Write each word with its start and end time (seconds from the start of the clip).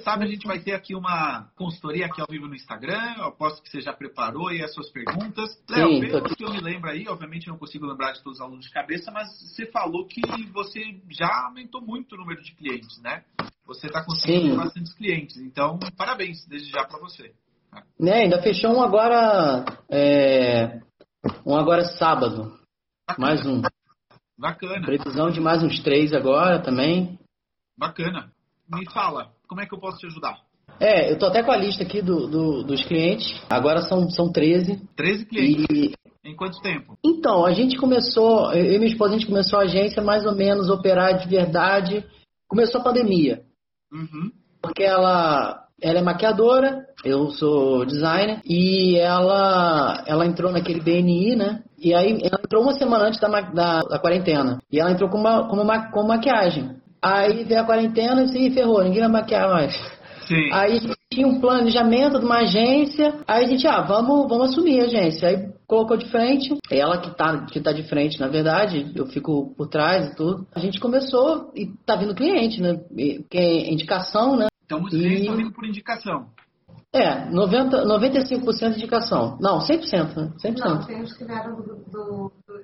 Sabe, 0.00 0.24
a 0.24 0.28
gente 0.28 0.46
vai 0.46 0.58
ter 0.60 0.72
aqui 0.72 0.94
uma 0.94 1.50
consultoria 1.56 2.06
aqui 2.06 2.20
ao 2.20 2.26
vivo 2.28 2.46
no 2.46 2.54
Instagram. 2.54 3.14
Eu 3.18 3.24
aposto 3.24 3.62
que 3.62 3.70
você 3.70 3.80
já 3.80 3.92
preparou 3.92 4.48
aí 4.48 4.62
as 4.62 4.72
suas 4.74 4.90
perguntas. 4.90 5.50
Léo, 5.68 6.00
pelo 6.00 6.34
que 6.34 6.44
eu 6.44 6.50
me 6.50 6.60
lembro 6.60 6.90
aí, 6.90 7.06
obviamente 7.08 7.46
eu 7.46 7.52
não 7.52 7.58
consigo 7.58 7.86
lembrar 7.86 8.12
de 8.12 8.22
todos 8.22 8.38
os 8.38 8.44
alunos 8.44 8.66
de 8.66 8.72
cabeça, 8.72 9.10
mas 9.10 9.28
você 9.40 9.66
falou 9.66 10.06
que 10.06 10.20
você 10.52 10.80
já 11.08 11.46
aumentou 11.46 11.80
muito 11.80 12.14
o 12.14 12.18
número 12.18 12.42
de 12.42 12.52
clientes, 12.52 13.00
né? 13.02 13.24
Você 13.66 13.86
está 13.86 14.04
conseguindo 14.04 14.56
bastante 14.56 14.94
clientes. 14.96 15.36
Então, 15.36 15.78
parabéns 15.96 16.44
desde 16.46 16.70
já 16.70 16.84
para 16.84 16.98
você. 16.98 17.32
Né, 17.98 18.24
ainda 18.24 18.42
fechou 18.42 18.72
um 18.72 18.82
agora. 18.82 19.64
É... 19.88 20.80
Um 21.46 21.56
agora 21.56 21.84
sábado. 21.84 22.58
Bacana. 23.06 23.26
Mais 23.28 23.46
um. 23.46 23.62
Bacana. 24.38 24.86
Previsão 24.86 25.30
de 25.30 25.40
mais 25.40 25.62
uns 25.62 25.80
três 25.82 26.12
agora 26.12 26.60
também. 26.62 27.18
Bacana. 27.76 28.32
Me 28.68 28.88
fala, 28.90 29.32
como 29.50 29.60
é 29.60 29.66
que 29.66 29.74
eu 29.74 29.80
posso 29.80 29.98
te 29.98 30.06
ajudar? 30.06 30.38
É, 30.78 31.10
eu 31.10 31.18
tô 31.18 31.26
até 31.26 31.42
com 31.42 31.50
a 31.50 31.56
lista 31.56 31.82
aqui 31.82 32.00
do, 32.00 32.28
do, 32.28 32.62
dos 32.62 32.84
clientes. 32.84 33.42
Agora 33.50 33.82
são, 33.82 34.08
são 34.08 34.30
13. 34.30 34.80
13 34.94 35.26
clientes? 35.26 35.66
E... 35.68 35.92
Em 36.24 36.36
quanto 36.36 36.60
tempo? 36.60 36.96
Então, 37.04 37.44
a 37.44 37.52
gente 37.52 37.76
começou, 37.76 38.52
eu 38.52 38.74
e 38.74 38.78
minha 38.78 38.92
esposa, 38.92 39.14
a 39.14 39.18
gente 39.18 39.26
começou 39.26 39.58
a 39.58 39.62
agência 39.62 40.00
mais 40.00 40.24
ou 40.24 40.36
menos 40.36 40.70
operar 40.70 41.18
de 41.18 41.28
verdade. 41.28 42.06
Começou 42.46 42.80
a 42.80 42.84
pandemia. 42.84 43.42
Uhum. 43.92 44.30
Porque 44.62 44.84
ela, 44.84 45.66
ela 45.82 45.98
é 45.98 46.02
maquiadora, 46.02 46.86
eu 47.04 47.30
sou 47.30 47.84
designer, 47.84 48.40
e 48.44 48.96
ela, 48.98 50.04
ela 50.06 50.26
entrou 50.26 50.52
naquele 50.52 50.80
BNI, 50.80 51.34
né? 51.34 51.64
E 51.76 51.92
aí 51.92 52.20
ela 52.22 52.40
entrou 52.44 52.62
uma 52.62 52.74
semana 52.74 53.06
antes 53.06 53.18
da, 53.18 53.28
da, 53.28 53.80
da 53.80 53.98
quarentena. 53.98 54.58
E 54.70 54.78
ela 54.78 54.92
entrou 54.92 55.10
com, 55.10 55.18
uma, 55.18 55.48
com, 55.48 55.56
uma, 55.56 55.90
com 55.90 56.06
maquiagem. 56.06 56.79
Aí 57.02 57.44
veio 57.44 57.60
a 57.60 57.64
quarentena 57.64 58.22
e 58.24 58.28
se 58.28 58.50
ferrou, 58.50 58.82
ninguém 58.82 59.00
vai 59.00 59.08
maquiar 59.08 59.48
mais. 59.48 59.74
Sim. 60.26 60.52
Aí 60.52 60.72
a 60.72 60.76
gente 60.76 60.94
tinha 61.12 61.26
um 61.26 61.40
planejamento 61.40 62.20
de 62.20 62.24
uma 62.24 62.38
agência, 62.38 63.18
aí 63.26 63.44
a 63.44 63.48
gente, 63.48 63.66
ah, 63.66 63.80
vamos, 63.80 64.28
vamos 64.28 64.50
assumir 64.50 64.80
a 64.80 64.84
agência. 64.84 65.28
Aí 65.28 65.52
colocou 65.66 65.96
de 65.96 66.06
frente, 66.06 66.56
ela 66.70 66.98
que 66.98 67.16
tá, 67.16 67.46
que 67.46 67.60
tá 67.60 67.72
de 67.72 67.82
frente, 67.82 68.20
na 68.20 68.28
verdade, 68.28 68.92
eu 68.94 69.06
fico 69.06 69.52
por 69.56 69.66
trás 69.66 70.10
e 70.10 70.14
tudo. 70.14 70.46
A 70.54 70.60
gente 70.60 70.78
começou 70.78 71.50
e 71.54 71.66
tá 71.84 71.96
vindo 71.96 72.14
cliente, 72.14 72.62
né? 72.62 72.78
Que 73.28 73.38
é 73.38 73.72
indicação, 73.72 74.36
né? 74.36 74.46
Então 74.64 74.82
os 74.82 74.90
clientes 74.90 75.22
estão 75.22 75.36
vindo 75.36 75.52
por 75.52 75.66
indicação. 75.66 76.28
É, 76.92 77.30
90, 77.30 77.84
95% 77.86 78.70
de 78.70 78.78
indicação. 78.78 79.38
Não, 79.40 79.58
100%, 79.58 80.16
né? 80.16 80.32
100%. 80.44 80.58
Não, 80.58 80.86
tem 80.86 81.02
os 81.02 81.12
que 81.16 81.24
vieram 81.24 81.56
do, 81.56 81.62
do, 81.62 82.32
do 82.46 82.60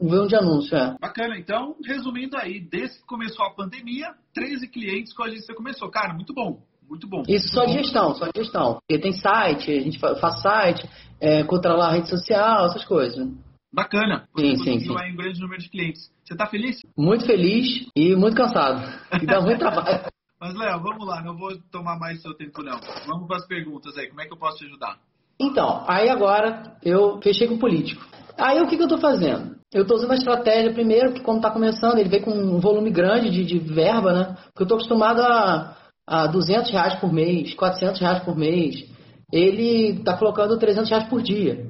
um 0.00 0.26
de 0.26 0.36
anúncio, 0.36 0.76
é. 0.76 0.96
Bacana. 1.00 1.38
Então, 1.38 1.76
resumindo 1.84 2.36
aí, 2.36 2.60
desde 2.60 2.98
que 2.98 3.06
começou 3.06 3.44
a 3.46 3.54
pandemia, 3.54 4.14
13 4.34 4.68
clientes 4.68 5.12
com 5.12 5.22
a 5.22 5.26
agência 5.26 5.54
começou. 5.54 5.90
Cara, 5.90 6.12
muito 6.12 6.34
bom. 6.34 6.60
Muito 6.88 7.08
bom. 7.08 7.22
Isso 7.28 7.46
muito 7.46 7.54
só 7.54 7.66
bom. 7.66 7.72
gestão, 7.72 8.14
só 8.14 8.28
gestão. 8.36 8.78
Porque 8.86 9.00
tem 9.00 9.12
site, 9.12 9.70
a 9.70 9.80
gente 9.80 9.98
faz 9.98 10.42
site, 10.42 10.88
é, 11.20 11.44
controlar 11.44 11.88
a 11.88 11.92
rede 11.92 12.08
social, 12.08 12.66
essas 12.66 12.84
coisas. 12.84 13.28
Bacana. 13.72 14.28
Você 14.34 14.56
sim, 14.56 14.64
sim, 14.64 14.80
sim. 14.80 14.90
um 14.90 15.16
grande 15.16 15.40
número 15.40 15.62
de 15.62 15.70
clientes. 15.70 16.10
Você 16.24 16.34
está 16.34 16.46
feliz? 16.46 16.80
Muito 16.96 17.24
feliz 17.24 17.88
e 17.96 18.14
muito 18.14 18.36
cansado. 18.36 18.82
E 19.20 19.24
dá 19.24 19.40
muito 19.40 19.58
trabalho. 19.58 20.04
Mas, 20.38 20.54
Léo, 20.54 20.82
vamos 20.82 21.06
lá, 21.06 21.22
não 21.22 21.36
vou 21.36 21.56
tomar 21.70 21.96
mais 21.98 22.20
seu 22.20 22.34
tempo, 22.34 22.62
não. 22.64 22.78
Vamos 23.06 23.28
para 23.28 23.36
as 23.36 23.46
perguntas 23.46 23.96
aí. 23.96 24.08
Como 24.08 24.20
é 24.20 24.26
que 24.26 24.32
eu 24.32 24.36
posso 24.36 24.58
te 24.58 24.66
ajudar? 24.66 24.98
Então, 25.40 25.84
aí 25.88 26.08
agora 26.08 26.76
eu 26.82 27.20
fechei 27.22 27.46
com 27.46 27.54
o 27.54 27.58
político. 27.58 28.04
Aí 28.38 28.60
o 28.60 28.66
que, 28.66 28.76
que 28.76 28.82
eu 28.82 28.86
estou 28.86 28.98
fazendo? 28.98 29.56
Eu 29.72 29.82
estou 29.82 29.96
usando 29.96 30.12
a 30.12 30.16
estratégia 30.16 30.72
primeiro, 30.72 31.14
que 31.14 31.22
como 31.22 31.38
está 31.38 31.50
começando, 31.50 31.98
ele 31.98 32.08
vem 32.08 32.20
com 32.20 32.30
um 32.30 32.60
volume 32.60 32.90
grande 32.90 33.30
de, 33.30 33.44
de 33.44 33.58
verba, 33.58 34.12
né? 34.12 34.36
Porque 34.46 34.62
eu 34.62 34.64
estou 34.64 34.76
acostumado 34.76 35.22
a, 35.22 35.76
a 36.06 36.26
200 36.26 36.70
reais 36.70 36.94
por 36.96 37.12
mês, 37.12 37.54
400 37.54 38.00
reais 38.00 38.22
por 38.22 38.36
mês. 38.36 38.84
Ele 39.32 39.98
está 39.98 40.16
colocando 40.16 40.58
300 40.58 40.90
reais 40.90 41.08
por 41.08 41.22
dia. 41.22 41.64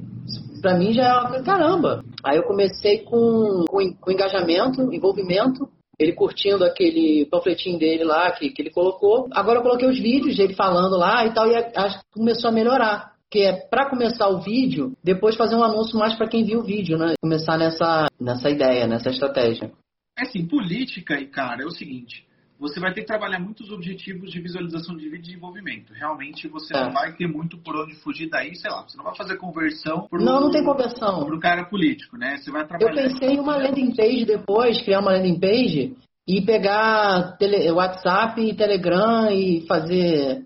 Para 0.60 0.76
mim 0.76 0.92
já 0.92 1.30
é 1.34 1.42
caramba. 1.42 2.02
Aí 2.24 2.38
eu 2.38 2.44
comecei 2.44 2.98
com, 3.04 3.64
com, 3.68 3.94
com 4.00 4.10
engajamento, 4.10 4.92
envolvimento, 4.92 5.68
ele 5.96 6.12
curtindo 6.12 6.64
aquele 6.64 7.26
panfletinho 7.26 7.78
dele 7.78 8.02
lá 8.02 8.32
que, 8.32 8.50
que 8.50 8.62
ele 8.62 8.70
colocou. 8.70 9.28
Agora 9.32 9.60
eu 9.60 9.62
coloquei 9.62 9.88
os 9.88 9.98
vídeos 9.98 10.36
dele 10.36 10.54
falando 10.54 10.96
lá 10.96 11.24
e 11.24 11.32
tal, 11.32 11.46
e 11.46 11.54
acho 11.54 11.98
que 12.00 12.04
começou 12.14 12.50
a 12.50 12.52
melhorar 12.52 13.11
que 13.32 13.41
é 13.41 13.54
para 13.54 13.88
começar 13.88 14.28
o 14.28 14.43
vídeo, 14.43 14.93
depois 15.03 15.34
fazer 15.37 15.56
um 15.56 15.65
anúncio 15.65 15.98
mais 15.98 16.15
para 16.15 16.28
quem 16.28 16.44
viu 16.44 16.60
o 16.60 16.62
vídeo, 16.62 16.98
né? 16.98 17.15
Começar 17.19 17.56
nessa, 17.56 18.06
nessa 18.20 18.50
ideia, 18.50 18.87
nessa 18.87 19.09
estratégia. 19.09 19.72
É 20.19 20.25
assim, 20.25 20.47
política, 20.47 21.19
e 21.19 21.26
cara, 21.26 21.62
é 21.62 21.66
o 21.66 21.71
seguinte. 21.71 22.26
Você 22.60 22.78
vai 22.78 22.92
ter 22.92 23.00
que 23.00 23.06
trabalhar 23.06 23.41
muitos 23.41 23.72
objetivos 23.72 24.31
de 24.31 24.38
visualização 24.38 24.94
de 24.94 25.04
vídeo 25.04 25.19
e 25.19 25.22
desenvolvimento. 25.22 25.94
Realmente 25.94 26.47
você 26.47 26.76
é. 26.76 26.84
não 26.84 26.92
vai 26.92 27.16
ter 27.16 27.26
muito 27.26 27.56
por 27.56 27.75
onde 27.75 27.94
fugir 28.03 28.28
daí, 28.28 28.54
sei 28.54 28.71
lá. 28.71 28.82
Você 28.87 28.98
não 28.98 29.04
vai 29.04 29.16
fazer 29.16 29.37
conversão 29.37 30.06
pro, 30.09 30.22
Não, 30.22 30.42
não 30.42 30.50
tem 30.50 30.62
conversão. 30.62 31.25
Pro 31.25 31.41
cara 31.41 31.65
político, 31.65 32.19
né? 32.19 32.37
Você 32.37 32.50
vai 32.53 32.66
trabalhar. 32.66 32.91
Eu 32.91 33.09
pensei 33.09 33.31
em 33.31 33.41
uma 33.41 33.56
landing 33.56 33.97
page 33.97 34.26
depois, 34.26 34.81
criar 34.82 35.00
uma 35.00 35.12
landing 35.12 35.41
page 35.41 35.97
e 36.28 36.42
pegar 36.42 37.37
tele, 37.38 37.69
WhatsApp 37.72 38.41
e 38.41 38.54
Telegram 38.54 39.28
e 39.32 39.66
fazer 39.66 40.44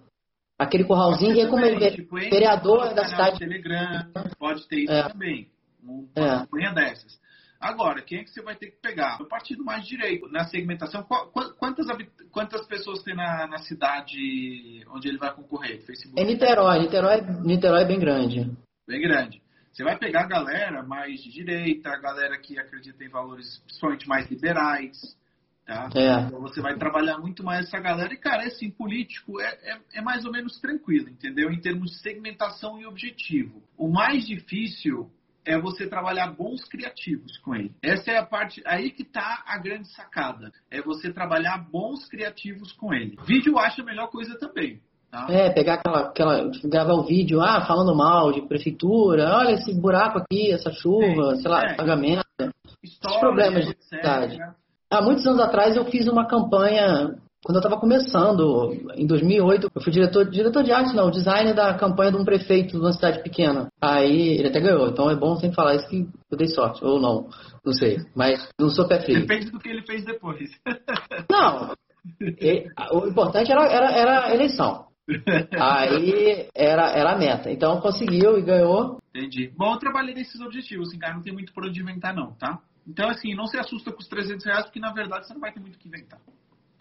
aquele 0.59 0.85
curralzinho, 0.85 1.35
e 1.35 1.41
é 1.41 1.47
como 1.49 1.65
ele 1.65 1.85
é 1.85 1.91
tipo, 1.91 2.17
vereador 2.17 2.95
da 2.95 3.07
cidade. 3.07 3.39
Telegram, 3.39 4.11
pode 4.39 4.67
ter 4.69 4.81
isso 4.81 4.93
é. 4.93 5.09
também. 5.09 5.49
Uma 5.83 6.05
é. 6.15 6.39
campanha 6.39 6.73
dessas. 6.73 7.19
Agora, 7.61 8.03
quem 8.03 8.19
é 8.19 8.25
que 8.25 8.31
você 8.31 8.43
vai 8.43 8.55
ter 8.55 8.71
que 8.71 8.81
pegar? 8.81 9.21
O 9.21 9.29
partido 9.29 9.65
mais 9.65 9.87
direito. 9.87 10.29
Na 10.29 10.45
segmentação, 10.45 11.03
quantas, 11.03 11.87
quantas 12.31 12.67
pessoas 12.67 13.03
tem 13.03 13.15
na, 13.15 13.47
na 13.47 13.59
cidade 13.59 14.85
onde 14.91 15.09
ele 15.09 15.19
vai 15.19 15.35
concorrer? 15.35 15.81
Facebook? 15.85 16.21
É 16.21 16.25
Niterói. 16.25 16.81
Niterói, 16.81 17.23
Niterói 17.43 17.83
é 17.83 17.87
bem 17.87 17.99
grande. 17.99 18.51
Bem 18.87 19.01
grande. 19.01 19.43
Você 19.73 19.85
vai 19.85 19.99
pegar 19.99 20.23
a 20.23 20.27
galera 20.27 20.83
mais 20.83 21.23
de 21.23 21.31
direita, 21.31 21.91
a 21.91 21.99
galera 21.99 22.39
que 22.39 22.59
acredita 22.59 23.03
em 23.05 23.09
valores 23.09 23.59
principalmente 23.67 24.09
mais 24.09 24.31
liberais, 24.31 25.17
Tá? 25.67 25.91
É. 25.97 26.21
Então 26.21 26.41
você 26.41 26.61
vai 26.61 26.77
trabalhar 26.77 27.19
muito 27.19 27.43
mais 27.43 27.67
essa 27.67 27.81
galera. 27.81 28.15
E, 28.15 28.17
cara, 28.17 28.45
assim, 28.45 28.71
político 28.71 29.41
é, 29.41 29.47
é, 29.65 29.79
é, 29.95 30.01
mais 30.01 30.25
ou 30.25 30.31
menos 30.31 30.61
tranquilo, 30.61 31.09
entendeu? 31.09 31.51
Em 31.51 31.61
termos 31.61 31.91
de 31.91 31.99
segmentação 31.99 32.81
e 32.81 32.87
objetivo. 32.87 33.61
O 33.77 33.89
mais 33.89 34.25
difícil 34.25 35.11
é 35.45 35.59
você 35.59 35.89
trabalhar 35.89 36.29
bons 36.29 36.65
criativos 36.65 37.37
com 37.39 37.55
ele. 37.55 37.75
Essa 37.83 38.13
é 38.13 38.17
a 38.17 38.25
parte, 38.25 38.63
aí 38.65 38.91
que 38.91 39.05
tá 39.05 39.43
a 39.45 39.59
grande 39.59 39.89
sacada. 39.89 40.53
É 40.71 40.81
você 40.81 41.13
trabalhar 41.13 41.59
bons 41.59 42.09
criativos 42.09 42.73
com 42.73 42.95
ele. 42.95 43.17
Vídeo 43.27 43.59
acha 43.59 43.83
a 43.83 43.85
melhor 43.85 44.09
coisa 44.09 44.39
também. 44.39 44.81
Tá? 45.11 45.27
É, 45.31 45.51
pegar 45.51 45.75
aquela, 45.75 46.09
aquela. 46.09 46.51
gravar 46.65 46.95
o 46.95 47.05
vídeo, 47.05 47.41
ah, 47.41 47.65
falando 47.65 47.95
mal 47.97 48.33
de 48.33 48.43
prefeitura, 48.43 49.37
olha 49.37 49.53
esse 49.53 49.73
buraco 49.75 50.19
aqui, 50.19 50.53
essa 50.53 50.71
chuva, 50.71 51.33
é, 51.33 51.37
sei 51.37 51.51
lá, 51.51 51.63
é. 51.63 51.75
pagamento. 51.75 52.25
História, 52.83 53.17
Os 53.17 53.21
problemas 53.21 53.67
de 53.67 53.85
cidade. 53.85 54.39
Há 54.91 55.03
muitos 55.03 55.27
anos 55.27 55.41
atrás 55.41 55.77
eu 55.77 55.85
fiz 55.87 56.07
uma 56.07 56.27
campanha, 56.27 57.17
quando 57.45 57.57
eu 57.57 57.61
estava 57.61 57.79
começando, 57.79 58.73
em 58.95 59.07
2008, 59.07 59.69
eu 59.75 59.83
fui 59.83 59.93
diretor, 59.93 60.31
diretor 60.31 60.63
de 60.63 60.71
arte, 60.71 60.95
não, 60.95 61.11
designer 61.11 61.55
da 61.55 61.75
campanha 61.75 62.13
de 62.13 62.19
um 62.19 62.25
prefeito 62.25 62.73
de 62.73 62.79
uma 62.79 62.93
cidade 62.93 63.23
pequena. 63.23 63.69
Aí 63.81 64.39
ele 64.39 64.49
até 64.49 64.61
ganhou, 64.61 64.89
então 64.89 65.11
é 65.11 65.17
bom 65.17 65.35
sempre 65.37 65.57
falar 65.57 65.75
isso 65.75 65.89
que 65.89 66.09
eu 66.31 66.39
dei 66.39 66.47
sorte, 66.49 66.85
ou 66.85 67.01
não, 67.01 67.29
não 67.65 67.73
sei, 67.73 67.99
mas 68.15 68.49
não 68.59 68.69
sou 68.69 68.87
pé 68.87 69.01
frio. 69.01 69.21
Depende 69.21 69.51
do 69.51 69.59
que 69.59 69.69
ele 69.69 69.83
fez 69.83 70.05
depois. 70.05 70.51
Não, 71.31 71.75
ele, 72.21 72.69
o 72.93 73.09
importante 73.09 73.51
era, 73.51 73.67
era, 73.67 73.91
era 73.91 74.27
a 74.27 74.35
eleição. 74.35 74.87
Aí 75.59 76.49
era, 76.55 76.91
era 76.91 77.13
a 77.13 77.19
meta. 77.19 77.51
Então 77.51 77.81
conseguiu 77.81 78.39
e 78.39 78.43
ganhou. 78.43 78.99
Entendi. 79.15 79.53
Bom, 79.57 79.75
eu 79.75 79.79
trabalhei 79.79 80.15
nesses 80.15 80.41
objetivos, 80.41 80.89
assim, 80.89 80.99
cara, 80.99 81.15
não 81.15 81.23
tem 81.23 81.33
muito 81.33 81.53
por 81.53 81.65
onde 81.67 81.81
inventar, 81.81 82.15
não, 82.15 82.33
tá? 82.33 82.61
Então, 82.87 83.09
assim, 83.09 83.35
não 83.35 83.47
se 83.47 83.59
assusta 83.59 83.93
com 83.93 83.99
os 83.99 84.09
300 84.09 84.45
reais, 84.45 84.65
porque 84.65 84.79
na 84.79 84.93
verdade 84.93 85.27
você 85.27 85.35
não 85.35 85.41
vai 85.41 85.53
ter 85.53 85.61
muito 85.61 85.75
o 85.75 85.79
que 85.79 85.89
inventar. 85.89 86.21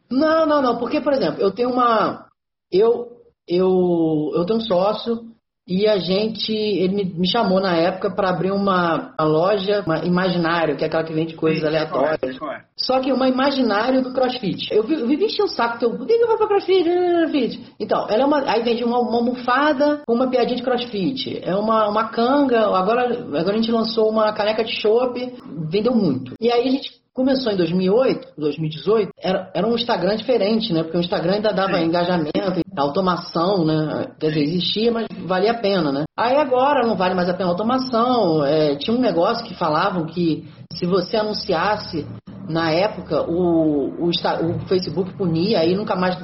Não, 0.09 0.45
não, 0.45 0.61
não. 0.61 0.77
Porque, 0.77 1.01
por 1.01 1.13
exemplo, 1.13 1.41
eu 1.41 1.51
tenho 1.51 1.71
uma. 1.71 2.29
Eu, 2.71 3.21
eu, 3.47 4.31
eu 4.35 4.45
tenho 4.45 4.59
um 4.59 4.61
sócio 4.61 5.34
e 5.67 5.87
a 5.87 5.97
gente, 5.97 6.51
ele 6.53 7.05
me, 7.15 7.27
chamou 7.27 7.59
na 7.59 7.75
época 7.75 8.11
para 8.11 8.29
abrir 8.29 8.51
uma, 8.51 9.13
uma 9.19 9.27
loja 9.27 9.81
uma 9.85 10.05
imaginário, 10.05 10.77
que 10.77 10.83
é 10.83 10.87
aquela 10.87 11.03
que 11.03 11.13
vende 11.13 11.33
coisas 11.35 11.61
Sim, 11.61 11.67
aleatórias. 11.67 12.19
qual 12.19 12.31
é, 12.31 12.37
qual 12.37 12.51
é? 12.53 12.65
Só 12.77 12.99
que 12.99 13.11
uma 13.11 13.27
imaginário 13.27 14.01
do 14.01 14.13
CrossFit. 14.13 14.71
Eu, 14.71 14.83
vi- 14.83 14.99
eu 14.99 15.07
vivi 15.07 15.25
enchendo 15.25 15.45
o 15.45 15.47
saco, 15.47 15.79
teu, 15.79 15.97
por 15.97 16.05
que 16.05 16.13
eu 16.13 16.27
vou 16.27 16.37
pra 16.37 16.47
CrossFit? 16.47 16.83
CrossFit? 16.83 17.73
Então, 17.79 18.07
ela 18.09 18.21
é 18.23 18.25
uma, 18.25 18.39
aí 18.51 18.63
vende 18.63 18.83
uma, 18.83 18.99
uma 18.99 19.17
almofada 19.17 20.01
com 20.05 20.13
uma 20.13 20.29
piadinha 20.29 20.57
de 20.57 20.63
CrossFit. 20.63 21.39
É 21.43 21.55
uma, 21.55 21.89
uma 21.89 22.09
canga, 22.09 22.65
agora, 22.67 23.05
agora 23.13 23.53
a 23.53 23.57
gente 23.57 23.71
lançou 23.71 24.09
uma 24.09 24.33
caneca 24.33 24.63
de 24.63 24.73
chopp, 24.73 25.33
vendeu 25.69 25.95
muito. 25.95 26.33
E 26.39 26.51
aí 26.51 26.67
a 26.67 26.71
gente 26.71 26.91
começou 27.15 27.51
em 27.51 27.55
2008, 27.55 28.33
2018, 28.37 29.09
era, 29.17 29.49
era 29.55 29.65
um 29.65 29.73
Instagram 29.73 30.17
diferente, 30.17 30.73
né? 30.73 30.83
Porque 30.83 30.97
o 30.97 30.99
Instagram 30.99 31.35
ainda 31.35 31.53
dava 31.53 31.77
Sim. 31.77 31.85
engajamento, 31.85 32.61
automação, 32.75 33.65
né? 33.65 34.07
Quer 34.19 34.27
dizer, 34.27 34.41
existia, 34.41 34.91
mas 34.91 35.07
valia 35.25 35.51
a 35.51 35.57
pena, 35.57 35.93
né? 35.93 36.03
Aí 36.17 36.35
agora 36.35 36.85
não 36.85 36.97
vale 36.97 37.15
mais 37.15 37.29
a 37.29 37.33
pena 37.33 37.49
a 37.49 37.53
automação. 37.53 38.43
É, 38.45 38.75
tinha 38.75 38.95
um 38.95 38.99
negócio 38.99 39.45
que 39.45 39.55
falavam 39.55 40.05
que 40.05 40.45
se 40.73 40.85
você 40.85 41.15
anunciasse 41.15 42.05
na 42.49 42.69
época 42.71 43.23
o, 43.23 43.89
o, 43.97 44.09
o 44.09 44.59
Facebook 44.67 45.13
punia 45.17 45.59
aí 45.59 45.73
nunca 45.73 45.95
mais 45.95 46.17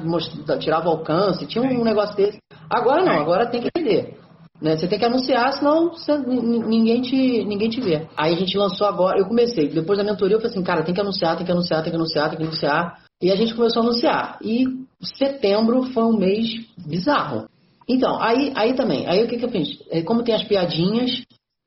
tirava 0.60 0.90
alcance. 0.90 1.46
Tinha 1.46 1.64
um 1.64 1.84
negócio 1.84 2.14
desse. 2.14 2.38
Agora 2.68 3.02
não, 3.02 3.18
agora 3.18 3.50
tem 3.50 3.62
que 3.62 3.70
vender. 3.74 4.18
Né? 4.62 4.76
Você 4.76 4.86
tem 4.86 4.96
que 4.98 5.04
anunciar, 5.04 5.52
senão 5.54 5.90
você- 5.90 6.16
ninguém, 6.16 7.02
te, 7.02 7.44
ninguém 7.44 7.68
te 7.68 7.80
vê. 7.80 8.06
Aí 8.16 8.32
a 8.32 8.36
gente 8.36 8.56
lançou 8.56 8.86
agora, 8.86 9.18
eu 9.18 9.26
comecei, 9.26 9.68
depois 9.68 9.98
da 9.98 10.04
mentoria 10.04 10.36
eu 10.36 10.40
falei 10.40 10.52
assim, 10.52 10.62
cara, 10.62 10.84
tem 10.84 10.94
que 10.94 11.00
anunciar, 11.00 11.36
tem 11.36 11.44
que 11.44 11.50
anunciar, 11.50 11.82
tem 11.82 11.90
que 11.90 11.96
anunciar, 11.96 12.28
tem 12.30 12.38
que 12.38 12.44
anunciar. 12.44 12.98
E 13.20 13.32
a 13.32 13.36
gente 13.36 13.54
começou 13.54 13.82
a 13.82 13.84
anunciar. 13.86 14.38
E 14.40 14.64
setembro 15.02 15.82
foi 15.92 16.04
um 16.04 16.16
mês 16.16 16.64
bizarro. 16.86 17.48
Então, 17.88 18.22
aí, 18.22 18.52
aí 18.54 18.74
também, 18.74 19.04
aí 19.08 19.24
o 19.24 19.28
que, 19.28 19.36
que 19.36 19.44
eu 19.44 19.50
fiz? 19.50 19.78
É, 19.90 20.00
Como 20.02 20.22
tem 20.22 20.34
as 20.34 20.44
piadinhas, 20.44 21.24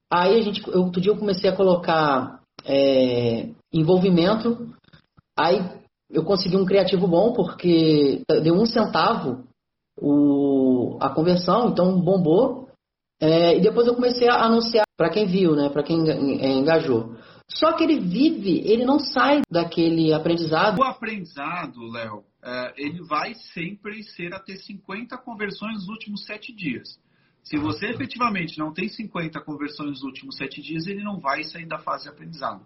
aí 0.09 0.39
a 0.39 0.41
gente, 0.41 0.65
eu, 0.65 0.83
outro 0.83 1.01
dia 1.01 1.11
eu 1.11 1.17
comecei 1.17 1.49
a 1.49 1.55
colocar 1.55 2.39
é, 2.63 3.49
envolvimento, 3.73 4.69
aí 5.37 5.61
eu 6.09 6.23
consegui 6.23 6.55
um 6.55 6.65
criativo 6.65 7.07
bom, 7.07 7.33
porque 7.33 8.21
deu 8.41 8.55
um 8.55 8.65
centavo 8.65 9.43
o, 9.99 10.97
a 11.01 11.09
conversão, 11.09 11.69
então 11.69 11.99
bombou. 11.99 12.64
É, 13.19 13.57
e 13.57 13.61
depois 13.61 13.87
eu 13.87 13.95
comecei 13.95 14.27
a 14.27 14.43
anunciar 14.43 14.85
para 14.97 15.09
quem 15.09 15.25
viu, 15.25 15.55
né, 15.55 15.69
para 15.69 15.83
quem 15.83 16.09
é, 16.09 16.51
engajou. 16.53 17.15
Só 17.47 17.73
que 17.73 17.83
ele 17.83 17.99
vive, 17.99 18.59
ele 18.65 18.85
não 18.85 18.99
sai 18.99 19.41
daquele 19.49 20.11
aprendizado. 20.13 20.79
O 20.79 20.83
aprendizado, 20.83 21.79
Léo, 21.91 22.23
é, 22.43 22.73
ele 22.77 23.03
vai 23.03 23.33
sempre 23.53 24.03
ser 24.03 24.33
a 24.33 24.39
ter 24.39 24.57
50 24.57 25.17
conversões 25.19 25.75
nos 25.75 25.87
últimos 25.89 26.25
7 26.25 26.53
dias. 26.53 26.99
Se 27.43 27.57
você 27.57 27.87
efetivamente 27.87 28.57
não 28.57 28.73
tem 28.73 28.89
50 28.89 29.39
conversões 29.41 29.91
nos 29.91 30.03
últimos 30.03 30.35
7 30.37 30.61
dias, 30.61 30.87
ele 30.87 31.03
não 31.03 31.19
vai 31.19 31.43
sair 31.43 31.67
da 31.67 31.77
fase 31.77 32.03
de 32.03 32.09
aprendizado. 32.09 32.65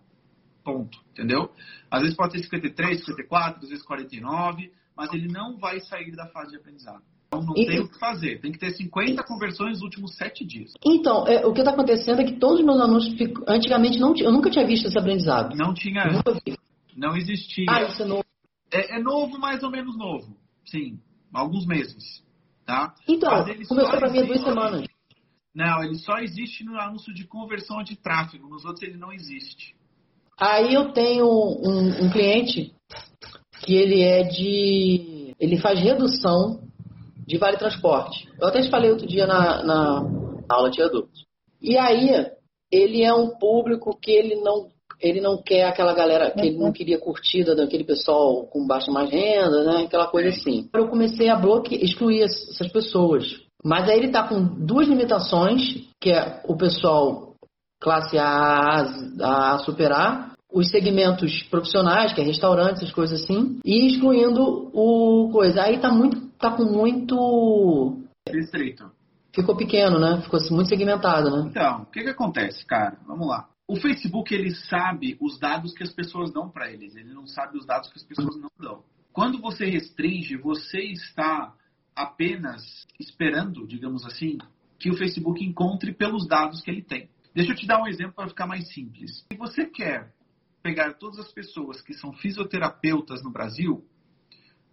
Ponto. 0.64 0.98
Entendeu? 1.12 1.52
Às 1.92 2.02
vezes 2.02 2.16
pode 2.16 2.34
ter 2.34 2.44
53, 2.44 3.00
54, 3.00 3.64
às 3.64 3.70
vezes 3.70 3.84
49, 3.84 4.72
mas 4.96 5.14
ele 5.14 5.28
não 5.28 5.58
vai 5.58 5.82
sair 5.82 6.16
da 6.16 6.28
fase 6.28 6.52
de 6.52 6.58
aprendizado. 6.58 7.04
Então 7.30 7.44
não 7.44 7.54
E- 7.56 7.66
tem 7.68 7.80
o 7.80 7.88
que 7.88 8.00
fazer. 8.00 8.42
Tem 8.42 8.52
que 8.52 8.58
ter 8.58 8.72
50 8.72 9.24
conversões 9.24 9.74
nos 9.74 9.82
últimos 9.84 10.16
7 10.18 10.44
dias. 10.44 10.74
Então, 10.84 11.28
é, 11.28 11.46
o 11.46 11.54
que 11.54 11.60
está 11.60 11.72
acontecendo 11.72 12.20
é 12.22 12.26
que 12.26 12.34
todos 12.40 12.60
os 12.60 12.66
meus 12.66 12.82
anúncios, 12.82 13.16
ficam- 13.16 13.44
antigamente 13.48 14.00
não, 14.00 14.14
ti- 14.14 14.24
eu 14.24 14.32
nunca 14.32 14.50
tinha 14.50 14.66
visto 14.66 14.88
esse 14.88 14.98
aprendizado. 14.98 15.56
Não 15.56 15.74
tinha. 15.74 16.04
Não 16.98 17.16
existia. 17.16 17.66
Ah, 17.70 17.84
isso 17.84 18.02
é 18.02 18.06
novo. 18.06 18.26
É, 18.72 18.98
é 18.98 19.00
novo, 19.00 19.38
mais 19.38 19.62
ou 19.64 19.70
menos 19.70 19.96
novo. 19.96 20.36
Sim, 20.66 21.00
alguns 21.32 21.66
meses. 21.68 22.24
Tá? 22.66 22.94
Então, 23.08 23.46
começou 23.68 23.98
para 23.98 24.10
mim 24.12 24.20
há 24.20 24.24
duas 24.26 24.42
semanas. 24.42 24.86
Não, 25.56 25.84
ele 25.84 25.96
só 25.96 26.18
existe 26.20 26.64
no 26.64 26.78
anúncio 26.80 27.14
de 27.14 27.26
conversão 27.26 27.82
de 27.84 27.96
tráfego. 27.96 28.48
Nos 28.48 28.66
outros 28.66 28.84
ele 28.84 28.98
não 28.98 29.12
existe. 29.12 29.76
Aí 30.40 30.74
eu 30.74 30.92
tenho 30.94 31.26
um, 31.28 32.06
um 32.06 32.10
cliente 32.12 32.74
que 33.62 33.74
ele 33.74 34.02
é 34.02 34.24
de. 34.24 35.34
Ele 35.40 35.58
faz 35.58 35.80
redução 35.80 36.62
de 37.30 37.38
vale 37.38 37.58
transporte. 37.58 38.28
Eu 38.42 38.48
até 38.48 38.60
te 38.62 38.70
falei 38.72 38.90
outro 38.90 39.06
dia 39.08 39.28
na, 39.28 39.64
na 39.64 40.04
aula 40.50 40.72
de 40.72 40.82
adultos. 40.82 41.24
E 41.62 41.78
aí, 41.78 42.26
ele 42.72 43.04
é 43.04 43.14
um 43.14 43.30
público 43.38 43.96
que 44.02 44.12
ele 44.12 44.36
não. 44.42 44.68
Ele 45.00 45.22
não 45.22 45.42
quer 45.42 45.64
aquela 45.64 45.94
galera 45.94 46.30
que 46.32 46.42
ele 46.42 46.58
não 46.58 46.74
queria 46.74 47.00
curtida 47.00 47.56
daquele 47.56 47.86
pessoal 47.86 48.46
com 48.48 48.68
baixa 48.68 48.92
mais 48.92 49.10
renda, 49.10 49.64
né? 49.64 49.84
Aquela 49.86 50.08
coisa 50.08 50.28
assim. 50.30 50.68
Eu 50.74 50.90
comecei 50.90 51.30
a 51.30 51.38
bloquear, 51.38 51.82
excluir 51.82 52.22
es- 52.24 52.50
essas 52.50 52.70
pessoas. 52.70 53.24
Mas 53.64 53.88
aí 53.88 53.98
ele 53.98 54.12
tá 54.12 54.28
com 54.28 54.44
duas 54.66 54.88
limitações, 54.90 55.62
que 56.02 56.10
é 56.12 56.42
o 56.46 56.58
pessoal 56.58 57.34
classe 57.80 58.18
A 58.18 58.82
a, 59.22 59.54
a 59.54 59.58
superar, 59.60 60.29
os 60.52 60.70
segmentos 60.70 61.44
profissionais, 61.44 62.12
que 62.14 62.22
é 62.22 62.24
restaurantes, 62.24 62.82
essas 62.82 62.94
coisas 62.94 63.22
assim, 63.22 63.60
e 63.64 63.88
excluindo 63.88 64.70
o 64.74 65.30
coisa. 65.32 65.62
Aí 65.64 65.80
tá 65.80 65.92
muito, 65.92 66.28
tá 66.40 66.52
com 66.52 66.64
muito, 66.64 68.02
Restrito. 68.28 68.92
ficou 69.34 69.56
pequeno, 69.56 70.00
né? 70.00 70.22
Ficou 70.24 70.38
assim, 70.38 70.54
muito 70.54 70.70
segmentado, 70.70 71.30
né? 71.30 71.48
Então, 71.50 71.84
o 71.84 71.86
que, 71.86 72.02
que 72.02 72.10
acontece, 72.10 72.66
cara? 72.66 72.98
Vamos 73.06 73.28
lá. 73.28 73.48
O 73.68 73.76
Facebook, 73.76 74.34
ele 74.34 74.50
sabe 74.52 75.16
os 75.22 75.38
dados 75.38 75.74
que 75.74 75.84
as 75.84 75.94
pessoas 75.94 76.32
dão 76.34 76.50
para 76.50 76.72
eles. 76.72 76.96
Ele 76.96 77.14
não 77.14 77.28
sabe 77.28 77.58
os 77.58 77.66
dados 77.68 77.90
que 77.90 78.00
as 78.00 78.04
pessoas 78.04 78.36
não 78.36 78.50
dão. 78.60 78.84
Quando 79.14 79.40
você 79.40 79.66
restringe, 79.66 80.36
você 80.38 80.80
está 80.80 81.54
apenas 81.96 82.88
esperando, 83.00 83.68
digamos 83.68 84.06
assim, 84.06 84.40
que 84.80 84.90
o 84.90 84.98
Facebook 84.98 85.44
encontre 85.44 85.94
pelos 85.94 86.28
dados 86.28 86.62
que 86.62 86.72
ele 86.72 86.82
tem. 86.82 87.10
Deixa 87.36 87.52
eu 87.52 87.56
te 87.56 87.68
dar 87.68 87.82
um 87.82 87.88
exemplo 87.88 88.14
para 88.14 88.30
ficar 88.30 88.48
mais 88.48 88.74
simples. 88.74 89.24
Se 89.32 89.38
você 89.38 89.66
quer 89.66 90.12
pegar 90.62 90.94
todas 90.94 91.20
as 91.20 91.32
pessoas 91.32 91.82
que 91.82 91.94
são 91.94 92.14
fisioterapeutas 92.14 93.24
no 93.24 93.32
Brasil, 93.32 93.86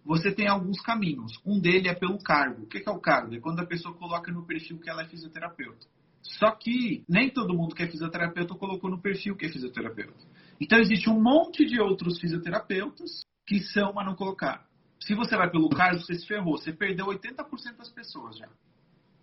você 0.03 0.31
tem 0.33 0.47
alguns 0.47 0.79
caminhos. 0.81 1.33
Um 1.45 1.59
dele 1.59 1.89
é 1.89 1.93
pelo 1.93 2.17
cargo. 2.17 2.63
O 2.63 2.67
que 2.67 2.81
é 2.85 2.91
o 2.91 2.99
cargo? 2.99 3.35
É 3.35 3.39
quando 3.39 3.59
a 3.59 3.65
pessoa 3.65 3.93
coloca 3.93 4.31
no 4.31 4.45
perfil 4.45 4.79
que 4.79 4.89
ela 4.89 5.03
é 5.03 5.05
fisioterapeuta. 5.05 5.85
Só 6.21 6.51
que 6.51 7.03
nem 7.07 7.29
todo 7.29 7.53
mundo 7.53 7.75
que 7.75 7.83
é 7.83 7.87
fisioterapeuta 7.87 8.55
colocou 8.55 8.89
no 8.89 9.01
perfil 9.01 9.35
que 9.35 9.45
é 9.45 9.49
fisioterapeuta. 9.49 10.25
Então 10.59 10.79
existe 10.79 11.09
um 11.09 11.21
monte 11.21 11.65
de 11.65 11.79
outros 11.79 12.19
fisioterapeutas 12.19 13.21
que 13.45 13.59
são, 13.59 13.93
mas 13.93 14.05
não 14.05 14.15
colocaram. 14.15 14.61
Se 14.99 15.13
você 15.13 15.37
vai 15.37 15.49
pelo 15.49 15.69
cargo, 15.69 15.99
você 15.99 16.15
se 16.15 16.25
ferrou. 16.25 16.57
Você 16.57 16.73
perdeu 16.73 17.05
80% 17.07 17.77
das 17.77 17.89
pessoas 17.89 18.37
já. 18.37 18.49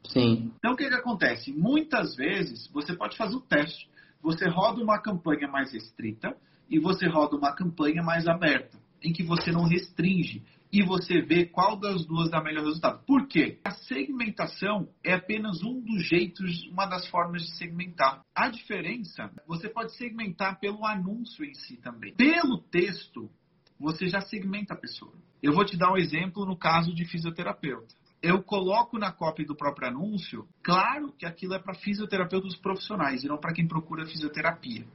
Sim. 0.06 0.52
Então 0.58 0.72
o 0.72 0.76
que, 0.76 0.88
que 0.88 0.94
acontece? 0.94 1.52
Muitas 1.52 2.14
vezes 2.14 2.68
você 2.68 2.94
pode 2.94 3.16
fazer 3.16 3.36
o 3.36 3.40
teste. 3.40 3.88
Você 4.22 4.48
roda 4.48 4.82
uma 4.82 4.98
campanha 4.98 5.48
mais 5.48 5.72
restrita 5.72 6.36
e 6.74 6.78
você 6.80 7.06
roda 7.06 7.36
uma 7.36 7.54
campanha 7.54 8.02
mais 8.02 8.26
aberta, 8.26 8.76
em 9.00 9.12
que 9.12 9.22
você 9.22 9.52
não 9.52 9.62
restringe 9.62 10.42
e 10.72 10.82
você 10.82 11.20
vê 11.22 11.46
qual 11.46 11.78
das 11.78 12.04
duas 12.04 12.28
dá 12.28 12.42
melhor 12.42 12.64
resultado. 12.64 13.04
Por 13.06 13.28
quê? 13.28 13.60
A 13.64 13.70
segmentação 13.70 14.88
é 15.04 15.12
apenas 15.12 15.62
um 15.62 15.80
dos 15.80 16.04
jeitos, 16.04 16.66
uma 16.66 16.84
das 16.86 17.06
formas 17.06 17.42
de 17.42 17.56
segmentar. 17.56 18.22
A 18.34 18.48
diferença, 18.48 19.30
você 19.46 19.68
pode 19.68 19.94
segmentar 19.96 20.58
pelo 20.58 20.84
anúncio 20.84 21.44
em 21.44 21.54
si 21.54 21.76
também. 21.76 22.12
Pelo 22.16 22.58
texto, 22.58 23.30
você 23.78 24.08
já 24.08 24.20
segmenta 24.20 24.74
a 24.74 24.76
pessoa. 24.76 25.12
Eu 25.40 25.52
vou 25.52 25.64
te 25.64 25.76
dar 25.76 25.92
um 25.92 25.96
exemplo 25.96 26.44
no 26.44 26.56
caso 26.56 26.92
de 26.92 27.04
fisioterapeuta 27.04 27.94
eu 28.20 28.42
coloco 28.42 28.98
na 28.98 29.12
cópia 29.12 29.44
do 29.44 29.54
próprio 29.54 29.86
anúncio, 29.88 30.48
claro 30.62 31.12
que 31.12 31.26
aquilo 31.26 31.52
é 31.52 31.58
para 31.58 31.74
fisioterapeutas 31.74 32.56
profissionais 32.56 33.22
e 33.22 33.28
não 33.28 33.36
para 33.36 33.52
quem 33.52 33.68
procura 33.68 34.06
fisioterapia, 34.06 34.86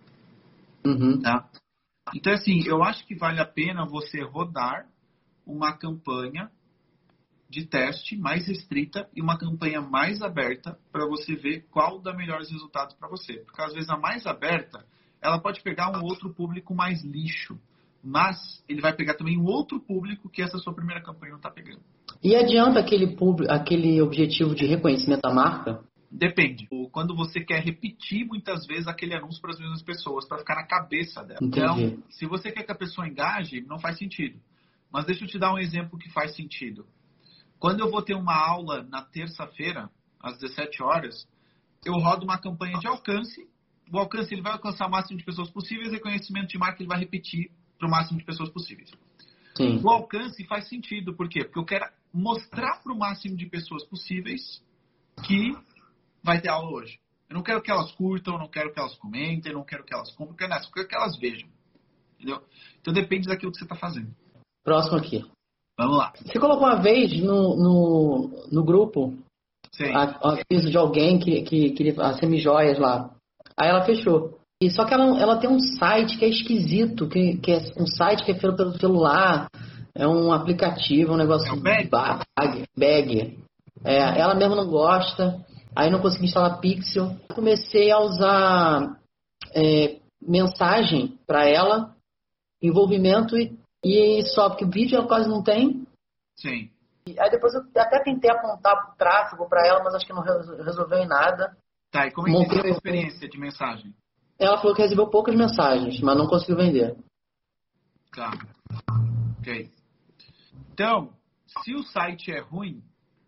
Uhum. 0.84 1.22
tá? 1.22 1.48
Então, 2.16 2.34
assim, 2.34 2.64
eu 2.66 2.84
acho 2.84 3.06
que 3.06 3.16
vale 3.16 3.40
a 3.40 3.46
pena 3.46 3.86
você 3.86 4.22
rodar 4.22 4.88
uma 5.46 5.76
campanha 5.78 6.50
de 7.50 7.66
teste 7.66 8.16
mais 8.16 8.48
restrita 8.48 9.10
e 9.16 9.22
uma 9.22 9.38
campanha 9.38 9.82
mais 9.82 10.22
aberta 10.22 10.78
para 10.92 11.08
você 11.08 11.36
ver 11.36 11.66
qual 11.72 12.00
dá 12.00 12.14
melhores 12.14 12.52
resultados 12.52 12.96
para 12.96 13.10
você. 13.10 13.40
Porque 13.40 13.62
às 13.62 13.74
vezes 13.74 13.90
a 13.90 13.98
mais 13.98 14.28
aberta, 14.28 14.86
ela 15.20 15.40
pode 15.40 15.62
pegar 15.62 15.90
um 15.90 16.04
outro 16.04 16.32
público 16.32 16.76
mais 16.76 17.04
lixo, 17.04 17.60
mas 18.04 18.64
ele 18.70 18.82
vai 18.82 18.96
pegar 18.96 19.16
também 19.16 19.38
um 19.38 19.46
outro 19.46 19.80
público 19.80 20.30
que 20.30 20.44
essa 20.44 20.60
sua 20.60 20.74
primeira 20.74 21.02
campanha 21.02 21.32
não 21.32 21.40
está 21.40 21.50
pegando. 21.50 21.82
E 22.24 22.36
adianta 22.36 22.80
aquele, 22.80 23.16
público, 23.16 23.52
aquele 23.52 24.00
objetivo 24.02 24.54
de 24.54 24.66
reconhecimento 24.66 25.22
da 25.22 25.34
marca? 25.34 25.84
Depende. 26.12 26.68
Quando 26.92 27.16
você 27.16 27.40
quer 27.42 27.64
repetir 27.64 28.26
muitas 28.26 28.66
vezes 28.66 28.88
aquele 28.88 29.14
anúncio 29.14 29.40
para 29.42 29.52
as 29.52 29.60
mesmas 29.60 29.84
pessoas, 29.84 30.28
para 30.28 30.40
ficar 30.40 30.56
na 30.56 30.66
cabeça 30.66 31.24
dela. 31.24 31.40
Entendi. 31.42 31.84
Então, 31.84 32.04
se 32.10 32.26
você 32.26 32.52
quer 32.52 32.64
que 32.64 32.72
a 32.72 32.76
pessoa 32.76 33.08
engaje, 33.08 33.62
não 33.62 33.80
faz 33.80 33.98
sentido. 33.98 34.40
Mas 34.92 35.06
deixa 35.06 35.24
eu 35.24 35.28
te 35.28 35.38
dar 35.38 35.54
um 35.54 35.60
exemplo 35.60 36.00
que 36.00 36.10
faz 36.10 36.36
sentido. 36.36 36.86
Quando 37.60 37.82
eu 37.82 37.92
vou 37.92 38.02
ter 38.02 38.16
uma 38.16 38.36
aula 38.36 38.84
na 38.84 39.04
terça-feira, 39.04 39.90
às 40.20 40.40
17 40.40 40.82
horas, 40.82 41.28
eu 41.86 41.94
rodo 41.94 42.24
uma 42.24 42.40
campanha 42.40 42.80
de 42.80 42.88
alcance. 42.88 43.48
O 43.92 44.00
alcance 44.00 44.34
ele 44.34 44.42
vai 44.42 44.54
alcançar 44.54 44.88
o 44.88 44.92
máximo 44.92 45.18
de 45.18 45.26
pessoas 45.26 45.50
possíveis, 45.50 45.92
reconhecimento 45.92 46.48
de 46.48 46.58
marca 46.58 46.82
ele 46.82 46.90
vai 46.90 47.00
repetir 47.00 47.52
para 47.78 47.88
o 47.88 47.92
máximo 47.92 48.20
de 48.20 48.26
pessoas 48.26 48.50
possíveis. 48.50 48.90
Sim. 49.56 49.80
O 49.84 49.90
alcance 49.90 50.44
faz 50.46 50.68
sentido, 50.68 51.14
por 51.14 51.28
quê? 51.30 51.44
Porque 51.44 51.60
eu 51.60 51.66
quero 51.66 51.86
mostrar 52.14 52.82
para 52.82 52.94
o 52.94 52.98
máximo 52.98 53.36
de 53.36 53.46
pessoas 53.46 53.86
possíveis 53.86 54.64
que 55.28 55.54
vai 56.24 56.42
ter 56.42 56.50
aula 56.50 56.70
hoje. 56.72 57.00
Eu 57.30 57.36
não 57.36 57.44
quero 57.44 57.62
que 57.62 57.70
elas 57.72 57.92
curtam, 57.92 58.38
não 58.40 58.48
quero 58.48 58.74
que 58.74 58.80
elas 58.80 58.96
comentem, 58.96 59.54
não 59.54 59.64
quero 59.64 59.84
que 59.84 59.94
elas 59.94 60.12
comprem, 60.12 60.50
eu 60.50 60.72
quero 60.74 60.88
que 60.88 60.96
elas 60.96 61.18
vejam. 61.18 61.48
Entendeu? 62.16 62.42
Então 62.82 62.94
depende 62.94 63.28
daquilo 63.28 63.52
que 63.52 63.58
você 63.60 63.66
está 63.66 63.76
fazendo. 63.76 64.10
Próximo 64.64 64.98
aqui. 64.98 65.24
Vamos 65.78 65.98
lá. 65.98 66.12
Você 66.26 66.40
colocou 66.40 66.68
uma 66.68 66.82
vez 66.82 67.18
no, 67.22 67.56
no, 67.56 68.46
no 68.52 68.64
grupo 68.64 69.14
Sim. 69.72 69.94
a- 69.94 70.20
a 70.22 70.34
aviso 70.42 70.70
de 70.70 70.78
alguém 70.78 71.20
que 71.20 71.42
que 71.44 71.70
queria 71.72 72.02
as 72.04 72.18
semijoias 72.20 72.78
lá. 72.80 73.12
Aí 73.56 73.70
ela 73.70 73.86
fechou. 73.86 74.38
E 74.62 74.70
só 74.70 74.84
que 74.84 74.94
ela, 74.94 75.18
ela 75.22 75.38
tem 75.38 75.50
um 75.50 75.60
site 75.60 76.18
que 76.18 76.26
é 76.26 76.30
esquisito, 76.30 77.08
que, 77.08 77.38
que 77.38 77.52
é 77.52 77.60
um 77.78 77.88
site 77.88 78.26
que 78.26 78.32
é 78.32 78.38
feito 78.38 78.58
pelo 78.58 78.78
celular, 78.78 79.48
é 79.96 80.06
um 80.06 80.34
aplicativo, 80.34 81.14
um 81.14 81.18
negócio 81.18 81.48
É 81.48 81.54
o 81.54 81.62
Bag? 81.62 81.88
ba- 81.90 82.20
bag. 82.38 82.66
bag. 82.78 83.40
É, 83.86 84.20
ela 84.20 84.36
mesma 84.36 84.58
não 84.58 84.68
gosta. 84.68 85.46
Aí 85.76 85.90
não 85.90 86.02
consegui 86.02 86.26
instalar 86.26 86.60
Pixel. 86.60 87.16
Comecei 87.34 87.92
a 87.92 88.00
usar 88.00 89.00
é, 89.56 90.00
mensagem 90.22 91.18
para 91.26 91.46
ela, 91.48 91.96
envolvimento 92.62 93.38
e, 93.38 93.58
e 93.84 94.24
só, 94.34 94.50
porque 94.50 94.66
vídeo 94.66 94.98
ela 94.98 95.08
quase 95.08 95.30
não 95.30 95.42
tem. 95.44 95.88
Sim. 96.38 96.70
Aí 97.18 97.30
depois 97.32 97.54
eu 97.54 97.62
até 97.78 98.04
tentei 98.04 98.30
apontar 98.30 98.86
pro 98.86 98.96
tráfego 98.98 99.48
para 99.48 99.66
ela, 99.66 99.84
mas 99.84 99.96
acho 99.96 100.06
que 100.06 100.14
não 100.14 100.22
re- 100.22 100.64
resolveu 100.64 101.00
em 101.00 101.08
nada. 101.08 101.58
Tá, 101.92 102.06
e 102.06 102.12
como 102.12 102.28
é 102.28 102.46
que 102.46 102.56
foi 102.56 102.70
a 102.70 102.74
o- 102.74 102.76
experiência 102.76 103.28
de 103.28 103.38
mensagem? 103.40 103.96
Ela 104.38 104.58
falou 104.58 104.76
que 104.76 104.82
recebeu 104.82 105.08
poucas 105.10 105.36
mensagens, 105.36 106.00
mas 106.02 106.18
não 106.18 106.28
conseguiu 106.28 106.56
vender. 106.58 106.96
Tá. 108.16 108.32
Ok. 109.40 109.70
Então, 110.74 111.14
se 111.64 111.74
o 111.76 111.84
site 111.84 112.32
é 112.32 112.40
ruim, 112.40 112.82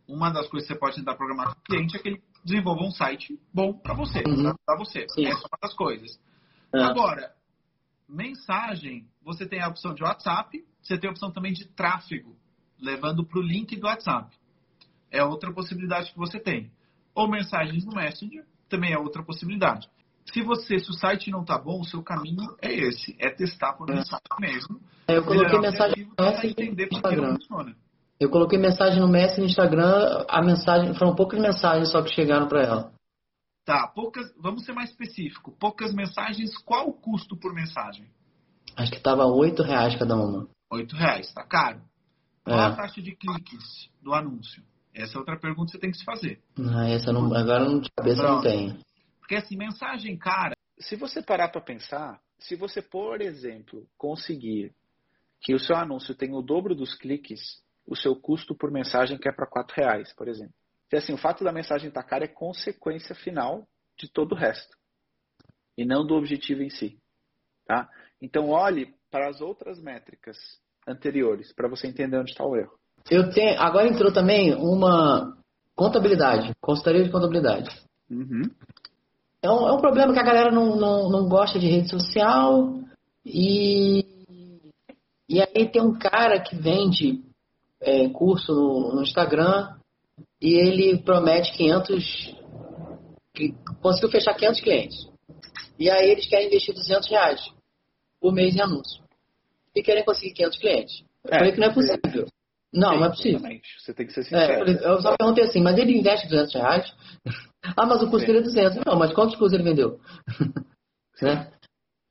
uma 0.08 0.30
das 0.30 0.48
coisas 0.48 0.68
que 0.68 0.74
você 0.74 0.80
pode 0.80 0.96
tentar 0.96 1.16
programar 1.16 1.48
com 1.54 1.60
o 1.60 1.64
cliente 1.64 1.98
é 1.98 2.00
que 2.00 2.08
ele 2.10 2.24
desenvolva 2.44 2.84
um 2.84 2.92
site 2.92 3.40
bom 3.54 3.74
para 3.74 3.94
você, 3.94 4.24
Uhum. 4.28 4.54
para 4.66 4.78
você. 4.78 5.06
Sim. 5.10 5.26
Essa 5.26 5.40
é 5.44 5.48
uma 5.52 5.60
das 5.62 5.74
coisas. 5.74 6.20
É. 6.74 6.82
Agora, 6.84 7.32
mensagem, 8.08 9.08
você 9.24 9.46
tem 9.46 9.62
a 9.62 9.68
opção 9.68 9.94
de 9.94 10.04
WhatsApp, 10.04 10.64
você 10.82 10.98
tem 10.98 11.08
a 11.08 11.12
opção 11.12 11.32
também 11.32 11.54
de 11.54 11.66
tráfego, 11.66 12.36
levando 12.80 13.26
para 13.26 13.40
o 13.40 13.42
link 13.42 13.76
do 13.78 13.88
WhatsApp. 13.88 14.36
É 15.10 15.24
outra 15.24 15.54
possibilidade 15.54 16.12
que 16.12 16.18
você 16.18 16.40
tem. 16.40 16.72
Ou 17.14 17.30
mensagens 17.30 17.86
no 17.86 17.94
Messenger, 17.94 18.46
também 18.70 18.94
é 18.94 18.98
outra 18.98 19.24
possibilidade. 19.24 19.90
Se 20.32 20.42
você, 20.42 20.80
se 20.80 20.90
o 20.90 20.94
site 20.94 21.30
não 21.30 21.44
tá 21.44 21.58
bom, 21.58 21.82
o 21.82 21.86
seu 21.86 22.02
caminho 22.02 22.56
é 22.62 22.72
esse, 22.74 23.16
é 23.20 23.30
testar 23.30 23.74
por 23.74 23.88
mensagem 23.90 24.22
mesmo. 24.40 24.80
Aí 25.08 25.16
eu 25.16 25.24
coloquei 25.26 25.60
mensagem 25.60 26.06
para 26.16 26.46
entender 26.48 26.84
no 26.84 26.90
por 26.90 27.02
que 27.02 27.02
não 27.02 27.12
Instagram. 27.12 27.34
funciona. 27.38 27.76
Eu 28.22 28.30
coloquei 28.30 28.60
mensagem 28.60 29.00
no 29.00 29.08
Messenger 29.08 29.40
no 29.40 29.46
Instagram, 29.48 30.26
a 30.30 30.44
mensagem, 30.44 30.94
foram 30.94 31.16
poucas 31.16 31.40
mensagens 31.42 31.90
só 31.92 32.04
que 32.04 32.14
chegaram 32.14 32.48
para 32.48 32.62
ela. 32.62 32.94
Tá, 33.66 33.88
poucas, 33.88 34.32
vamos 34.38 34.64
ser 34.64 34.74
mais 34.74 34.92
específico. 34.92 35.52
Poucas 35.60 35.92
mensagens, 35.92 36.56
qual 36.60 36.88
o 36.88 36.94
custo 36.94 37.36
por 37.36 37.52
mensagem? 37.52 38.06
Acho 38.78 38.92
que 38.92 39.00
tava 39.00 39.26
oito 39.26 39.64
reais 39.64 39.98
cada 39.98 40.16
uma. 40.16 40.48
Oito 40.72 40.96
reais, 40.96 41.34
tá 41.34 41.44
caro. 41.44 41.82
Qual 42.44 42.60
a 42.60 42.68
É. 42.68 42.76
taxa 42.76 43.02
de 43.02 43.16
cliques 43.16 43.90
do 44.04 44.14
anúncio? 44.14 44.62
Essa 44.94 45.18
é 45.18 45.20
outra 45.20 45.40
pergunta 45.40 45.66
que 45.66 45.72
você 45.72 45.80
tem 45.80 45.90
que 45.90 45.98
se 45.98 46.06
fazer. 46.06 46.40
Ah, 46.60 46.88
essa 46.90 47.12
não, 47.12 47.26
agora 47.34 47.66
não- 47.66 47.80
de 47.80 47.90
cabeça 47.96 48.22
não 48.22 48.40
Pronto. 48.40 48.44
tem. 48.44 48.80
Porque 49.20 49.36
assim, 49.36 49.58
mensagem 49.58 50.16
cara, 50.16 50.54
Se 50.80 50.96
você 50.96 51.22
parar 51.22 51.50
para 51.50 51.62
pensar, 51.62 52.20
se 52.40 52.56
você, 52.56 52.82
por 52.82 53.22
exemplo, 53.22 53.86
conseguir 54.00 54.74
que 55.40 55.54
o 55.54 55.60
seu 55.60 55.76
anúncio 55.76 56.16
tenha 56.16 56.36
o 56.36 56.42
dobro 56.42 56.74
dos 56.74 56.96
cliques, 56.96 57.40
o 57.92 57.96
seu 57.96 58.16
custo 58.16 58.56
por 58.56 58.72
mensagem 58.72 59.18
quer 59.18 59.36
para 59.36 59.46
R$ 59.46 59.66
reais, 59.76 60.14
por 60.14 60.30
exemplo. 60.30 60.54
Então, 60.88 60.98
assim, 60.98 61.14
o 61.14 61.18
fato 61.18 61.44
da 61.44 61.52
mensagem 61.52 61.90
estar 61.90 62.04
cara 62.04 62.24
é 62.24 62.28
consequência 62.28 63.14
final 63.14 63.68
de 63.98 64.10
todo 64.10 64.32
o 64.32 64.38
resto 64.38 64.78
e 65.78 65.86
não 65.86 66.08
do 66.08 66.16
objetivo 66.16 66.62
em 66.64 66.70
si, 66.70 66.98
tá? 67.66 67.90
Então 68.22 68.50
olhe 68.50 68.94
para 69.10 69.28
as 69.28 69.42
outras 69.42 69.78
métricas 69.82 70.38
anteriores 70.88 71.52
para 71.54 71.68
você 71.68 71.88
entender 71.88 72.18
onde 72.18 72.32
está 72.32 72.46
o 72.46 72.56
erro. 72.56 72.72
Eu 73.10 73.30
tenho, 73.32 73.60
agora 73.60 73.90
entrou 73.90 74.14
também 74.14 74.54
uma 74.56 75.38
contabilidade, 75.76 76.54
consultoria 76.62 77.04
de 77.04 77.12
contabilidade. 77.12 77.70
Uhum. 78.10 78.44
É 79.42 79.50
um, 79.50 79.68
é 79.68 79.74
um 79.74 79.82
problema 79.82 80.14
que 80.14 80.20
a 80.20 80.24
galera 80.24 80.52
não, 80.52 80.78
não, 80.78 81.10
não 81.10 81.28
gosta 81.28 81.60
de 81.60 81.68
rede 81.68 81.90
social 81.90 82.80
e, 83.26 84.06
e 85.28 85.42
aí 85.42 85.70
tem 85.70 85.82
um 85.82 85.98
cara 85.98 86.40
que 86.40 86.56
vende 86.56 87.31
é, 87.82 88.08
curso 88.10 88.54
no, 88.54 88.96
no 88.96 89.02
Instagram 89.02 89.76
e 90.42 90.54
ele 90.54 90.98
promete 91.00 91.52
500, 91.54 92.36
que 93.34 93.54
conseguiu 93.82 94.10
fechar 94.10 94.34
500 94.36 94.62
clientes. 94.62 95.10
E 95.80 95.90
aí 95.90 96.12
eles 96.12 96.28
querem 96.28 96.48
investir 96.48 96.74
200 96.76 97.10
reais 97.10 97.42
por 98.20 98.32
mês 98.34 98.56
em 98.56 98.62
anúncio. 98.62 99.02
E 99.76 99.82
querem 99.82 100.04
conseguir 100.06 100.34
500 100.34 100.60
clientes. 100.60 101.04
Eu 101.24 101.32
É, 101.34 101.38
falei 101.38 101.52
que 101.54 101.60
não 101.60 101.68
é 101.68 101.74
possível. 101.74 102.28
Não, 102.74 102.98
não 102.98 103.06
é 103.06 103.10
possível. 103.10 103.38
Exatamente. 103.38 103.70
Você 103.80 103.94
tem 103.94 104.06
que 104.08 104.14
ser 104.14 104.22
É, 104.22 104.24
sincero. 104.24 104.70
eu 104.70 105.02
só 105.02 105.16
perguntei 105.18 105.44
assim, 105.44 105.62
mas 105.62 105.78
ele 105.78 105.98
investe 105.98 106.28
200 106.28 106.54
reais? 106.54 106.94
ah, 107.78 107.86
mas 107.86 108.02
o 108.02 108.10
custo 108.10 108.28
dele 108.28 108.40
é 108.40 108.44
200. 108.44 108.86
Não, 108.86 108.98
mas 108.98 109.14
quantos 109.14 109.36
cursos 109.36 109.54
ele 109.54 109.68
vendeu? 109.70 110.00
né? 111.22 111.52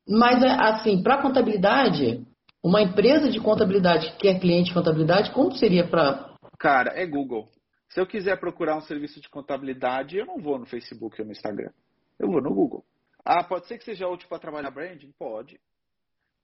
Mas, 0.09 0.43
é, 0.43 0.49
assim, 0.49 1.03
para 1.03 1.23
contabilidade, 1.23 2.25
uma 2.63 2.83
empresa 2.83 3.31
de 3.31 3.41
contabilidade 3.41 4.13
que 4.13 4.19
quer 4.19 4.39
cliente 4.39 4.69
de 4.69 4.75
contabilidade, 4.75 5.33
como 5.33 5.53
seria 5.53 5.89
para... 5.89 6.35
Cara, 6.59 6.93
é 6.95 7.07
Google. 7.07 7.49
Se 7.89 8.01
eu 8.01 8.07
quiser 8.07 8.39
procurar 8.39 8.77
um 8.77 8.83
serviço 8.83 9.21
de 9.21 9.29
contabilidade, 9.29 10.17
eu 10.17 10.27
não 10.27 10.39
vou 10.39 10.59
no 10.59 10.67
Facebook 10.67 11.21
ou 11.21 11.27
no 11.27 11.33
Instagram. 11.33 11.71
Eu 12.19 12.31
vou 12.31 12.41
no 12.41 12.55
Google. 12.55 12.85
Ah, 13.25 13.43
pode 13.43 13.67
ser 13.67 13.79
que 13.79 13.85
seja 13.85 14.09
útil 14.09 14.29
para 14.29 14.39
trabalhar 14.39 14.71
branding? 14.71 15.13
Pode. 15.19 15.61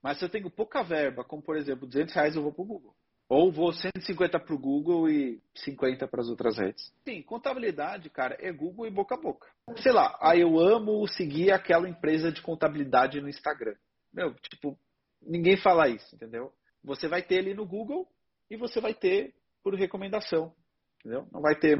Mas 0.03 0.19
se 0.19 0.25
eu 0.25 0.29
tenho 0.29 0.51
pouca 0.51 0.83
verba, 0.83 1.25
como 1.25 1.43
por 1.43 1.57
exemplo 1.57 1.87
200 1.87 2.15
reais, 2.15 2.37
eu 2.37 2.43
vou 2.43 2.53
para 2.53 2.63
o 2.63 2.67
Google. 2.67 2.95
Ou 3.29 3.51
vou 3.51 3.73
150 3.73 4.39
para 4.39 4.55
o 4.55 4.59
Google 4.59 5.11
e 5.11 5.43
50 5.55 6.07
para 6.07 6.21
as 6.21 6.29
outras 6.29 6.57
redes. 6.59 6.93
Sim, 7.05 7.23
contabilidade, 7.23 8.09
cara, 8.09 8.37
é 8.41 8.53
Google 8.53 8.87
e 8.87 8.91
boca 8.91 9.17
a 9.17 9.21
boca. 9.21 9.49
Sei 9.79 9.93
lá, 9.93 10.17
aí 10.21 10.41
eu 10.41 10.59
amo 10.59 11.07
seguir 11.09 11.51
aquela 11.51 11.89
empresa 11.89 12.31
de 12.31 12.41
contabilidade 12.41 13.21
no 13.21 13.29
Instagram. 13.29 13.75
Meu, 14.13 14.33
tipo, 14.35 14.79
ninguém 15.23 15.57
fala 15.57 15.89
isso, 15.89 16.15
entendeu? 16.15 16.53
Você 16.85 17.09
vai 17.09 17.23
ter 17.23 17.39
ali 17.39 17.55
no 17.55 17.67
Google 17.67 18.07
e 18.51 18.57
você 18.57 18.81
vai 18.81 18.95
ter 18.95 19.35
por 19.63 19.75
recomendação, 19.75 20.53
entendeu? 21.01 21.27
Não 21.33 21.41
vai 21.41 21.57
ter, 21.57 21.77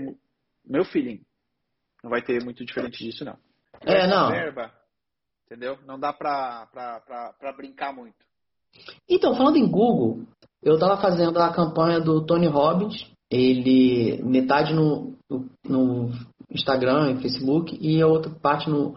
meu 0.65 0.85
feeling, 0.85 1.25
não 2.03 2.11
vai 2.11 2.23
ter 2.23 2.43
muito 2.45 2.65
diferente 2.65 3.03
disso, 3.05 3.25
não. 3.25 3.39
É, 3.83 4.07
não. 4.07 4.31
Verba, 4.31 4.73
entendeu? 5.45 5.79
Não 5.87 5.99
dá 5.99 6.13
pra, 6.13 6.67
pra, 6.73 7.01
pra, 7.01 7.33
pra 7.35 7.53
brincar 7.53 7.95
muito. 7.95 8.27
Então, 9.09 9.35
falando 9.35 9.57
em 9.57 9.71
Google, 9.71 10.25
eu 10.63 10.75
estava 10.75 11.01
fazendo 11.01 11.39
a 11.39 11.53
campanha 11.53 12.01
do 12.01 12.25
Tony 12.25 12.47
Robbins, 12.47 13.11
ele 13.31 14.23
metade 14.23 14.75
no, 14.75 15.17
no, 15.29 15.51
no 15.65 16.11
Instagram 16.51 17.13
e 17.13 17.23
Facebook 17.23 17.77
e 17.81 18.01
a 18.01 18.07
outra 18.07 18.31
parte 18.31 18.69
no, 18.69 18.97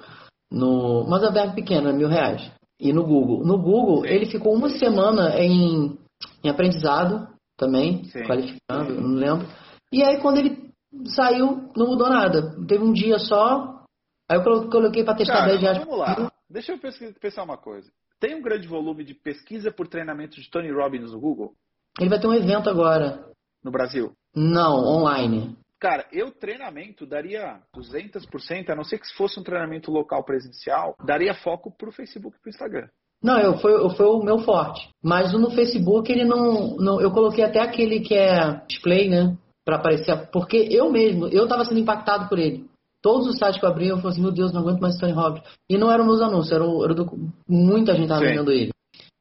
no 0.51 1.07
mas 1.07 1.23
é 1.23 1.31
verba 1.31 1.53
pequena, 1.53 1.93
mil 1.93 2.07
reais. 2.07 2.51
E 2.79 2.93
no 2.93 3.03
Google. 3.03 3.45
No 3.45 3.57
Google, 3.57 4.05
ele 4.05 4.25
ficou 4.25 4.53
uma 4.55 4.69
semana 4.69 5.37
em, 5.39 5.97
em 6.43 6.49
aprendizado 6.49 7.27
também, 7.57 8.05
Sim. 8.05 8.23
qualificando, 8.23 9.01
não 9.01 9.15
lembro. 9.15 9.47
E 9.91 10.01
aí 10.03 10.21
quando 10.21 10.37
ele 10.37 10.71
saiu, 11.15 11.69
não 11.75 11.87
mudou 11.87 12.09
nada. 12.09 12.55
Teve 12.67 12.83
um 12.83 12.93
dia 12.93 13.19
só, 13.19 13.83
aí 14.29 14.37
eu 14.37 14.43
colo- 14.43 14.69
coloquei 14.69 15.03
para 15.03 15.15
testar 15.15 15.39
Cara, 15.39 15.47
10 15.49 15.61
reais. 15.61 15.77
vamos 15.79 15.97
lá. 15.99 16.31
Deixa 16.49 16.71
eu 16.73 16.79
pensar 17.19 17.43
uma 17.43 17.57
coisa. 17.57 17.89
Tem 18.19 18.35
um 18.35 18.41
grande 18.41 18.67
volume 18.67 19.03
de 19.03 19.13
pesquisa 19.13 19.71
por 19.71 19.87
treinamento 19.87 20.39
de 20.41 20.49
Tony 20.49 20.71
Robbins 20.71 21.11
no 21.11 21.19
Google, 21.19 21.53
Ele 21.99 22.09
vai 22.09 22.19
ter 22.19 22.27
um 22.27 22.33
evento 22.33 22.69
agora. 22.69 23.25
no 23.63 23.71
Brasil? 23.71 24.11
Não, 24.35 24.75
online. 24.77 25.55
Cara, 25.79 26.05
eu 26.11 26.31
treinamento 26.31 27.05
daria 27.05 27.61
200%, 27.75 28.69
a 28.69 28.75
não 28.75 28.83
ser 28.83 28.99
que 28.99 29.07
se 29.07 29.15
fosse 29.15 29.39
um 29.39 29.43
treinamento 29.43 29.89
local 29.89 30.23
presencial, 30.25 30.93
daria 31.05 31.33
foco 31.33 31.71
pro 31.75 31.91
Facebook 31.91 32.35
e 32.37 32.41
pro 32.41 32.49
Instagram. 32.49 32.87
Não, 33.23 33.37
eu, 33.39 33.57
foi, 33.57 33.89
foi 33.95 34.05
o 34.05 34.23
meu 34.23 34.39
forte. 34.39 34.89
Mas 35.03 35.33
no 35.33 35.51
Facebook 35.51 36.11
ele 36.11 36.25
não, 36.25 36.75
não. 36.77 37.01
Eu 37.01 37.11
coloquei 37.11 37.43
até 37.43 37.59
aquele 37.59 37.99
que 37.99 38.13
é 38.13 38.61
display, 38.67 39.09
né? 39.09 39.37
Pra 39.65 39.75
aparecer. 39.75 40.29
Porque 40.31 40.67
eu 40.69 40.89
mesmo, 40.89 41.27
eu 41.27 41.47
tava 41.47 41.65
sendo 41.65 41.79
impactado 41.79 42.29
por 42.29 42.39
ele. 42.39 42.65
Todos 43.01 43.27
os 43.27 43.37
sites 43.37 43.59
que 43.59 43.65
eu 43.65 43.69
abri, 43.69 43.87
eu 43.87 43.97
falei 43.97 44.11
assim, 44.11 44.21
meu 44.21 44.31
Deus, 44.31 44.51
não 44.51 44.61
aguento 44.61 44.81
mais 44.81 44.97
Tony 44.97 45.13
Robbins. 45.13 45.43
E 45.69 45.77
não 45.77 45.91
eram 45.91 46.05
meus 46.05 46.21
anúncios, 46.21 46.51
era, 46.51 46.63
era 46.63 46.91
o 46.91 46.95
do, 46.95 47.31
muita 47.47 47.95
gente 47.95 48.09
tava 48.09 48.21
Sim. 48.21 48.27
vendendo 48.27 48.51
ele. 48.51 48.71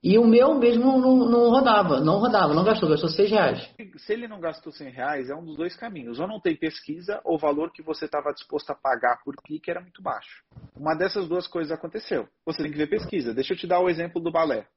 E 0.02 0.16
o 0.16 0.24
meu 0.24 0.54
mesmo 0.54 0.98
não, 0.98 1.16
não 1.28 1.50
rodava, 1.50 2.00
não 2.00 2.18
rodava, 2.18 2.54
não 2.54 2.64
gastou, 2.64 2.88
gastou 2.88 3.08
6 3.08 3.30
reais. 3.30 3.74
Se 3.96 4.12
ele 4.12 4.28
não 4.28 4.40
gastou 4.40 4.72
100 4.72 4.90
reais, 4.90 5.28
é 5.28 5.34
um 5.34 5.44
dos 5.44 5.56
dois 5.56 5.74
caminhos. 5.76 6.20
Ou 6.20 6.28
não 6.28 6.40
tem 6.40 6.56
pesquisa, 6.56 7.20
ou 7.24 7.34
o 7.34 7.38
valor 7.38 7.72
que 7.72 7.82
você 7.82 8.04
estava 8.04 8.32
disposto 8.32 8.70
a 8.70 8.76
pagar 8.76 9.20
por 9.24 9.34
clique 9.36 9.70
era 9.70 9.80
muito 9.80 10.00
baixo. 10.00 10.44
Uma 10.76 10.94
dessas 10.94 11.28
duas 11.28 11.48
coisas 11.48 11.72
aconteceu. 11.72 12.28
Você 12.46 12.62
tem 12.62 12.70
que 12.70 12.78
ver 12.78 12.88
pesquisa. 12.88 13.34
Deixa 13.34 13.54
eu 13.54 13.58
te 13.58 13.66
dar 13.66 13.80
o 13.80 13.88
exemplo 13.88 14.20
do 14.20 14.30
balé. 14.30 14.68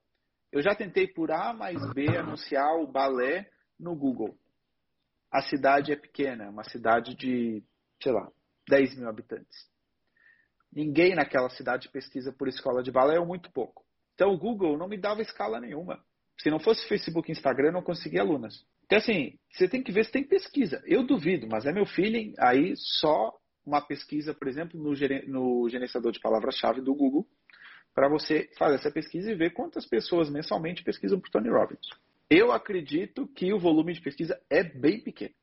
Eu 0.52 0.62
já 0.62 0.74
tentei 0.76 1.08
por 1.08 1.32
A 1.32 1.54
mais 1.54 1.80
B 1.94 2.08
anunciar 2.18 2.76
o 2.76 2.88
balé 2.88 3.48
no 3.80 3.96
Google. 3.96 4.36
A 5.32 5.42
cidade 5.44 5.94
é 5.94 5.96
pequena, 5.96 6.50
uma 6.50 6.64
cidade 6.64 7.16
de, 7.16 7.64
sei 8.02 8.12
lá, 8.12 8.28
10 8.68 8.98
mil 8.98 9.08
habitantes. 9.08 9.70
Ninguém 10.74 11.16
naquela 11.16 11.50
cidade 11.50 11.90
pesquisa 11.90 12.34
por 12.34 12.48
escola 12.48 12.84
de 12.84 12.92
balé, 12.92 13.20
ou 13.20 13.26
muito 13.26 13.52
pouco. 13.52 13.84
Então 14.14 14.32
o 14.34 14.38
Google 14.38 14.78
não 14.78 14.88
me 14.88 14.98
dava 14.98 15.22
escala 15.22 15.60
nenhuma. 15.60 16.00
Se 16.42 16.50
não 16.50 16.60
fosse 16.60 16.88
Facebook 16.88 17.30
e 17.30 17.34
Instagram, 17.34 17.68
eu 17.68 17.74
não 17.74 17.84
conseguia 17.84 18.22
alunas. 18.22 18.66
Então, 18.86 18.98
assim, 18.98 19.36
você 19.52 19.68
tem 19.68 19.82
que 19.82 19.92
ver 19.92 20.06
se 20.06 20.12
tem 20.12 20.24
pesquisa. 20.24 20.82
Eu 20.86 21.04
duvido, 21.04 21.48
mas 21.48 21.66
é 21.66 21.72
meu 21.72 21.86
feeling. 21.86 22.34
Aí, 22.40 22.74
só 22.76 23.32
uma 23.66 23.80
pesquisa, 23.80 24.34
por 24.34 24.48
exemplo, 24.48 24.80
no, 24.80 24.92
no 25.28 25.70
gerenciador 25.70 26.12
de 26.12 26.20
palavras-chave 26.20 26.82
do 26.82 26.96
Google, 26.96 27.26
para 27.94 28.10
você 28.10 28.50
fazer 28.58 28.76
essa 28.76 28.92
pesquisa 28.92 29.32
e 29.32 29.36
ver 29.36 29.54
quantas 29.54 29.86
pessoas 29.86 30.30
mensalmente 30.30 30.84
pesquisam 30.84 31.20
por 31.20 31.30
Tony 31.30 31.50
Robbins. 31.50 31.88
Eu 32.30 32.52
acredito 32.52 33.28
que 33.36 33.54
o 33.54 33.60
volume 33.60 33.94
de 33.94 34.02
pesquisa 34.02 34.40
é 34.50 34.64
bem 34.64 35.00
pequeno. 35.00 35.34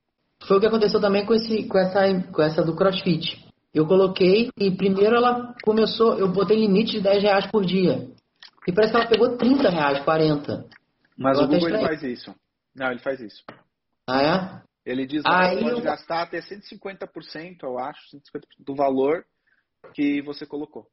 Foi 0.46 0.56
o 0.56 0.60
que 0.60 0.66
aconteceu 0.66 1.00
também 1.00 1.26
com, 1.26 1.34
esse, 1.34 1.66
com, 1.68 1.78
essa, 1.78 2.22
com 2.32 2.42
essa 2.42 2.62
do 2.62 2.75
CrossFit. 2.75 3.46
Eu 3.75 3.87
coloquei 3.87 4.50
e 4.58 4.70
primeiro 4.70 5.14
ela 5.14 5.54
começou, 5.62 6.18
eu 6.18 6.32
botei 6.32 6.56
limite 6.58 6.92
de 6.92 7.00
10 7.02 7.22
reais 7.22 7.46
por 7.50 7.64
dia. 7.64 8.08
E 8.68 8.72
parece 8.72 8.92
que 8.92 8.98
ela 8.98 9.08
pegou 9.08 9.34
30 9.38 9.70
reais, 9.70 10.04
40. 10.04 10.68
Mas 11.16 11.38
o 11.38 11.46
Google 11.46 11.70
ele 11.70 11.80
faz 11.80 12.02
isso. 12.02 12.34
Não, 12.76 12.90
ele 12.90 13.00
faz 13.00 13.18
isso. 13.18 13.42
Ah, 14.06 14.22
é? 14.22 14.62
Ele 14.84 15.06
diz 15.06 15.22
que 15.22 15.30
você 15.30 15.62
pode 15.62 15.78
eu... 15.78 15.80
gastar 15.80 16.22
até 16.22 16.38
150%, 16.38 17.62
eu 17.62 17.78
acho, 17.78 17.98
150% 18.14 18.20
do 18.66 18.75
valor 18.75 19.25
que 19.94 20.20
você 20.20 20.44
colocou. 20.44 20.87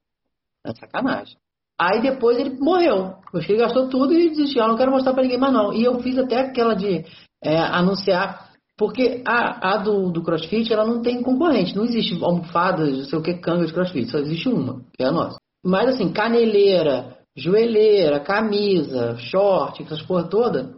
É 0.65 0.73
sacanagem. 0.73 1.35
Aí 1.77 2.01
depois 2.01 2.39
ele 2.39 2.57
morreu. 2.57 3.17
Acho 3.33 3.45
que 3.45 3.51
ele 3.51 3.61
gastou 3.61 3.89
tudo 3.89 4.13
e 4.13 4.29
desistiu. 4.29 4.61
Eu 4.61 4.69
não 4.69 4.77
quero 4.77 4.91
mostrar 4.91 5.13
para 5.13 5.23
ninguém 5.23 5.37
mais 5.37 5.51
não. 5.51 5.73
E 5.73 5.83
eu 5.83 5.99
fiz 5.99 6.17
até 6.17 6.39
aquela 6.39 6.75
de 6.75 7.03
é, 7.43 7.57
anunciar. 7.57 8.53
Porque 8.77 9.21
a, 9.27 9.73
a 9.73 9.77
do, 9.79 10.11
do, 10.11 10.23
CrossFit, 10.23 10.71
ela 10.71 10.85
não 10.85 11.01
tem 11.01 11.21
concorrente. 11.21 11.75
Não 11.75 11.83
existe 11.83 12.23
almofadas, 12.23 12.97
não 12.97 13.03
sei 13.03 13.19
o 13.19 13.21
que, 13.21 13.33
canga 13.35 13.65
de 13.65 13.73
CrossFit. 13.73 14.09
Só 14.09 14.19
existe 14.19 14.47
uma, 14.47 14.81
que 14.93 15.03
é 15.03 15.07
a 15.07 15.11
nossa. 15.11 15.37
Mas 15.63 15.89
assim, 15.89 16.13
caneleira, 16.13 17.14
joelheira, 17.35 18.19
camisa, 18.21 19.17
short, 19.17 19.83
essas 19.83 20.01
porra 20.01 20.29
toda. 20.29 20.73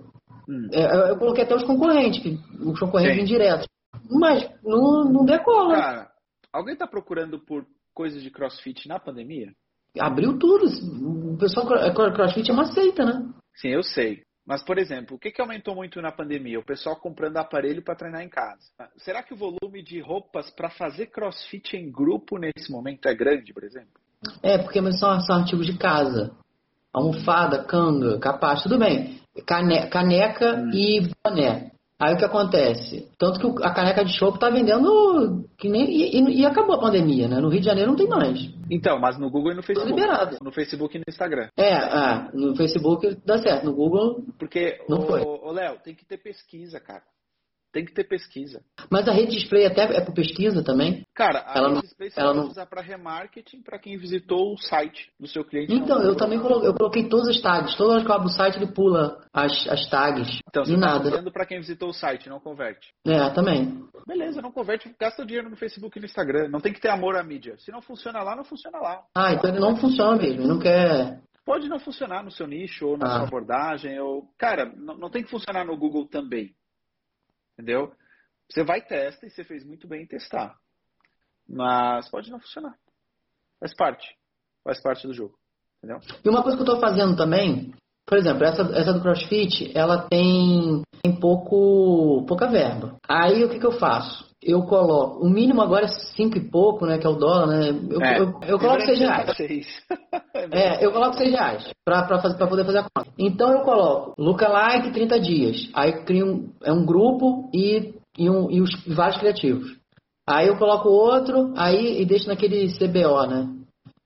Hum. 0.50 0.70
É, 0.72 1.12
eu 1.12 1.18
coloquei 1.18 1.44
até 1.44 1.56
os 1.56 1.64
concorrentes, 1.64 2.24
os 2.60 2.80
concorrentes 2.80 3.24
indiretos. 3.24 3.68
Mas 4.10 4.50
não, 4.64 5.04
não 5.04 5.26
decola. 5.26 5.76
Cara, 5.76 6.12
alguém 6.52 6.76
tá 6.76 6.88
procurando 6.88 7.40
por 7.40 7.66
coisas 7.94 8.24
de 8.24 8.32
crossfit 8.32 8.88
na 8.88 9.00
pandemia? 9.00 9.52
Abriu 10.00 10.38
tudo. 10.38 10.66
O 11.34 11.38
pessoal 11.38 11.66
crossfit 12.14 12.50
é 12.50 12.54
uma 12.54 12.72
seita, 12.72 13.04
né? 13.04 13.28
Sim, 13.56 13.70
eu 13.70 13.84
sei. 13.84 14.22
Mas, 14.46 14.64
por 14.64 14.78
exemplo, 14.78 15.18
o 15.18 15.20
que, 15.20 15.30
que 15.30 15.42
aumentou 15.42 15.76
muito 15.76 16.02
na 16.02 16.12
pandemia? 16.12 16.58
O 16.58 16.66
pessoal 16.66 16.96
comprando 16.96 17.36
aparelho 17.36 17.84
para 17.84 17.96
treinar 17.96 18.22
em 18.22 18.30
casa. 18.30 18.62
Será 18.98 19.22
que 19.22 19.34
o 19.34 19.38
volume 19.38 19.84
de 19.84 20.00
roupas 20.00 20.50
para 20.52 20.70
fazer 20.70 21.08
crossfit 21.08 21.76
em 21.76 21.92
grupo 21.92 22.38
nesse 22.38 22.72
momento 22.72 23.10
é 23.10 23.14
grande, 23.14 23.54
por 23.54 23.66
exemplo? 23.66 24.00
É, 24.42 24.58
porque 24.58 24.80
são, 24.94 25.20
são 25.20 25.36
artigos 25.36 25.66
de 25.66 25.78
casa 25.78 26.34
almofada, 26.98 27.64
canga, 27.64 28.20
capaz, 28.20 28.64
tudo 28.64 28.78
bem. 28.78 29.20
Cane, 29.46 29.88
caneca 29.90 30.56
hum. 30.56 30.72
e 30.74 31.10
boné. 31.24 31.72
Aí 32.00 32.14
o 32.14 32.18
que 32.18 32.26
acontece? 32.26 33.10
Tanto 33.18 33.40
que 33.40 33.64
a 33.64 33.74
caneca 33.74 34.06
de 34.06 34.16
chopp 34.16 34.40
tá 34.40 34.52
vendendo 34.52 35.46
que 35.58 35.68
nem. 35.68 35.90
E, 35.90 36.42
e, 36.42 36.46
acabou 36.46 36.76
a 36.76 36.80
pandemia, 36.80 37.28
né? 37.28 37.40
No 37.40 37.50
Rio 37.50 37.60
de 37.60 37.66
Janeiro 37.66 37.90
não 37.90 37.98
tem 37.98 38.08
mais. 38.08 38.40
Então, 38.70 39.00
mas 39.00 39.18
no 39.18 39.32
Google 39.32 39.54
e 39.54 39.56
no 39.56 39.64
Facebook. 39.64 39.90
liberado. 39.90 40.38
No 40.40 40.52
Facebook 40.52 40.96
e 40.96 41.00
no 41.00 41.06
Instagram. 41.10 41.50
É, 41.58 41.74
ah, 41.74 42.30
no 42.36 42.56
Facebook 42.56 43.18
dá 43.26 43.40
certo. 43.40 43.66
No 43.66 43.74
Google. 43.74 44.24
Porque, 44.38 44.80
não 44.88 45.02
foi. 45.02 45.22
Ô, 45.22 45.52
Léo, 45.52 45.80
tem 45.84 45.96
que 45.96 46.06
ter 46.06 46.20
pesquisa, 46.20 46.80
cara. 46.80 47.02
Tem 47.72 47.86
que 47.86 47.94
ter 47.94 48.06
pesquisa. 48.06 48.62
Mas 48.90 49.08
a 49.08 49.12
rede 49.12 49.32
display 49.32 49.66
até 49.66 49.84
é 49.98 50.02
por 50.02 50.14
pesquisa 50.14 50.64
também? 50.64 51.06
Cara, 51.14 51.44
a 51.46 51.58
ela 51.58 51.68
rede 51.68 51.76
não, 51.76 51.82
display 51.82 52.10
você 52.10 52.20
ela 52.20 52.30
pode 52.30 52.44
não... 52.44 52.52
usar 52.52 52.66
para 52.66 52.82
remarketing 52.82 53.62
para 53.62 53.78
quem 53.78 53.98
visitou 53.98 54.54
o 54.54 54.58
site 54.58 55.12
do 55.20 55.28
seu 55.28 55.44
cliente. 55.44 55.74
Então, 55.74 56.02
eu 56.02 56.16
também 56.16 56.40
coloquei, 56.40 56.70
eu 56.70 56.74
coloquei 56.74 57.08
todas 57.08 57.28
as 57.28 57.42
tags. 57.42 57.76
Toda 57.76 57.96
vez 57.96 58.06
que 58.06 58.12
eu 58.12 58.16
abro 58.16 58.28
o 58.28 58.32
site, 58.32 58.58
ele 58.58 58.72
pula 58.72 59.22
as, 59.34 59.68
as 59.68 59.90
tags. 59.90 60.40
Então, 60.50 60.64
você 60.64 60.74
e 60.74 60.80
tá 60.80 61.00
nada. 61.00 61.32
para 61.32 61.46
quem 61.46 61.60
visitou 61.60 61.90
o 61.90 61.94
site, 61.94 62.30
não 62.30 62.40
converte. 62.40 62.94
É, 63.06 63.30
também. 63.32 63.86
Beleza, 64.08 64.42
não 64.42 64.52
converte, 64.52 64.94
gasta 65.00 65.22
o 65.22 65.26
dinheiro 65.26 65.50
no 65.50 65.58
Facebook 65.58 65.98
e 65.98 66.02
no 66.02 66.06
Instagram. 66.06 66.48
Não 66.50 66.60
tem 66.60 66.74
que 66.74 66.82
ter 66.82 66.90
amor 66.90 67.16
à 67.16 67.24
mídia. 67.24 67.56
Se 67.58 67.72
não 67.72 67.82
funciona 67.82 68.22
lá, 68.24 68.36
não 68.36 68.44
funciona 68.44 68.80
lá. 68.80 69.04
Ah, 69.16 69.34
então 69.34 69.50
ele 69.50 69.60
não 69.60 69.76
funciona 69.76 70.18
mesmo. 70.18 70.42
Ele 70.42 70.48
não 70.48 70.60
quer 70.60 71.20
pode 71.48 71.70
não 71.70 71.80
funcionar 71.80 72.22
no 72.22 72.30
seu 72.30 72.46
nicho 72.46 72.86
ou 72.86 72.98
na 72.98 73.06
ah. 73.06 73.10
sua 73.20 73.28
abordagem. 73.28 73.98
Ou... 74.02 74.28
Cara, 74.38 74.66
não, 74.76 74.98
não, 74.98 75.10
tem 75.10 75.24
que 75.24 75.32
funcionar 75.32 75.66
no 75.66 75.78
Google 75.78 76.06
também. 76.06 76.54
Entendeu? 77.58 77.92
Você 78.50 78.64
vai 78.64 78.82
testa 78.82 79.26
e 79.26 79.30
você 79.32 79.44
fez 79.44 79.66
muito 79.66 79.88
bem 79.88 80.04
em 80.04 80.08
testar. 80.08 80.56
Mas 81.50 82.10
pode 82.10 82.30
não 82.30 82.40
funcionar. 82.40 82.78
Faz 83.60 83.76
parte. 83.76 84.08
Faz 84.64 84.82
parte 84.82 85.08
do 85.08 85.14
jogo. 85.14 85.38
Entendeu? 85.78 86.00
E 86.24 86.30
uma 86.30 86.44
coisa 86.44 86.56
que 86.56 86.62
eu 86.62 86.68
estou 86.68 86.80
fazendo 86.80 87.16
também, 87.16 87.74
por 88.06 88.18
exemplo, 88.18 88.44
essa, 88.44 88.62
essa 88.74 88.94
do 88.94 89.02
CrossFit, 89.02 89.76
ela 89.76 90.08
tem, 90.08 90.82
tem 91.02 91.20
pouco, 91.20 92.26
pouca 92.28 92.48
verba. 92.48 92.98
Aí 93.08 93.44
o 93.44 93.50
que, 93.50 93.60
que 93.60 93.66
eu 93.66 93.80
faço? 93.80 94.27
Eu 94.42 94.64
coloco, 94.64 95.26
o 95.26 95.30
mínimo 95.30 95.62
agora 95.62 95.86
é 95.86 95.88
cinco 96.16 96.38
e 96.38 96.50
pouco, 96.50 96.86
né? 96.86 97.00
Que 97.00 97.08
é 97.08 97.10
o 97.10 97.16
dólar, 97.16 97.48
né? 97.48 97.70
Eu, 97.90 98.02
é, 98.02 98.20
eu, 98.20 98.40
eu 98.44 98.60
coloco 98.60 98.82
seis 98.82 99.00
reais. 99.00 99.36
é, 100.54 100.86
eu 100.86 100.92
coloco 100.92 101.18
seis 101.18 101.32
reais 101.32 101.72
para 101.84 102.48
poder 102.48 102.64
fazer 102.64 102.80
a 102.80 102.84
conta. 102.84 103.12
Então 103.18 103.52
eu 103.52 103.62
coloco 103.62 104.14
Lookalike 104.18 104.92
30 104.92 105.20
dias. 105.20 105.70
Aí 105.74 106.04
crio 106.04 106.28
um, 106.28 106.54
é 106.64 106.72
um 106.72 106.86
grupo 106.86 107.50
e 107.52 107.96
e, 108.18 108.30
um, 108.30 108.50
e 108.50 108.62
os 108.62 108.70
vários 108.86 109.20
criativos. 109.20 109.78
Aí 110.28 110.48
eu 110.48 110.58
coloco 110.58 110.90
outro, 110.90 111.54
aí 111.56 112.02
e 112.02 112.06
deixo 112.06 112.28
naquele 112.28 112.68
CBO, 112.74 113.28
né? 113.28 113.48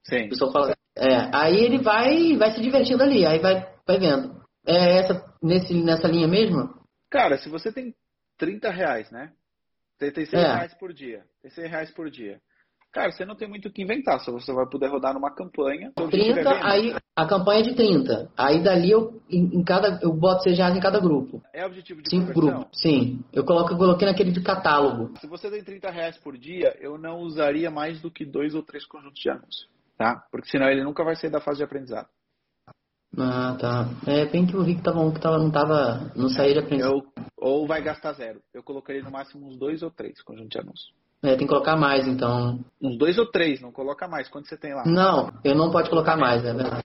Sim. 0.04 0.26
O 0.26 0.28
pessoal 0.28 0.52
fala, 0.52 0.74
é, 0.96 1.30
aí 1.34 1.56
ele 1.56 1.78
vai, 1.78 2.36
vai 2.36 2.52
se 2.52 2.60
divertindo 2.60 3.02
ali, 3.02 3.26
aí 3.26 3.38
vai, 3.40 3.66
vai 3.86 3.98
vendo. 3.98 4.40
É 4.66 4.98
essa, 4.98 5.24
nesse, 5.42 5.74
nessa 5.74 6.06
linha 6.06 6.28
mesmo? 6.28 6.74
Cara, 7.10 7.38
se 7.38 7.48
você 7.48 7.72
tem 7.72 7.94
30 8.38 8.70
reais, 8.70 9.10
né? 9.10 9.32
Tem, 10.02 10.10
tem 10.10 10.26
100 10.26 10.40
é. 10.40 10.42
reais 10.42 10.74
por 10.74 10.92
dia. 10.92 11.22
Tem 11.40 11.50
100 11.50 11.68
reais 11.68 11.90
por 11.92 12.10
dia. 12.10 12.40
Cara, 12.92 13.10
você 13.10 13.24
não 13.24 13.36
tem 13.36 13.48
muito 13.48 13.68
o 13.68 13.72
que 13.72 13.82
inventar, 13.82 14.20
só 14.20 14.30
você 14.30 14.52
vai 14.52 14.66
poder 14.68 14.88
rodar 14.88 15.14
numa 15.14 15.34
campanha. 15.34 15.92
30, 15.94 16.50
aí 16.62 16.94
a 17.16 17.26
campanha 17.26 17.60
é 17.60 17.62
de 17.62 17.74
30. 17.74 18.30
Aí 18.36 18.62
dali 18.62 18.90
eu, 18.90 19.22
em, 19.30 19.64
cada, 19.64 19.98
eu 20.02 20.12
boto 20.12 20.42
6 20.42 20.58
reais 20.58 20.76
em 20.76 20.80
cada 20.80 21.00
grupo. 21.00 21.40
É 21.54 21.64
objetivo 21.64 22.02
de 22.02 22.10
Cinco 22.10 22.34
grupos, 22.34 22.66
sim. 22.74 23.24
Eu 23.32 23.44
coloco, 23.44 23.72
eu 23.72 23.78
coloquei 23.78 24.06
naquele 24.06 24.30
de 24.30 24.42
catálogo. 24.42 25.16
Se 25.20 25.26
você 25.26 25.50
tem 25.50 25.64
30 25.64 25.90
reais 25.90 26.18
por 26.18 26.36
dia, 26.36 26.76
eu 26.80 26.98
não 26.98 27.20
usaria 27.20 27.70
mais 27.70 27.98
do 28.02 28.10
que 28.10 28.26
dois 28.26 28.54
ou 28.54 28.62
três 28.62 28.84
conjuntos 28.84 29.22
de 29.22 29.30
anúncios, 29.30 29.68
tá? 29.96 30.22
Porque 30.30 30.50
senão 30.50 30.68
ele 30.68 30.84
nunca 30.84 31.02
vai 31.02 31.16
sair 31.16 31.30
da 31.30 31.40
fase 31.40 31.58
de 31.58 31.64
aprendizado. 31.64 32.08
Ah, 33.18 33.56
tá. 33.60 33.88
É, 34.06 34.24
bem 34.26 34.46
que 34.46 34.54
eu 34.54 34.64
vi 34.64 34.74
que 34.74 34.82
tava 34.82 35.00
um 35.00 35.12
que 35.12 35.20
tava, 35.20 35.38
não 35.38 35.50
tava, 35.50 36.12
não 36.16 36.28
saía 36.28 36.54
de 36.54 36.58
aprendizado. 36.60 36.94
Eu, 36.94 37.24
ou 37.36 37.66
vai 37.66 37.82
gastar 37.82 38.14
zero. 38.14 38.40
Eu 38.54 38.62
colocaria 38.62 39.02
no 39.02 39.10
máximo 39.10 39.46
uns 39.46 39.58
dois 39.58 39.82
ou 39.82 39.90
três 39.90 40.22
conjuntos 40.22 40.50
de 40.50 40.58
anúncios. 40.58 40.92
É, 41.22 41.36
tem 41.36 41.46
que 41.46 41.52
colocar 41.52 41.76
mais, 41.76 42.06
então. 42.06 42.64
Uns 42.80 42.98
dois 42.98 43.18
ou 43.18 43.30
três, 43.30 43.60
não 43.60 43.70
coloca 43.70 44.08
mais. 44.08 44.28
Quanto 44.28 44.48
você 44.48 44.56
tem 44.56 44.74
lá? 44.74 44.84
Não, 44.84 45.32
eu 45.44 45.54
não 45.54 45.70
pode 45.70 45.88
colocar 45.88 46.16
mais, 46.16 46.44
é 46.44 46.52
verdade. 46.52 46.82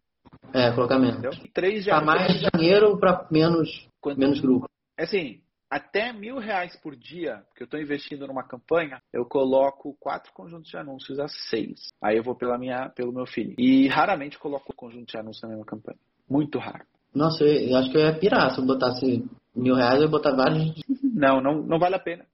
É, 0.53 0.71
colocar 0.71 0.99
menos. 0.99 1.19
Entendeu? 1.19 1.51
Três 1.53 1.85
já. 1.85 1.95
Pra 1.95 2.05
mais 2.05 2.39
dinheiro 2.53 2.97
para 2.99 3.27
menos, 3.31 3.87
Quanto... 3.99 4.19
menos 4.19 4.39
grupo. 4.39 4.69
É 4.97 5.03
assim, 5.03 5.41
até 5.69 6.13
mil 6.13 6.37
reais 6.37 6.75
por 6.81 6.95
dia, 6.95 7.43
que 7.55 7.63
eu 7.63 7.65
estou 7.65 7.79
investindo 7.79 8.27
numa 8.27 8.43
campanha, 8.43 9.01
eu 9.11 9.25
coloco 9.25 9.95
quatro 9.99 10.31
conjuntos 10.33 10.69
de 10.69 10.77
anúncios 10.77 11.19
a 11.19 11.27
seis. 11.27 11.89
Aí 12.01 12.17
eu 12.17 12.23
vou 12.23 12.35
pela 12.35 12.57
minha, 12.57 12.89
pelo 12.89 13.11
meu 13.11 13.25
filho. 13.25 13.55
E 13.57 13.87
raramente 13.87 14.39
coloco 14.39 14.73
conjunto 14.75 15.11
de 15.11 15.17
anúncios 15.17 15.41
na 15.41 15.49
mesma 15.49 15.65
campanha. 15.65 15.99
Muito 16.29 16.59
raro. 16.59 16.85
Nossa, 17.13 17.43
eu 17.43 17.75
acho 17.77 17.89
que 17.89 17.97
eu 17.97 18.01
ia 18.01 18.19
pirar 18.19 18.51
se 18.53 18.59
eu 18.59 18.65
botasse 18.65 19.25
mil 19.55 19.75
reais, 19.75 20.01
eu 20.01 20.09
botar 20.09 20.35
vários. 20.35 20.73
Não, 21.17 21.41
não, 21.41 21.63
não 21.63 21.79
vale 21.79 21.95
a 21.95 21.99
pena. 21.99 22.27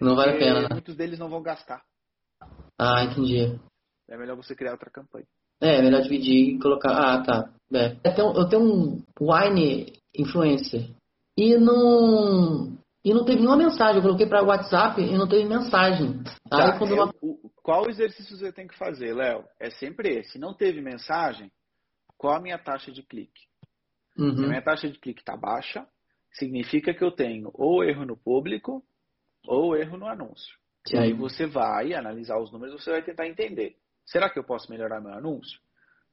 Não 0.00 0.14
vale 0.14 0.36
a 0.36 0.38
pena, 0.38 0.60
né? 0.60 0.68
Muitos 0.70 0.94
deles 0.94 1.18
não 1.18 1.28
vão 1.28 1.42
gastar. 1.42 1.82
Ah, 2.78 3.02
entendi. 3.02 3.58
É 4.08 4.16
melhor 4.16 4.36
você 4.36 4.54
criar 4.54 4.72
outra 4.72 4.88
campanha. 4.88 5.26
É, 5.60 5.78
é 5.78 5.82
melhor 5.82 6.00
dividir 6.02 6.54
e 6.54 6.58
colocar. 6.60 6.92
Ah, 6.92 7.22
tá. 7.22 7.50
É. 7.74 7.96
Eu, 8.04 8.14
tenho, 8.14 8.32
eu 8.34 8.48
tenho 8.48 8.62
um 8.62 9.02
Wine 9.20 9.92
Influencer. 10.16 10.90
E 11.36 11.56
não. 11.56 12.78
E 13.04 13.12
não 13.12 13.24
teve 13.24 13.40
nenhuma 13.40 13.56
mensagem. 13.56 13.96
Eu 13.96 14.02
coloquei 14.02 14.26
para 14.26 14.44
WhatsApp 14.44 15.00
e 15.00 15.18
não 15.18 15.28
teve 15.28 15.44
mensagem. 15.48 16.22
Tá, 16.48 16.72
Aí, 16.72 16.78
quando 16.78 16.94
uma... 16.94 17.12
o, 17.20 17.50
qual 17.62 17.88
exercício 17.88 18.36
você 18.36 18.52
tem 18.52 18.66
que 18.66 18.76
fazer, 18.76 19.14
Léo? 19.14 19.44
É 19.58 19.70
sempre 19.70 20.20
esse. 20.20 20.32
Se 20.32 20.38
não 20.38 20.54
teve 20.54 20.80
mensagem, 20.80 21.50
qual 22.20 22.36
a 22.36 22.40
minha 22.40 22.58
taxa 22.58 22.92
de 22.92 23.02
clique? 23.02 23.48
Uhum. 24.14 24.36
Se 24.36 24.44
a 24.44 24.48
minha 24.48 24.60
taxa 24.60 24.90
de 24.90 24.98
clique 24.98 25.22
está 25.22 25.38
baixa, 25.38 25.88
significa 26.30 26.92
que 26.92 27.02
eu 27.02 27.10
tenho 27.10 27.50
ou 27.54 27.82
erro 27.82 28.04
no 28.04 28.14
público 28.14 28.84
ou 29.46 29.74
erro 29.74 29.96
no 29.96 30.06
anúncio. 30.06 30.54
E 30.92 30.98
aí 30.98 31.14
você 31.14 31.46
vai 31.46 31.94
analisar 31.94 32.38
os 32.38 32.52
números, 32.52 32.74
você 32.74 32.90
vai 32.90 33.02
tentar 33.02 33.26
entender. 33.26 33.74
Será 34.04 34.28
que 34.28 34.38
eu 34.38 34.44
posso 34.44 34.70
melhorar 34.70 35.00
meu 35.00 35.14
anúncio? 35.14 35.58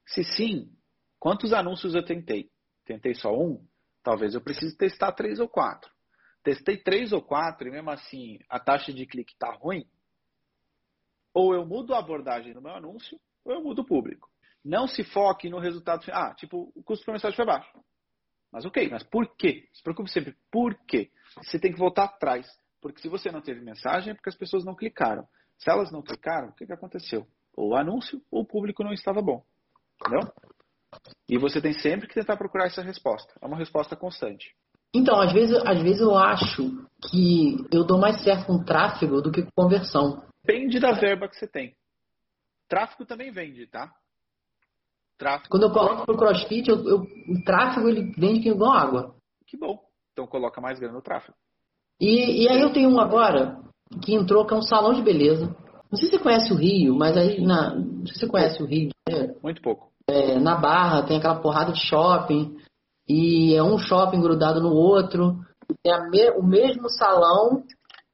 Se 0.06 0.24
sim, 0.24 0.72
quantos 1.20 1.52
anúncios 1.52 1.94
eu 1.94 2.06
tentei? 2.06 2.50
Tentei 2.86 3.14
só 3.14 3.38
um? 3.38 3.62
Talvez 4.02 4.34
eu 4.34 4.40
precise 4.40 4.78
testar 4.78 5.12
três 5.12 5.42
ou 5.42 5.50
quatro. 5.50 5.92
Testei 6.42 6.78
três 6.78 7.12
ou 7.12 7.22
quatro 7.22 7.68
e 7.68 7.72
mesmo 7.72 7.90
assim 7.90 8.40
a 8.48 8.62
taxa 8.62 8.94
de 8.94 9.06
clique 9.06 9.34
está 9.34 9.52
ruim? 9.52 9.86
Ou 11.34 11.54
eu 11.54 11.66
mudo 11.66 11.94
a 11.94 12.00
abordagem 12.00 12.54
do 12.54 12.62
meu 12.62 12.72
anúncio, 12.72 13.20
ou 13.44 13.52
eu 13.52 13.62
mudo 13.62 13.82
o 13.82 13.86
público. 13.86 14.30
Não 14.68 14.86
se 14.86 15.02
foque 15.02 15.50
no 15.50 15.60
resultado 15.60 16.04
final. 16.04 16.24
Ah, 16.24 16.34
tipo, 16.34 16.74
o 16.76 16.84
custo 16.84 17.06
por 17.06 17.14
mensagem 17.14 17.38
foi 17.38 17.46
baixo. 17.46 17.72
Mas 18.52 18.66
ok, 18.66 18.90
mas 18.90 19.02
por 19.02 19.34
quê? 19.38 19.66
Se 19.72 19.82
preocupe 19.82 20.12
sempre, 20.12 20.36
por 20.52 20.76
quê? 20.86 21.10
Você 21.38 21.58
tem 21.58 21.72
que 21.72 21.80
voltar 21.80 22.04
atrás. 22.04 22.46
Porque 22.82 23.00
se 23.00 23.08
você 23.08 23.32
não 23.32 23.42
teve 23.42 23.62
mensagem, 23.62 24.12
é 24.12 24.14
porque 24.14 24.30
as 24.30 24.36
pessoas 24.36 24.66
não 24.66 24.76
clicaram. 24.76 25.26
Se 25.58 25.72
elas 25.72 25.90
não 25.90 26.02
clicaram, 26.02 26.50
o 26.50 26.54
que, 26.54 26.66
que 26.66 26.74
aconteceu? 26.74 27.26
Ou 27.56 27.70
o 27.70 27.76
anúncio, 27.78 28.22
ou 28.30 28.42
o 28.42 28.46
público 28.46 28.84
não 28.84 28.92
estava 28.92 29.22
bom. 29.22 29.42
Entendeu? 30.02 30.30
E 31.30 31.38
você 31.38 31.62
tem 31.62 31.72
sempre 31.72 32.06
que 32.06 32.14
tentar 32.14 32.36
procurar 32.36 32.66
essa 32.66 32.82
resposta. 32.82 33.34
É 33.42 33.46
uma 33.46 33.58
resposta 33.58 33.96
constante. 33.96 34.54
Então, 34.94 35.20
às 35.20 35.32
vezes, 35.32 35.56
às 35.66 35.82
vezes 35.82 36.02
eu 36.02 36.16
acho 36.18 36.86
que 37.10 37.56
eu 37.72 37.86
dou 37.86 37.98
mais 37.98 38.22
certo 38.22 38.48
com 38.48 38.64
tráfego 38.66 39.22
do 39.22 39.32
que 39.32 39.44
com 39.44 39.52
conversão. 39.56 40.24
Depende 40.44 40.78
da 40.78 40.92
verba 40.92 41.30
que 41.30 41.38
você 41.38 41.48
tem. 41.48 41.74
Tráfego 42.68 43.06
também 43.06 43.32
vende, 43.32 43.66
tá? 43.68 43.94
Tráfego. 45.18 45.50
Quando 45.50 45.64
eu 45.64 45.72
coloco 45.72 46.06
pro 46.06 46.18
CrossFit, 46.18 46.70
eu, 46.70 46.78
eu, 46.88 46.98
o 47.00 47.44
tráfego 47.44 47.90
ele 47.90 48.14
vende 48.18 48.42
que 48.42 48.50
igual 48.50 48.74
água. 48.74 49.16
Que 49.48 49.58
bom. 49.58 49.80
Então 50.12 50.28
coloca 50.28 50.62
mais 50.62 50.80
grana 50.80 50.94
no 50.94 51.02
tráfego. 51.02 51.36
E, 52.00 52.44
e 52.44 52.50
aí 52.50 52.62
eu 52.62 52.72
tenho 52.72 52.90
um 52.90 53.00
agora 53.00 53.60
que 54.04 54.14
entrou, 54.14 54.46
que 54.46 54.54
é 54.54 54.58
um 54.58 54.62
salão 54.62 54.94
de 54.94 55.02
beleza. 55.02 55.56
Não 55.92 55.98
sei 55.98 56.10
se 56.10 56.18
você 56.18 56.24
conhece 56.24 56.54
o 56.54 56.56
Rio, 56.56 56.96
mas 56.96 57.18
aí 57.18 57.42
na. 57.42 57.76
Não 57.76 58.06
sei 58.06 58.14
se 58.14 58.20
você 58.20 58.28
conhece 58.28 58.62
o 58.62 58.66
Rio. 58.66 58.90
É, 59.10 59.34
Muito 59.42 59.62
pouco. 59.62 59.90
É, 60.08 60.40
na 60.40 60.56
Barra 60.56 61.04
tem 61.04 61.18
aquela 61.18 61.40
porrada 61.40 61.72
de 61.72 61.86
shopping. 61.88 62.58
E 63.08 63.56
é 63.56 63.64
um 63.64 63.78
shopping 63.78 64.22
grudado 64.22 64.62
no 64.62 64.74
outro. 64.74 65.40
É 65.86 66.10
me, 66.10 66.30
o 66.32 66.44
mesmo 66.44 66.90
salão. 66.90 67.64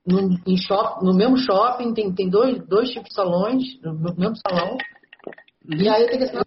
No, 0.05 0.19
em 0.45 0.57
shop, 0.57 1.03
no 1.03 1.13
mesmo 1.13 1.37
shopping 1.37 1.93
tem, 1.93 2.13
tem 2.13 2.29
dois, 2.29 2.61
dois 2.67 2.89
tipos 2.89 3.09
de 3.09 3.15
salões 3.15 3.63
no 3.81 3.93
mesmo 4.15 4.35
salão. 4.35 4.77
E 5.65 5.87
aí 5.87 6.05
tenho 6.07 6.17
que 6.17 6.23
assinar 6.25 6.45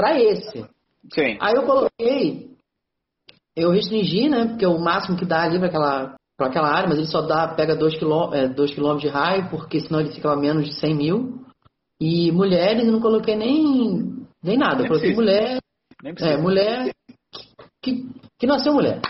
para 0.00 0.18
esse. 0.18 0.64
Sim. 1.12 1.36
Aí 1.40 1.54
eu 1.54 1.64
coloquei, 1.64 2.50
eu 3.54 3.70
restringi, 3.70 4.30
né? 4.30 4.46
Porque 4.46 4.64
é 4.64 4.68
o 4.68 4.80
máximo 4.80 5.18
que 5.18 5.26
dá 5.26 5.42
ali 5.42 5.58
para 5.58 5.68
aquela, 5.68 6.16
pra 6.38 6.46
aquela 6.46 6.68
área, 6.68 6.88
mas 6.88 6.98
ele 6.98 7.06
só 7.06 7.20
dá, 7.20 7.48
pega 7.48 7.76
2 7.76 7.98
km, 7.98 8.32
é, 8.32 8.48
dois 8.48 8.70
de 8.70 9.08
raio, 9.08 9.50
porque 9.50 9.80
senão 9.80 10.00
ele 10.00 10.12
fica 10.12 10.32
a 10.32 10.36
menos 10.36 10.64
de 10.66 10.74
100 10.74 10.94
mil. 10.94 11.44
E 12.00 12.32
mulheres 12.32 12.86
eu 12.86 12.92
não 12.92 13.00
coloquei 13.00 13.36
nem, 13.36 14.26
nem 14.42 14.56
nada. 14.56 14.76
Nem 14.76 14.84
eu 14.84 14.88
coloquei 14.88 15.14
precisa. 15.14 15.20
mulher. 15.20 15.58
Nem 16.02 16.14
é, 16.18 16.36
mulher 16.38 16.90
que, 17.82 18.08
que 18.38 18.46
nasceu 18.46 18.72
mulher. 18.72 19.02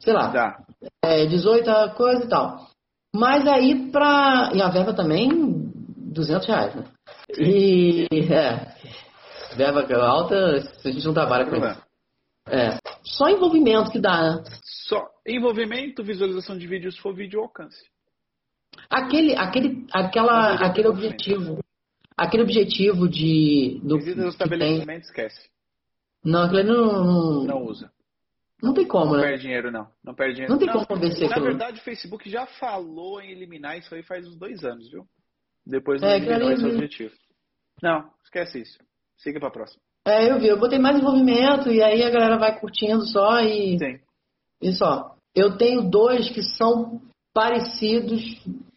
Sei 0.00 0.12
lá. 0.12 0.30
Tá. 0.30 0.64
É, 1.04 1.26
18 1.26 1.68
coisa 1.96 2.24
e 2.24 2.28
tal. 2.28 2.68
Mas 3.12 3.44
aí 3.46 3.90
pra. 3.90 4.50
E 4.54 4.62
a 4.62 4.68
verba 4.68 4.94
também, 4.94 5.28
200 6.12 6.46
reais, 6.46 6.74
né? 6.76 6.84
E. 7.36 8.06
É. 8.32 8.75
Verba 9.56 9.86
alta, 10.04 10.36
a 10.84 10.90
gente 10.90 11.04
não 11.04 11.14
trabalha 11.14 11.46
com 11.46 11.56
isso. 11.56 11.86
É. 12.48 12.78
Só 13.02 13.28
envolvimento 13.28 13.90
que 13.90 13.98
dá, 13.98 14.36
né? 14.36 14.44
Só 14.86 15.08
envolvimento, 15.26 16.04
visualização 16.04 16.56
de 16.56 16.66
vídeos, 16.66 16.94
se 16.94 17.00
for 17.00 17.14
vídeo 17.14 17.40
alcance. 17.40 17.84
Aquele, 18.88 19.34
aquele, 19.34 19.86
aquela, 19.92 20.54
aquele 20.54 20.88
objetivo. 20.88 21.58
Aquele 22.16 22.44
objetivo 22.44 23.08
de. 23.08 23.80
Do, 23.82 23.96
Visita 23.96 24.22
do 24.22 24.28
estabelecimento, 24.28 24.86
tem... 24.86 24.98
esquece. 24.98 25.50
Não, 26.24 26.42
aquele 26.44 26.64
não, 26.64 27.04
não. 27.04 27.44
Não 27.44 27.62
usa. 27.64 27.90
Não 28.62 28.72
tem 28.72 28.86
como, 28.86 29.06
não 29.06 29.12
né? 29.12 29.18
Não 29.18 29.28
perde 29.28 29.42
dinheiro, 29.42 29.70
não. 29.70 29.88
Não 30.02 30.14
perde 30.14 30.34
dinheiro. 30.34 30.52
Não 30.52 30.58
tem 30.58 30.68
não, 30.68 30.84
como 30.84 31.00
vencer 31.00 31.28
Na 31.28 31.38
verdade, 31.38 31.80
o 31.80 31.84
Facebook 31.84 32.28
já 32.30 32.46
falou 32.46 33.20
em 33.20 33.30
eliminar 33.30 33.76
isso 33.76 33.94
aí 33.94 34.02
faz 34.02 34.26
uns 34.26 34.36
dois 34.36 34.64
anos, 34.64 34.88
viu? 34.90 35.06
Depois 35.66 36.00
não 36.00 36.08
é, 36.08 36.16
eliminou 36.16 36.52
esse 36.52 36.64
objetivo. 36.64 37.14
Não, 37.82 38.10
esquece 38.24 38.60
isso. 38.60 38.78
Siga 39.18 39.40
pra 39.40 39.50
próxima. 39.50 39.80
É, 40.06 40.30
eu 40.30 40.38
vi. 40.38 40.48
Eu 40.48 40.58
botei 40.58 40.78
mais 40.78 40.98
envolvimento 40.98 41.70
e 41.70 41.82
aí 41.82 42.02
a 42.02 42.10
galera 42.10 42.38
vai 42.38 42.58
curtindo 42.58 43.06
só 43.06 43.40
e. 43.40 43.78
Sim. 43.78 43.98
E 44.62 44.72
só. 44.72 45.14
Eu 45.34 45.56
tenho 45.56 45.90
dois 45.90 46.30
que 46.30 46.42
são 46.42 47.00
parecidos, 47.34 48.22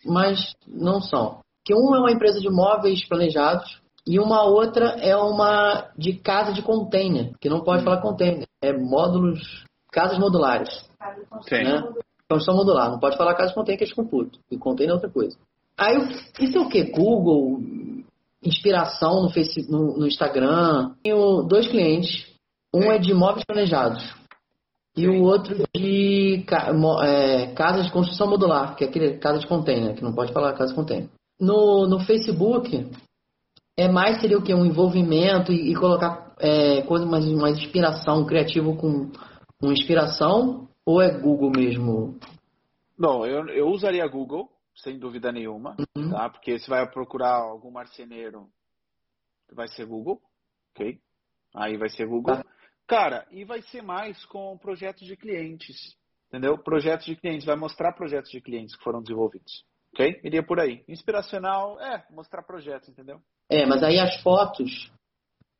mas 0.05 0.53
não 0.67 0.99
são. 1.01 1.39
Que 1.65 1.73
um 1.73 1.95
é 1.95 1.99
uma 1.99 2.11
empresa 2.11 2.39
de 2.39 2.49
móveis 2.49 3.07
planejados 3.07 3.81
e 4.05 4.19
uma 4.19 4.43
outra 4.43 4.97
é 4.99 5.15
uma 5.15 5.91
de 5.97 6.13
casa 6.13 6.51
de 6.51 6.61
container, 6.61 7.31
que 7.39 7.49
não 7.49 7.61
pode 7.61 7.81
hum. 7.81 7.85
falar 7.85 8.01
container, 8.01 8.45
é 8.61 8.73
módulos 8.73 9.63
Casas 9.91 10.19
modulares. 10.19 10.69
Sim. 11.47 11.63
Né? 11.63 11.81
Construção 12.29 12.55
modular. 12.55 12.91
Não 12.91 12.99
pode 12.99 13.17
falar 13.17 13.33
casa 13.33 13.53
contém 13.53 13.75
que 13.75 13.83
é 13.83 13.95
computo. 13.95 14.39
E 14.51 14.57
contém 14.57 14.87
é 14.87 14.93
outra 14.93 15.09
coisa. 15.09 15.35
Aí, 15.77 15.97
isso 16.39 16.57
é 16.57 16.61
o 16.61 16.69
que? 16.69 16.83
Google, 16.91 17.59
inspiração 18.43 19.23
no, 19.23 19.29
Facebook, 19.29 19.71
no, 19.71 19.97
no 19.97 20.07
Instagram. 20.07 20.93
Tenho 21.03 21.43
dois 21.43 21.67
clientes. 21.67 22.27
Um 22.73 22.91
é 22.91 22.97
de 22.97 23.11
imóveis 23.11 23.43
planejados. 23.45 24.13
E 24.95 25.07
o 25.07 25.23
outro 25.23 25.55
de 25.75 26.45
é, 27.03 27.53
casa 27.53 27.83
de 27.83 27.91
construção 27.91 28.27
modular, 28.29 28.75
que 28.75 28.83
é 28.83 28.87
aquele 28.87 29.17
casa 29.17 29.39
de 29.39 29.47
container, 29.47 29.95
que 29.95 30.03
não 30.03 30.13
pode 30.13 30.33
falar 30.33 30.53
casa 30.53 30.71
de 30.71 30.75
container. 30.75 31.09
No, 31.39 31.87
no 31.87 31.99
Facebook, 31.99 32.89
é 33.77 33.87
mais 33.87 34.19
seria 34.19 34.37
o 34.37 34.41
que? 34.41 34.53
Um 34.53 34.65
envolvimento 34.65 35.53
e, 35.53 35.71
e 35.71 35.75
colocar 35.75 36.33
é, 36.39 36.81
coisa 36.81 37.05
mais, 37.05 37.25
mais 37.33 37.57
inspiração, 37.57 38.25
criativo 38.25 38.75
com 38.75 39.09
uma 39.61 39.73
inspiração 39.73 40.67
ou 40.85 41.01
é 41.01 41.09
Google 41.17 41.51
mesmo? 41.51 42.17
Bom, 42.97 43.25
eu, 43.25 43.47
eu 43.49 43.67
usaria 43.67 44.07
Google, 44.07 44.49
sem 44.75 44.97
dúvida 44.97 45.31
nenhuma, 45.31 45.75
uhum. 45.95 46.11
tá? 46.11 46.29
Porque 46.29 46.59
se 46.59 46.69
vai 46.69 46.89
procurar 46.89 47.35
algum 47.35 47.71
marceneiro, 47.71 48.49
vai 49.51 49.67
ser 49.67 49.85
Google, 49.85 50.21
ok? 50.71 50.99
Aí 51.55 51.77
vai 51.77 51.89
ser 51.89 52.05
Google. 52.05 52.35
Tá. 52.35 52.45
Cara, 52.87 53.27
e 53.31 53.43
vai 53.45 53.61
ser 53.61 53.81
mais 53.81 54.25
com 54.25 54.57
projetos 54.57 55.05
de 55.05 55.15
clientes, 55.15 55.95
entendeu? 56.27 56.57
Projetos 56.57 57.05
de 57.05 57.15
clientes, 57.15 57.45
vai 57.45 57.55
mostrar 57.55 57.93
projetos 57.93 58.31
de 58.31 58.41
clientes 58.41 58.75
que 58.75 58.83
foram 58.83 59.01
desenvolvidos, 59.01 59.63
ok? 59.93 60.19
Iria 60.23 60.43
por 60.43 60.59
aí. 60.59 60.83
Inspiracional, 60.87 61.79
é, 61.79 62.05
mostrar 62.09 62.43
projetos, 62.43 62.89
entendeu? 62.89 63.21
É, 63.49 63.65
mas 63.65 63.83
aí 63.83 63.99
as 63.99 64.21
fotos 64.21 64.91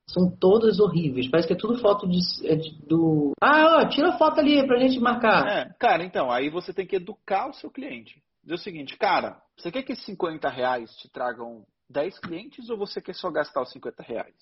são 0.09 0.29
todas 0.39 0.79
horríveis. 0.79 1.29
Parece 1.29 1.47
que 1.47 1.53
é 1.53 1.57
tudo 1.57 1.79
foto 1.79 2.07
de, 2.07 2.19
é 2.45 2.55
de 2.55 2.71
do. 2.85 3.31
Ah, 3.41 3.81
ó, 3.81 3.89
tira 3.89 4.09
a 4.09 4.17
foto 4.17 4.39
ali 4.39 4.65
pra 4.65 4.79
gente 4.79 4.99
marcar. 4.99 5.47
É, 5.47 5.73
cara, 5.79 6.03
então, 6.03 6.31
aí 6.31 6.49
você 6.49 6.73
tem 6.73 6.85
que 6.85 6.95
educar 6.95 7.47
o 7.47 7.53
seu 7.53 7.69
cliente. 7.69 8.21
Dizer 8.49 8.61
o 8.61 8.63
seguinte, 8.63 8.97
cara, 8.97 9.39
você 9.55 9.71
quer 9.71 9.83
que 9.83 9.91
esses 9.91 10.03
50 10.05 10.49
reais 10.49 10.89
te 10.95 11.07
tragam 11.07 11.67
10 11.87 12.17
clientes 12.17 12.67
ou 12.71 12.79
você 12.79 12.99
quer 12.99 13.13
só 13.13 13.29
gastar 13.29 13.61
os 13.61 13.71
50 13.71 14.01
reais? 14.01 14.35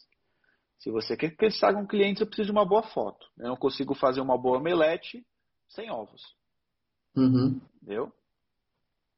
Se 0.79 0.89
você 0.89 1.17
quer 1.17 1.35
que 1.35 1.43
eles 1.43 1.59
tragam 1.59 1.85
clientes, 1.85 2.21
eu 2.21 2.27
preciso 2.27 2.45
de 2.45 2.51
uma 2.53 2.65
boa 2.65 2.83
foto. 2.83 3.27
Eu 3.37 3.49
não 3.49 3.57
consigo 3.57 3.93
fazer 3.93 4.21
uma 4.21 4.37
boa 4.37 4.59
omelete 4.59 5.27
sem 5.67 5.91
ovos. 5.91 6.21
Uhum. 7.17 7.59
Entendeu? 7.83 8.13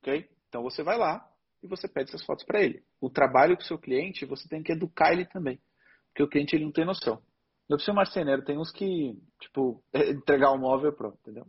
Ok? 0.02 0.28
Então 0.47 0.63
você 0.63 0.82
vai 0.82 0.97
lá 0.97 1.23
e 1.62 1.67
você 1.67 1.88
pede 1.88 2.10
essas 2.10 2.25
fotos 2.25 2.43
para 2.43 2.60
ele. 2.60 2.84
O 2.99 3.12
trabalho 3.12 3.56
com 3.56 3.62
o 3.62 3.67
seu 3.67 3.78
cliente, 3.78 4.25
você 4.25 4.49
tem 4.49 4.63
que 4.63 4.71
educar 4.71 5.13
ele 5.13 5.28
também. 5.28 5.62
Porque 6.08 6.23
o 6.23 6.28
cliente 6.28 6.56
ele 6.56 6.65
não 6.65 6.71
tem 6.71 6.84
noção. 6.86 7.21
Eu 7.69 7.78
preciso 7.78 7.93
marceneiro, 7.93 8.43
tem 8.43 8.58
uns 8.58 8.71
que, 8.71 9.15
tipo, 9.39 9.84
entregar 9.93 10.49
o 10.49 10.56
um 10.56 10.62
móvel 10.62 10.91
pronto, 10.93 11.19
entendeu? 11.21 11.45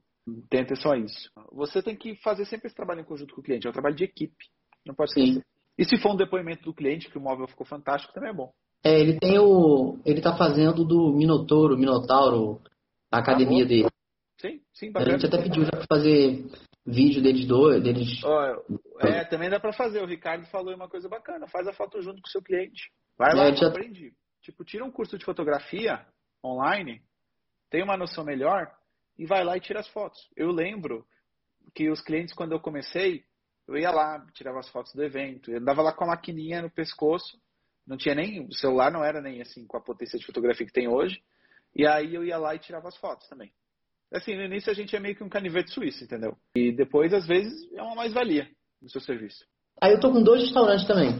Tem 0.49 0.61
atenção 0.61 0.93
a 0.93 0.99
isso. 0.99 1.31
Você 1.53 1.83
tem 1.83 1.97
que 1.97 2.15
fazer 2.17 2.45
sempre 2.45 2.67
esse 2.67 2.77
trabalho 2.77 3.01
em 3.01 3.05
conjunto 3.05 3.35
com 3.35 3.41
o 3.41 3.45
cliente, 3.45 3.67
é 3.67 3.71
um 3.71 3.73
trabalho 3.73 3.97
de 3.97 4.05
equipe. 4.05 4.47
Não 4.87 4.95
pode 4.95 5.11
esquecer. 5.11 5.45
E 5.79 5.85
se 5.85 5.97
for 5.97 6.13
um 6.13 6.17
depoimento 6.17 6.63
do 6.65 6.75
cliente 6.75 7.11
que 7.11 7.19
o 7.19 7.21
móvel 7.21 7.49
ficou 7.49 7.67
fantástico, 7.67 8.13
também 8.13 8.31
é 8.31 8.35
bom. 8.35 8.53
É, 8.85 8.99
ele 8.99 9.19
tem 9.19 9.39
o. 9.39 9.99
Ele 10.05 10.21
tá 10.21 10.37
fazendo 10.37 10.85
do 10.85 11.13
Minotouro, 11.13 11.77
Minotauro, 11.77 12.61
a 13.11 13.19
academia 13.19 13.65
ah, 13.65 13.69
dele. 13.69 13.89
Sim, 14.41 14.61
sim, 14.73 14.91
bacana. 14.91 15.15
A 15.15 15.19
gente 15.19 15.27
até 15.27 15.43
pediu 15.43 15.65
já 15.65 15.71
pra 15.71 15.87
fazer 15.87 16.47
vídeo 16.87 17.23
deles 17.23 17.47
dois. 17.47 17.83
Deles... 17.83 18.23
Oh, 18.25 18.99
é, 19.01 19.25
também 19.25 19.51
dá 19.51 19.61
pra 19.61 19.73
fazer. 19.73 20.03
O 20.03 20.07
Ricardo 20.07 20.47
falou 20.47 20.75
uma 20.75 20.89
coisa 20.89 21.09
bacana. 21.09 21.47
Faz 21.47 21.67
a 21.67 21.73
foto 21.73 22.01
junto 22.01 22.23
com 22.23 22.29
o 22.29 22.31
seu 22.31 22.43
cliente. 22.43 22.91
Vai 23.19 23.35
lá, 23.35 23.49
é, 23.49 23.55
já... 23.55 23.69
aprende. 23.69 24.13
Tipo, 24.43 24.65
tira 24.65 24.85
um 24.85 24.91
curso 24.91 25.19
de 25.19 25.25
fotografia 25.25 26.07
online, 26.43 27.03
tem 27.69 27.83
uma 27.83 27.97
noção 27.97 28.25
melhor 28.25 28.67
e 29.21 29.27
vai 29.27 29.45
lá 29.45 29.55
e 29.55 29.61
tira 29.61 29.81
as 29.81 29.89
fotos. 29.89 30.19
Eu 30.35 30.51
lembro 30.51 31.07
que 31.75 31.91
os 31.91 32.01
clientes, 32.01 32.35
quando 32.35 32.53
eu 32.53 32.59
comecei, 32.59 33.23
eu 33.69 33.77
ia 33.77 33.91
lá, 33.91 34.27
tirava 34.33 34.59
as 34.59 34.69
fotos 34.71 34.95
do 34.95 35.05
evento, 35.05 35.51
eu 35.51 35.59
andava 35.59 35.83
lá 35.83 35.93
com 35.93 36.05
a 36.05 36.09
maquininha 36.09 36.63
no 36.63 36.71
pescoço, 36.71 37.39
não 37.87 37.99
tinha 37.99 38.15
nem, 38.15 38.47
o 38.47 38.55
celular 38.55 38.91
não 38.91 39.05
era 39.05 39.21
nem 39.21 39.43
assim 39.43 39.67
com 39.67 39.77
a 39.77 39.81
potência 39.81 40.19
de 40.19 40.25
fotografia 40.25 40.67
que 40.67 40.73
tem 40.73 40.89
hoje, 40.89 41.23
e 41.77 41.87
aí 41.87 42.15
eu 42.15 42.25
ia 42.25 42.39
lá 42.39 42.55
e 42.55 42.59
tirava 42.59 42.89
as 42.89 42.97
fotos 42.97 43.29
também. 43.29 43.53
Assim, 44.11 44.35
no 44.35 44.43
início 44.43 44.73
a 44.73 44.75
gente 44.75 44.97
é 44.97 44.99
meio 44.99 45.15
que 45.15 45.23
um 45.23 45.29
canivete 45.29 45.71
suíço, 45.71 46.03
entendeu? 46.03 46.35
E 46.57 46.73
depois, 46.73 47.13
às 47.13 47.27
vezes, 47.27 47.71
é 47.75 47.83
uma 47.83 47.95
mais-valia 47.95 48.51
no 48.81 48.89
seu 48.89 49.03
serviço. 49.03 49.47
Aí 49.81 49.93
eu 49.93 50.01
tô 50.01 50.11
com 50.11 50.23
dois 50.23 50.43
restaurantes 50.43 50.87
também. 50.87 51.11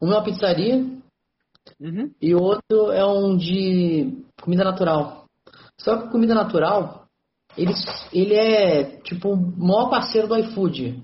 Uma 0.00 0.14
é 0.14 0.18
uma 0.18 0.24
pizzaria 0.24 1.02
Uhum. 1.80 2.12
E 2.20 2.34
o 2.34 2.40
outro 2.40 2.90
é 2.90 3.04
um 3.06 3.36
de 3.36 4.24
comida 4.40 4.64
natural. 4.64 5.21
Só 5.82 5.96
que 5.96 6.10
comida 6.10 6.34
natural, 6.34 7.08
ele, 7.56 7.72
ele 8.12 8.34
é 8.34 9.00
tipo 9.00 9.30
o 9.30 9.36
maior 9.36 9.90
parceiro 9.90 10.28
do 10.28 10.38
iFood. 10.38 11.02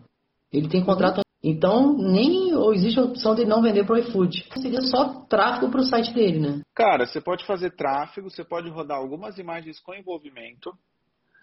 Ele 0.52 0.68
tem 0.68 0.84
contrato. 0.84 1.20
Então, 1.42 1.96
nem 1.96 2.50
existe 2.74 2.98
a 2.98 3.04
opção 3.04 3.34
de 3.34 3.44
não 3.44 3.62
vender 3.62 3.84
para 3.84 3.96
o 3.96 3.98
iFood. 3.98 4.48
Seria 4.60 4.80
só 4.80 5.20
tráfego 5.26 5.70
para 5.70 5.80
o 5.80 5.84
site 5.84 6.12
dele, 6.12 6.40
né? 6.40 6.62
Cara, 6.74 7.06
você 7.06 7.20
pode 7.20 7.44
fazer 7.44 7.70
tráfego, 7.76 8.30
você 8.30 8.44
pode 8.44 8.68
rodar 8.70 8.98
algumas 8.98 9.38
imagens 9.38 9.78
com 9.80 9.94
envolvimento. 9.94 10.72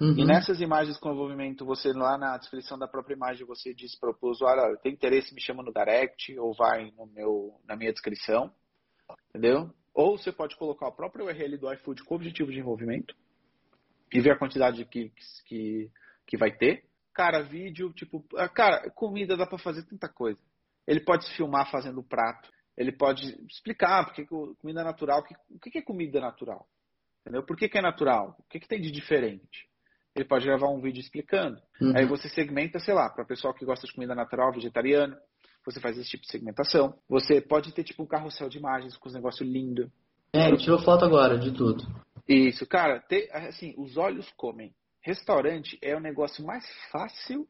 Uhum. 0.02 0.16
E 0.18 0.26
nessas 0.26 0.60
imagens 0.60 0.98
com 0.98 1.12
envolvimento, 1.12 1.66
você 1.66 1.94
lá 1.94 2.18
na 2.18 2.38
descrição 2.38 2.78
da 2.78 2.88
própria 2.88 3.16
imagem, 3.16 3.46
você 3.46 3.74
diz 3.74 3.98
para 3.98 4.12
o 4.12 4.30
usuário, 4.30 4.78
tem 4.82 4.92
interesse, 4.92 5.34
me 5.34 5.42
chama 5.42 5.64
no 5.64 5.72
direct 5.72 6.38
ou 6.38 6.54
vai 6.54 6.92
no 6.98 7.06
meu, 7.06 7.54
na 7.66 7.76
minha 7.76 7.94
descrição. 7.94 8.52
Entendeu? 9.30 9.70
Ou 9.94 10.18
você 10.18 10.32
pode 10.32 10.58
colocar 10.58 10.88
o 10.88 10.96
próprio 10.96 11.26
URL 11.26 11.58
do 11.58 11.74
iFood 11.74 12.04
com 12.04 12.16
objetivo 12.16 12.52
de 12.52 12.60
envolvimento 12.60 13.16
e 14.16 14.22
ver 14.22 14.32
a 14.32 14.38
quantidade 14.38 14.86
que, 14.86 15.12
que, 15.46 15.92
que 16.26 16.38
vai 16.38 16.50
ter. 16.50 16.86
Cara, 17.14 17.44
vídeo, 17.44 17.92
tipo, 17.94 18.26
ah, 18.38 18.48
cara, 18.48 18.90
comida 18.92 19.36
dá 19.36 19.46
para 19.46 19.58
fazer 19.58 19.84
tanta 19.84 20.08
coisa. 20.08 20.40
Ele 20.88 21.02
pode 21.02 21.26
se 21.26 21.36
filmar 21.36 21.70
fazendo 21.70 22.00
o 22.00 22.04
prato. 22.04 22.50
Ele 22.78 22.94
pode 22.94 23.26
explicar 23.50 24.06
porque 24.06 24.26
comida 24.26 24.84
natural, 24.84 25.24
o 25.50 25.60
que 25.60 25.78
é 25.78 25.82
comida 25.82 26.22
natural? 26.22 26.66
Entendeu? 27.22 27.44
Por 27.44 27.58
que, 27.58 27.68
que 27.68 27.78
é 27.78 27.82
natural? 27.82 28.36
O 28.40 28.44
que, 28.50 28.60
que 28.60 28.68
tem 28.68 28.80
de 28.80 28.92
diferente? 28.92 29.68
Ele 30.16 30.26
pode 30.26 30.46
gravar 30.46 30.70
um 30.70 30.80
vídeo 30.80 31.02
explicando. 31.02 31.60
Uhum. 31.82 31.94
Aí 31.96 32.06
você 32.06 32.30
segmenta, 32.30 32.80
sei 32.80 32.94
lá, 32.94 33.10
para 33.10 33.26
pessoal 33.26 33.54
que 33.54 33.66
gosta 33.66 33.86
de 33.86 33.94
comida 33.94 34.16
natural, 34.16 34.54
vegetariano, 34.54 35.18
você 35.66 35.82
faz 35.82 35.98
esse 35.98 36.10
tipo 36.10 36.24
de 36.24 36.32
segmentação. 36.32 36.98
Você 37.10 37.42
pode 37.42 37.74
ter 37.74 37.84
tipo 37.84 38.04
um 38.04 38.08
carrossel 38.08 38.48
de 38.48 38.58
imagens 38.58 38.96
com 38.96 39.10
os 39.10 39.16
negócios 39.16 39.50
lindos. 39.50 39.90
É, 40.32 40.48
ele 40.48 40.58
tirou 40.58 40.80
foto 40.80 41.04
agora 41.04 41.38
de 41.38 41.52
tudo. 41.52 41.84
Isso, 42.28 42.66
cara, 42.66 43.00
ter, 43.00 43.30
assim, 43.32 43.74
os 43.78 43.98
olhos 43.98 44.30
comem. 44.32 44.74
Restaurante 45.02 45.78
é 45.82 45.96
o 45.96 46.00
negócio 46.00 46.44
mais 46.44 46.66
fácil 46.92 47.48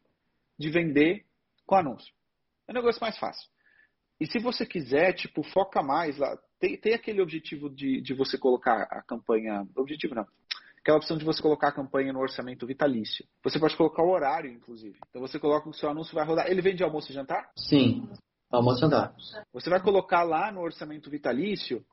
de 0.60 0.70
vender 0.70 1.26
com 1.66 1.76
anúncio. 1.76 2.14
É 2.68 2.72
o 2.72 2.76
negócio 2.76 3.00
mais 3.02 3.18
fácil. 3.18 3.50
E 4.20 4.26
se 4.26 4.40
você 4.40 4.66
quiser, 4.66 5.14
tipo, 5.14 5.44
foca 5.44 5.82
mais 5.82 6.18
lá. 6.18 6.38
Tem, 6.60 6.78
tem 6.78 6.94
aquele 6.94 7.22
objetivo 7.22 7.70
de, 7.70 8.02
de 8.02 8.14
você 8.14 8.38
colocar 8.38 8.88
a 8.90 9.02
campanha. 9.02 9.68
Objetivo 9.76 10.16
não. 10.16 10.26
Aquela 10.80 10.98
opção 10.98 11.18
de 11.18 11.26
você 11.26 11.42
colocar 11.42 11.70
a 11.70 11.74
campanha 11.74 12.14
no 12.14 12.20
orçamento 12.20 12.68
vitalício. 12.68 13.26
Você 13.44 13.60
pode 13.60 13.76
colocar 13.76 14.04
o 14.04 14.10
horário, 14.10 14.52
inclusive. 14.52 14.98
Então 15.10 15.22
você 15.22 15.40
coloca 15.40 15.68
o 15.68 15.74
seu 15.74 15.90
anúncio 15.90 16.14
vai 16.14 16.26
rodar. 16.26 16.48
Ele 16.48 16.62
vende 16.62 16.84
almoço 16.84 17.12
e 17.12 17.14
jantar? 17.14 17.50
Sim, 17.58 18.08
almoço 18.52 18.80
e 18.80 18.82
jantar. 18.82 19.16
Você 19.52 19.70
vai 19.70 19.82
colocar 19.82 20.24
lá 20.24 20.52
no 20.52 20.62
orçamento 20.62 21.10
vitalício 21.10 21.84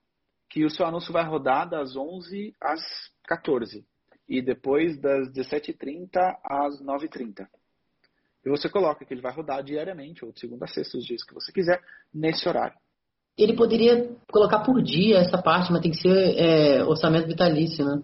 que 0.52 0.66
o 0.66 0.70
seu 0.70 0.84
anúncio 0.84 1.14
vai 1.14 1.24
rodar 1.24 1.66
das 1.66 1.96
11 1.96 2.54
às 2.60 2.82
14 3.24 3.86
e 4.28 4.42
depois 4.42 5.00
das 5.00 5.32
17h30 5.32 6.10
às 6.44 6.78
9h30. 6.82 7.48
E 8.44 8.50
você 8.50 8.68
coloca 8.68 9.02
que 9.02 9.14
ele 9.14 9.22
vai 9.22 9.32
rodar 9.32 9.64
diariamente, 9.64 10.22
ou 10.22 10.30
de 10.30 10.40
segunda 10.40 10.66
a 10.66 10.68
sexta, 10.68 10.98
os 10.98 11.06
dias 11.06 11.24
que 11.24 11.32
você 11.32 11.50
quiser, 11.50 11.80
nesse 12.12 12.46
horário. 12.46 12.76
Ele 13.38 13.56
poderia 13.56 14.14
colocar 14.30 14.60
por 14.60 14.82
dia 14.82 15.20
essa 15.20 15.40
parte, 15.40 15.72
mas 15.72 15.80
tem 15.80 15.90
que 15.90 16.02
ser 16.02 16.36
é, 16.36 16.84
orçamento 16.84 17.26
vitalício, 17.26 17.82
né? 17.82 18.02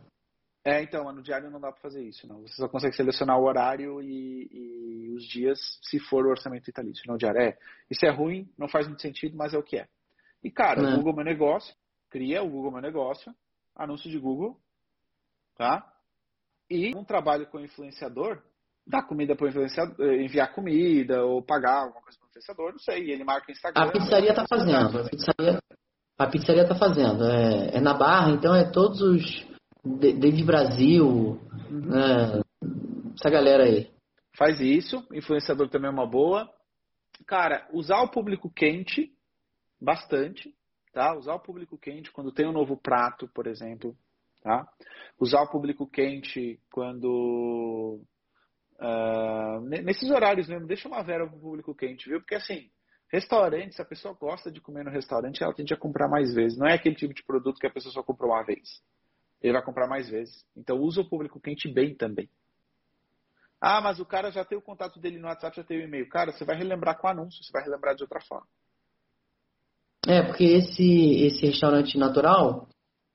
É, 0.65 0.83
então, 0.83 1.13
no 1.13 1.23
diário 1.23 1.51
não 1.51 1.61
dá 1.61 1.71
para 1.71 1.83
fazer 1.83 2.03
isso, 2.03 2.27
não. 2.27 2.41
Você 2.41 2.55
só 2.55 2.69
consegue 2.69 2.97
selecionar 2.97 3.39
o 3.39 3.45
horário 3.45 4.01
e, 4.01 4.49
e, 4.51 5.11
os 5.15 5.25
dias 5.25 5.59
se 5.83 5.99
for 5.99 6.25
o 6.25 6.31
orçamento 6.31 6.65
vitalício, 6.65 7.05
não 7.07 7.19
diário. 7.19 7.43
É, 7.43 7.59
isso 7.91 8.07
é 8.07 8.11
ruim, 8.11 8.49
não 8.57 8.69
faz 8.69 8.87
muito 8.87 9.03
sentido, 9.03 9.37
mas 9.37 9.53
é 9.53 9.59
o 9.59 9.63
que 9.63 9.77
é. 9.77 9.87
E, 10.43 10.51
cara, 10.51 10.81
o 10.81 10.97
Google 10.97 11.17
Meu 11.17 11.25
Negócio 11.25 11.75
cria 12.11 12.43
o 12.43 12.49
Google 12.49 12.73
Meu 12.73 12.83
Negócio, 12.83 13.35
anúncio 13.75 14.11
de 14.11 14.19
Google, 14.19 14.59
tá? 15.57 15.85
E 16.71 16.95
um 16.97 17.05
trabalho 17.05 17.47
com 17.47 17.61
influenciador, 17.61 18.43
dar 18.87 19.03
comida 19.03 19.35
para 19.35 19.47
o 19.47 19.49
influenciador, 19.49 19.95
eh, 20.01 20.23
enviar 20.23 20.53
comida 20.53 21.25
ou 21.25 21.43
pagar 21.43 21.83
alguma 21.83 22.03
coisa 22.03 22.19
para 22.19 22.27
o 22.27 22.29
influenciador, 22.29 22.73
não 22.73 22.79
sei, 22.79 23.11
ele 23.11 23.25
marca 23.25 23.49
o 23.49 23.53
Instagram. 23.53 23.83
A 23.83 23.93
pizzaria 23.93 24.31
está 24.31 24.47
fazendo, 24.47 24.99
a 24.99 25.09
pizzaria, 25.09 25.63
a 26.19 26.27
pizzaria 26.27 26.69
tá 26.69 26.75
fazendo. 26.75 27.25
É, 27.25 27.77
é, 27.77 27.81
na 27.81 27.95
Barra, 27.95 28.33
então 28.33 28.55
é 28.55 28.71
todos 28.71 29.01
os 29.01 29.47
David 29.85 30.45
Brasil, 30.45 31.07
uhum. 31.71 31.97
é, 31.97 32.41
essa 33.15 33.31
galera 33.31 33.65
aí. 33.65 33.91
Faz 34.37 34.61
isso, 34.61 35.07
influenciador 35.13 35.69
também 35.69 35.89
é 35.89 35.93
uma 35.93 36.07
boa. 36.07 36.49
Cara, 37.27 37.67
usar 37.73 38.01
o 38.03 38.11
público 38.11 38.51
quente 38.51 39.11
bastante, 39.81 40.55
tá? 40.99 41.15
Usar 41.15 41.35
o 41.35 41.41
público 41.41 41.79
quente 41.79 42.11
quando 42.11 42.33
tem 42.33 42.45
um 42.45 42.53
novo 42.53 42.77
prato, 42.77 43.29
por 43.29 43.47
exemplo, 43.47 43.97
tá? 44.43 44.69
Usar 45.21 45.43
o 45.43 45.49
público 45.49 45.89
quente 45.89 46.61
quando 46.73 48.01
uh, 48.81 49.61
nesses 49.61 50.11
horários 50.11 50.49
mesmo, 50.49 50.67
deixa 50.67 50.89
uma 50.89 51.05
vera 51.05 51.25
pro 51.25 51.39
público 51.39 51.73
quente, 51.73 52.09
viu? 52.09 52.19
Porque 52.19 52.35
assim, 52.35 52.69
restaurante, 53.13 53.77
se 53.77 53.81
a 53.81 53.85
pessoa 53.85 54.13
gosta 54.13 54.51
de 54.51 54.61
comer 54.61 54.85
no 54.85 54.91
restaurante, 54.91 55.41
ela 55.41 55.55
tende 55.55 55.73
a 55.73 55.77
comprar 55.77 56.09
mais 56.09 56.35
vezes. 56.35 56.59
Não 56.59 56.67
é 56.67 56.75
aquele 56.75 56.97
tipo 56.97 57.15
de 57.15 57.23
produto 57.23 57.61
que 57.61 57.67
a 57.69 57.73
pessoa 57.73 57.93
só 57.93 58.03
comprou 58.03 58.33
uma 58.33 58.43
vez. 58.43 58.83
Ele 59.41 59.53
vai 59.53 59.63
comprar 59.65 59.87
mais 59.87 60.11
vezes. 60.11 60.45
Então 60.57 60.79
usa 60.79 61.01
o 61.03 61.09
público 61.09 61.41
quente 61.41 61.73
bem 61.73 61.95
também. 61.95 62.29
Ah, 63.61 63.81
mas 63.81 64.01
o 64.01 64.05
cara 64.05 64.33
já 64.33 64.45
tem 64.45 64.59
o 64.59 64.63
contato 64.63 64.99
dele 64.99 65.21
no 65.21 65.29
WhatsApp, 65.29 65.59
já 65.59 65.63
tem 65.63 65.79
o 65.79 65.85
e-mail. 65.85 66.09
Cara, 66.09 66.33
você 66.33 66.45
vai 66.45 66.57
relembrar 66.57 66.99
com 66.99 67.07
anúncio, 67.07 67.45
você 67.45 67.53
vai 67.53 67.63
relembrar 67.63 67.95
de 67.95 68.03
outra 68.03 68.21
forma. 68.21 68.49
É, 70.07 70.23
porque 70.23 70.45
esse, 70.45 71.27
esse 71.27 71.47
restaurante 71.47 71.99
natural, 71.99 72.69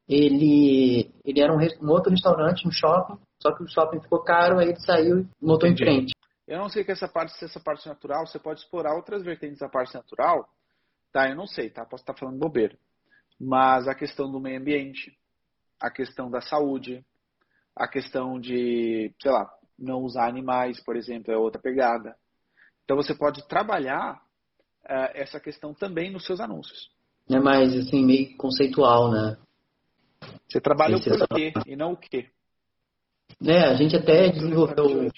ele, 0.07 1.11
ele 1.23 1.41
era 1.41 1.53
um, 1.53 1.57
um, 1.57 1.89
outro 1.89 2.11
restaurante, 2.11 2.67
um 2.67 2.71
shopping, 2.71 3.17
só 3.41 3.55
que 3.55 3.63
o 3.63 3.67
shopping 3.67 4.01
ficou 4.01 4.23
caro, 4.23 4.59
aí 4.59 4.69
ele 4.69 4.79
saiu 4.79 5.19
e 5.19 5.27
montou 5.41 5.67
Entendi. 5.69 5.83
em 5.83 5.85
frente. 5.85 6.13
Eu 6.47 6.59
não 6.59 6.69
sei 6.69 6.83
que 6.83 6.91
essa 6.91 7.07
parte, 7.07 7.37
se 7.37 7.45
essa 7.45 7.59
parte 7.59 7.87
natural, 7.87 8.27
você 8.27 8.37
pode 8.37 8.59
explorar 8.59 8.95
outras 8.95 9.23
vertentes 9.23 9.59
da 9.59 9.69
parte 9.69 9.93
natural, 9.93 10.47
tá? 11.11 11.29
Eu 11.29 11.35
não 11.35 11.47
sei, 11.47 11.69
tá? 11.69 11.85
Posso 11.85 12.03
estar 12.03 12.13
falando 12.13 12.37
bobeira. 12.37 12.77
Mas 13.39 13.87
a 13.87 13.95
questão 13.95 14.29
do 14.29 14.39
meio 14.39 14.59
ambiente, 14.59 15.17
a 15.79 15.89
questão 15.89 16.29
da 16.29 16.41
saúde, 16.41 17.03
a 17.75 17.87
questão 17.87 18.39
de, 18.39 19.13
sei 19.21 19.31
lá, 19.31 19.49
não 19.79 20.01
usar 20.01 20.27
animais, 20.27 20.81
por 20.83 20.95
exemplo, 20.95 21.33
é 21.33 21.37
outra 21.37 21.61
pegada. 21.61 22.15
Então 22.83 22.97
você 22.97 23.15
pode 23.15 23.47
trabalhar 23.47 24.21
uh, 24.85 25.11
essa 25.13 25.39
questão 25.39 25.73
também 25.73 26.11
nos 26.11 26.25
seus 26.25 26.39
anúncios. 26.39 26.89
É 27.29 27.39
mais 27.39 27.75
assim, 27.75 28.03
meio 28.03 28.35
conceitual, 28.37 29.11
né? 29.11 29.37
Você 30.47 30.59
trabalha 30.59 30.95
Esse 30.95 31.09
o 31.09 31.17
porquê 31.17 31.53
e 31.65 31.75
não 31.75 31.93
o 31.93 31.97
quê. 31.97 32.27
É, 33.45 33.65
a 33.65 33.73
gente 33.73 33.95
até 33.95 34.29
desenvolveu. 34.29 35.09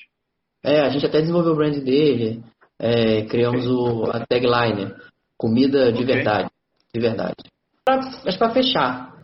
É, 0.63 0.81
a 0.81 0.89
gente 0.89 1.05
até 1.05 1.19
desenvolveu 1.19 1.53
o 1.53 1.55
brand 1.55 1.77
dele. 1.83 2.43
É, 2.77 3.25
criamos 3.25 3.65
o, 3.67 4.05
a 4.11 4.25
tagline, 4.25 4.93
comida 5.37 5.91
de 5.91 6.03
okay. 6.03 6.15
verdade. 6.15 6.49
De 6.93 6.99
verdade. 6.99 7.35
Pra, 7.83 7.99
mas 8.23 8.37
para 8.37 8.53
fechar, 8.53 9.15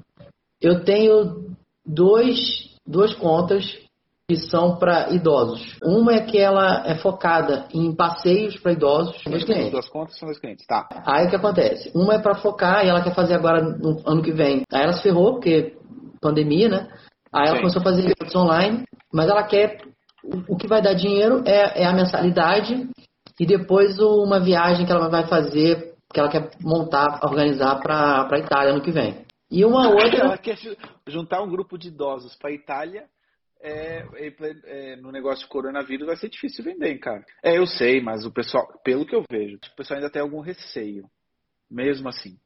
eu 0.61 0.83
tenho 0.83 1.55
dois, 1.85 2.75
duas 2.85 3.13
contas 3.15 3.65
que 4.31 4.37
são 4.37 4.77
para 4.77 5.09
idosos. 5.09 5.77
Uma 5.83 6.13
é 6.13 6.21
que 6.21 6.37
ela 6.37 6.87
é 6.87 6.95
focada 6.95 7.67
em 7.73 7.93
passeios 7.93 8.57
para 8.57 8.71
idosos, 8.71 9.21
são 9.21 9.29
dois 9.29 9.43
clientes. 9.43 9.71
Duas 9.71 9.89
contas 9.89 10.17
são 10.17 10.25
dois 10.25 10.39
clientes, 10.39 10.65
tá. 10.65 10.87
Aí 11.05 11.25
o 11.25 11.29
que 11.29 11.35
acontece? 11.35 11.91
Uma 11.93 12.13
é 12.13 12.19
para 12.19 12.35
focar 12.35 12.85
e 12.85 12.87
ela 12.87 13.03
quer 13.03 13.13
fazer 13.13 13.33
agora 13.33 13.61
no 13.61 14.01
ano 14.05 14.21
que 14.21 14.31
vem. 14.31 14.63
Aí 14.71 14.83
ela 14.83 14.93
se 14.93 15.03
ferrou, 15.03 15.33
porque 15.33 15.75
pandemia, 16.21 16.69
né? 16.69 16.87
Aí 17.33 17.47
ela 17.47 17.57
Sim. 17.57 17.61
começou 17.63 17.81
a 17.81 17.83
fazer 17.83 18.03
eventos 18.03 18.33
online, 18.33 18.85
mas 19.13 19.29
ela 19.29 19.43
quer. 19.43 19.81
O 20.47 20.55
que 20.55 20.67
vai 20.67 20.81
dar 20.81 20.93
dinheiro 20.93 21.43
é, 21.45 21.81
é 21.81 21.85
a 21.85 21.91
mensalidade 21.91 22.87
e 23.37 23.45
depois 23.45 23.99
uma 23.99 24.39
viagem 24.39 24.85
que 24.85 24.91
ela 24.91 25.09
vai 25.09 25.27
fazer, 25.27 25.95
que 26.13 26.19
ela 26.19 26.29
quer 26.29 26.51
montar, 26.63 27.19
organizar 27.23 27.81
para 27.81 28.29
a 28.31 28.39
Itália 28.39 28.71
ano 28.71 28.81
que 28.81 28.91
vem. 28.91 29.25
E 29.51 29.65
uma 29.65 29.89
outra. 29.89 30.19
Ela 30.19 30.37
quer 30.37 30.55
juntar 31.05 31.41
um 31.41 31.49
grupo 31.49 31.77
de 31.77 31.89
idosos 31.89 32.33
para 32.37 32.51
a 32.51 32.53
Itália 32.53 33.03
é, 33.61 34.05
é, 34.15 34.33
é, 34.65 34.95
no 34.97 35.11
negócio 35.11 35.43
de 35.43 35.49
coronavírus 35.49 36.07
vai 36.07 36.15
ser 36.15 36.29
difícil 36.29 36.63
vender, 36.63 36.97
cara. 36.99 37.23
É, 37.43 37.57
eu 37.57 37.65
sei, 37.65 38.01
mas 38.01 38.25
o 38.25 38.31
pessoal, 38.31 38.67
pelo 38.83 39.05
que 39.05 39.15
eu 39.15 39.23
vejo, 39.29 39.57
o 39.57 39.75
pessoal 39.75 39.97
ainda 39.97 40.11
tem 40.11 40.21
algum 40.21 40.41
receio. 40.41 41.05
Mesmo 41.69 42.09
assim. 42.09 42.37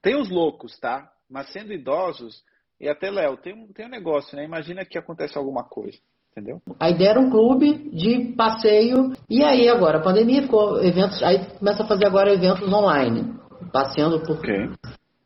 Tem 0.00 0.14
os 0.14 0.28
loucos, 0.28 0.78
tá? 0.78 1.10
Mas 1.28 1.50
sendo 1.52 1.72
idosos, 1.72 2.42
e 2.80 2.88
até, 2.88 3.10
Léo, 3.10 3.36
tem 3.36 3.54
um, 3.54 3.72
tem 3.72 3.86
um 3.86 3.90
negócio, 3.90 4.36
né? 4.36 4.44
Imagina 4.44 4.84
que 4.84 4.98
acontece 4.98 5.38
alguma 5.38 5.64
coisa. 5.64 5.96
Entendeu? 6.32 6.60
A 6.80 6.90
ideia 6.90 7.10
era 7.10 7.20
um 7.20 7.30
clube 7.30 7.90
de 7.90 8.32
passeio. 8.34 9.12
E 9.28 9.44
aí 9.44 9.68
agora, 9.68 9.98
a 9.98 10.02
pandemia 10.02 10.42
ficou 10.42 10.82
eventos. 10.82 11.22
Aí 11.22 11.44
começa 11.58 11.82
a 11.84 11.86
fazer 11.86 12.06
agora 12.06 12.32
eventos 12.32 12.72
online. 12.72 13.34
Passeando 13.70 14.20
por. 14.20 14.38
Okay. 14.38 14.70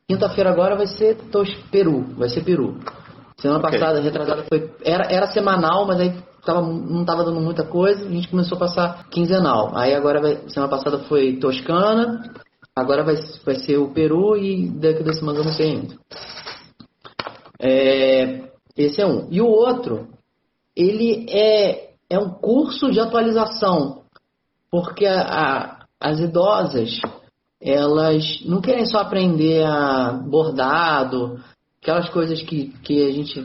Quinta-feira 0.07 0.51
agora 0.51 0.75
vai 0.75 0.85
ser 0.87 1.15
Tos 1.31 1.53
Peru. 1.71 2.01
Vai 2.15 2.29
ser 2.29 2.43
Peru. 2.43 2.77
Semana 3.39 3.59
okay. 3.59 3.79
passada, 3.79 4.01
retrasada, 4.01 4.45
foi. 4.49 4.71
Era, 4.83 5.11
era 5.11 5.27
semanal, 5.27 5.85
mas 5.85 5.99
aí 5.99 6.23
tava, 6.43 6.61
não 6.61 7.01
estava 7.01 7.23
dando 7.23 7.39
muita 7.39 7.63
coisa, 7.63 8.05
a 8.05 8.09
gente 8.09 8.29
começou 8.29 8.55
a 8.55 8.59
passar 8.59 9.09
quinzenal. 9.09 9.71
Aí 9.75 9.93
agora, 9.93 10.21
vai, 10.21 10.49
semana 10.49 10.71
passada 10.71 10.99
foi 10.99 11.37
Toscana, 11.37 12.33
agora 12.75 13.03
vai, 13.03 13.15
vai 13.45 13.55
ser 13.55 13.77
o 13.77 13.93
Peru 13.93 14.35
e 14.35 14.69
daqui 14.69 15.03
da 15.03 15.13
semana 15.13 15.39
eu 15.39 15.45
não 15.45 15.51
sei 15.51 15.71
ainda. 15.71 15.95
É, 17.59 18.49
esse 18.75 19.01
é 19.01 19.05
um. 19.05 19.27
E 19.29 19.41
o 19.41 19.47
outro, 19.47 20.07
ele 20.75 21.25
é, 21.29 21.91
é 22.09 22.19
um 22.19 22.29
curso 22.29 22.91
de 22.91 22.99
atualização, 22.99 24.03
porque 24.71 25.05
a, 25.05 25.21
a 25.21 25.77
as 25.99 26.19
idosas, 26.19 26.99
elas 27.61 28.41
não 28.45 28.61
querem 28.61 28.85
só 28.85 28.99
aprender 28.99 29.65
a 29.65 30.11
bordado, 30.11 31.39
aquelas 31.81 32.09
coisas 32.09 32.41
que, 32.41 32.69
que 32.83 33.07
a 33.07 33.11
gente 33.11 33.39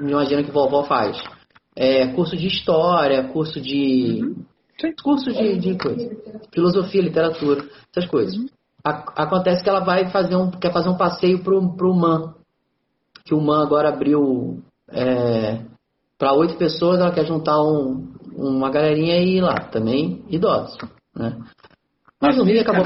imagina 0.00 0.42
que 0.42 0.50
vovó 0.50 0.84
faz. 0.84 1.18
É, 1.74 2.08
curso 2.08 2.36
de 2.36 2.46
história, 2.46 3.28
curso 3.28 3.60
de. 3.60 4.34
Curso 5.02 5.32
de, 5.32 5.58
de 5.58 5.76
coisa. 5.78 6.10
Filosofia, 6.52 7.02
literatura, 7.02 7.68
essas 7.90 8.08
coisas. 8.10 8.36
A- 8.84 9.12
acontece 9.22 9.62
que 9.62 9.68
ela 9.68 9.80
vai 9.80 10.08
fazer 10.10 10.36
um. 10.36 10.50
quer 10.50 10.72
fazer 10.72 10.88
um 10.88 10.96
passeio 10.96 11.42
pro, 11.42 11.76
pro 11.76 11.94
MAN. 11.94 12.34
Que 13.24 13.34
o 13.34 13.40
MAN 13.40 13.62
agora 13.62 13.90
abriu 13.90 14.62
é, 14.90 15.60
para 16.18 16.32
oito 16.32 16.56
pessoas, 16.56 17.00
ela 17.00 17.12
quer 17.12 17.26
juntar 17.26 17.60
um, 17.62 18.08
uma 18.34 18.70
galerinha 18.70 19.18
e 19.18 19.36
ir 19.36 19.40
lá, 19.40 19.54
também 19.70 20.24
idosos. 20.28 20.78
Né? 21.14 21.36
Mas 22.20 22.36
no 22.36 22.44
Rio 22.44 22.60
acabou. 22.60 22.84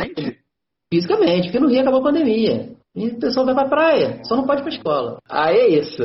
Fisicamente, 0.92 1.44
porque 1.44 1.60
no 1.60 1.68
Rio 1.68 1.80
acabou 1.80 2.00
a 2.00 2.04
pandemia. 2.04 2.76
E 2.94 3.08
o 3.08 3.18
pessoal 3.18 3.46
vai 3.46 3.54
pra 3.54 3.68
praia, 3.68 4.20
só 4.24 4.36
não 4.36 4.44
pode 4.46 4.62
pra 4.62 4.70
escola. 4.72 5.18
Aí 5.28 5.56
é 5.56 5.68
isso. 5.80 6.02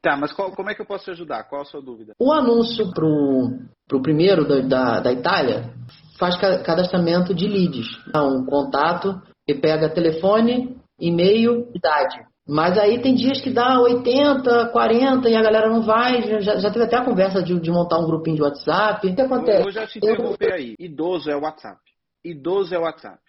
Tá, 0.00 0.16
mas 0.16 0.32
qual- 0.32 0.50
como 0.52 0.70
é 0.70 0.74
que 0.74 0.80
eu 0.80 0.86
posso 0.86 1.04
te 1.04 1.10
ajudar? 1.12 1.44
Qual 1.44 1.62
a 1.62 1.64
sua 1.64 1.80
dúvida? 1.80 2.14
O 2.18 2.32
anúncio 2.32 2.90
pro, 2.92 3.50
pro 3.86 4.02
primeiro 4.02 4.46
da, 4.48 4.60
da, 4.60 5.00
da 5.00 5.12
Itália 5.12 5.72
faz 6.18 6.36
ca- 6.40 6.58
cadastramento 6.62 7.32
de 7.34 7.46
leads. 7.46 7.86
Dá 8.12 8.22
Um 8.24 8.44
contato 8.46 9.20
e 9.46 9.54
pega 9.54 9.88
telefone, 9.92 10.76
e-mail, 10.98 11.68
idade. 11.74 12.18
Mas 12.48 12.76
aí 12.76 13.00
tem 13.00 13.14
dias 13.14 13.40
que 13.40 13.50
dá 13.52 13.78
80, 13.80 14.70
40 14.72 15.28
e 15.28 15.36
a 15.36 15.42
galera 15.42 15.68
não 15.68 15.82
vai. 15.82 16.40
Já, 16.42 16.56
já 16.56 16.70
teve 16.72 16.86
até 16.86 16.96
a 16.96 17.04
conversa 17.04 17.40
de, 17.40 17.60
de 17.60 17.70
montar 17.70 17.98
um 17.98 18.06
grupinho 18.06 18.36
de 18.36 18.42
WhatsApp. 18.42 19.06
O 19.06 19.14
que 19.14 19.20
Eu 19.20 19.26
acontece? 19.26 19.62
vou 19.62 19.70
já 19.70 19.86
te 19.86 19.98
interromper 19.98 20.52
aí. 20.52 20.74
Idoso 20.80 21.30
é 21.30 21.36
WhatsApp. 21.36 21.78
Idoso 22.24 22.74
é 22.74 22.78
WhatsApp. 22.78 23.20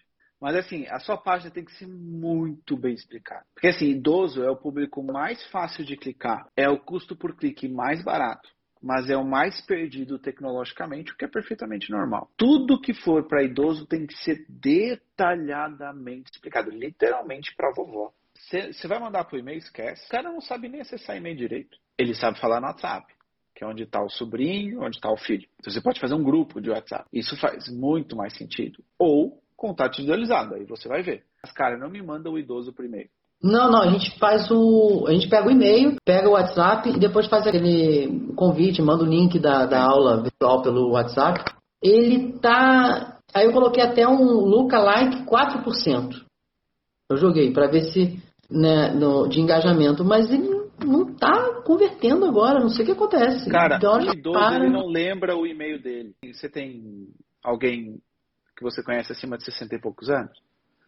Mas 0.44 0.56
assim, 0.56 0.86
a 0.90 0.98
sua 0.98 1.16
página 1.16 1.50
tem 1.50 1.64
que 1.64 1.72
ser 1.72 1.86
muito 1.86 2.76
bem 2.76 2.92
explicada. 2.92 3.46
Porque 3.54 3.68
assim, 3.68 3.86
idoso 3.86 4.44
é 4.44 4.50
o 4.50 4.56
público 4.56 5.02
mais 5.02 5.42
fácil 5.46 5.86
de 5.86 5.96
clicar. 5.96 6.46
É 6.54 6.68
o 6.68 6.78
custo 6.78 7.16
por 7.16 7.34
clique 7.34 7.66
mais 7.66 8.04
barato. 8.04 8.46
Mas 8.82 9.08
é 9.08 9.16
o 9.16 9.24
mais 9.24 9.58
perdido 9.62 10.18
tecnologicamente, 10.18 11.12
o 11.12 11.16
que 11.16 11.24
é 11.24 11.28
perfeitamente 11.28 11.90
normal. 11.90 12.28
Tudo 12.36 12.78
que 12.78 12.92
for 12.92 13.26
para 13.26 13.42
idoso 13.42 13.86
tem 13.86 14.06
que 14.06 14.14
ser 14.18 14.44
detalhadamente 14.50 16.30
explicado. 16.34 16.68
Literalmente 16.68 17.56
para 17.56 17.72
vovó. 17.74 18.12
Você 18.34 18.86
vai 18.86 19.00
mandar 19.00 19.24
pro 19.24 19.38
e-mail, 19.38 19.56
esquece. 19.56 20.04
O 20.04 20.10
cara 20.10 20.30
não 20.30 20.42
sabe 20.42 20.68
nem 20.68 20.82
acessar 20.82 21.16
e-mail 21.16 21.38
direito. 21.38 21.78
Ele 21.96 22.14
sabe 22.14 22.38
falar 22.38 22.60
no 22.60 22.66
WhatsApp 22.66 23.14
que 23.54 23.62
é 23.62 23.66
onde 23.66 23.84
está 23.84 24.02
o 24.02 24.10
sobrinho, 24.10 24.82
onde 24.82 24.96
está 24.96 25.08
o 25.10 25.16
filho. 25.16 25.48
Então 25.60 25.72
você 25.72 25.80
pode 25.80 26.00
fazer 26.00 26.14
um 26.14 26.24
grupo 26.24 26.60
de 26.60 26.70
WhatsApp. 26.70 27.04
Isso 27.12 27.36
faz 27.36 27.68
muito 27.68 28.16
mais 28.16 28.36
sentido. 28.36 28.82
Ou 28.98 29.43
contato 29.64 29.94
individualizado, 29.94 30.54
aí 30.54 30.64
você 30.66 30.86
vai 30.86 31.02
ver. 31.02 31.22
Mas, 31.42 31.50
cara, 31.52 31.78
não 31.78 31.88
me 31.88 32.02
manda 32.02 32.30
o 32.30 32.38
idoso 32.38 32.70
primeiro. 32.74 33.08
Não, 33.42 33.70
não, 33.70 33.82
a 33.82 33.88
gente 33.88 34.18
faz 34.18 34.50
o. 34.50 35.06
A 35.08 35.12
gente 35.12 35.28
pega 35.28 35.46
o 35.48 35.50
e-mail, 35.50 35.96
pega 36.04 36.28
o 36.28 36.32
WhatsApp 36.32 36.90
e 36.90 36.98
depois 36.98 37.26
faz 37.26 37.46
aquele 37.46 38.32
convite, 38.36 38.82
manda 38.82 39.04
o 39.04 39.06
link 39.06 39.38
da, 39.38 39.66
da 39.66 39.82
aula 39.82 40.22
virtual 40.22 40.62
pelo 40.62 40.92
WhatsApp. 40.92 41.42
Ele 41.82 42.38
tá. 42.38 43.18
Aí 43.34 43.46
eu 43.46 43.52
coloquei 43.52 43.82
até 43.82 44.06
um 44.06 44.22
lookalike 44.22 45.24
4%. 45.26 46.24
Eu 47.10 47.16
joguei 47.16 47.52
para 47.52 47.66
ver 47.66 47.84
se. 47.92 48.22
Né, 48.50 48.92
no, 48.92 49.26
de 49.26 49.40
engajamento, 49.40 50.04
mas 50.04 50.30
ele 50.30 50.48
não 50.84 51.14
tá 51.14 51.62
convertendo 51.64 52.26
agora, 52.26 52.60
não 52.60 52.68
sei 52.68 52.82
o 52.82 52.86
que 52.86 52.92
acontece. 52.92 53.50
Cara, 53.50 53.76
Então, 53.76 53.98
o 53.98 54.12
idoso 54.12 54.38
para. 54.38 54.64
ele 54.64 54.72
não 54.72 54.86
lembra 54.86 55.34
o 55.34 55.46
e-mail 55.46 55.82
dele. 55.82 56.14
Você 56.32 56.48
tem 56.48 57.08
alguém 57.42 57.98
você 58.64 58.82
conhece 58.82 59.12
acima 59.12 59.38
de 59.38 59.44
60 59.44 59.74
e 59.74 59.80
poucos 59.80 60.08
anos? 60.10 60.36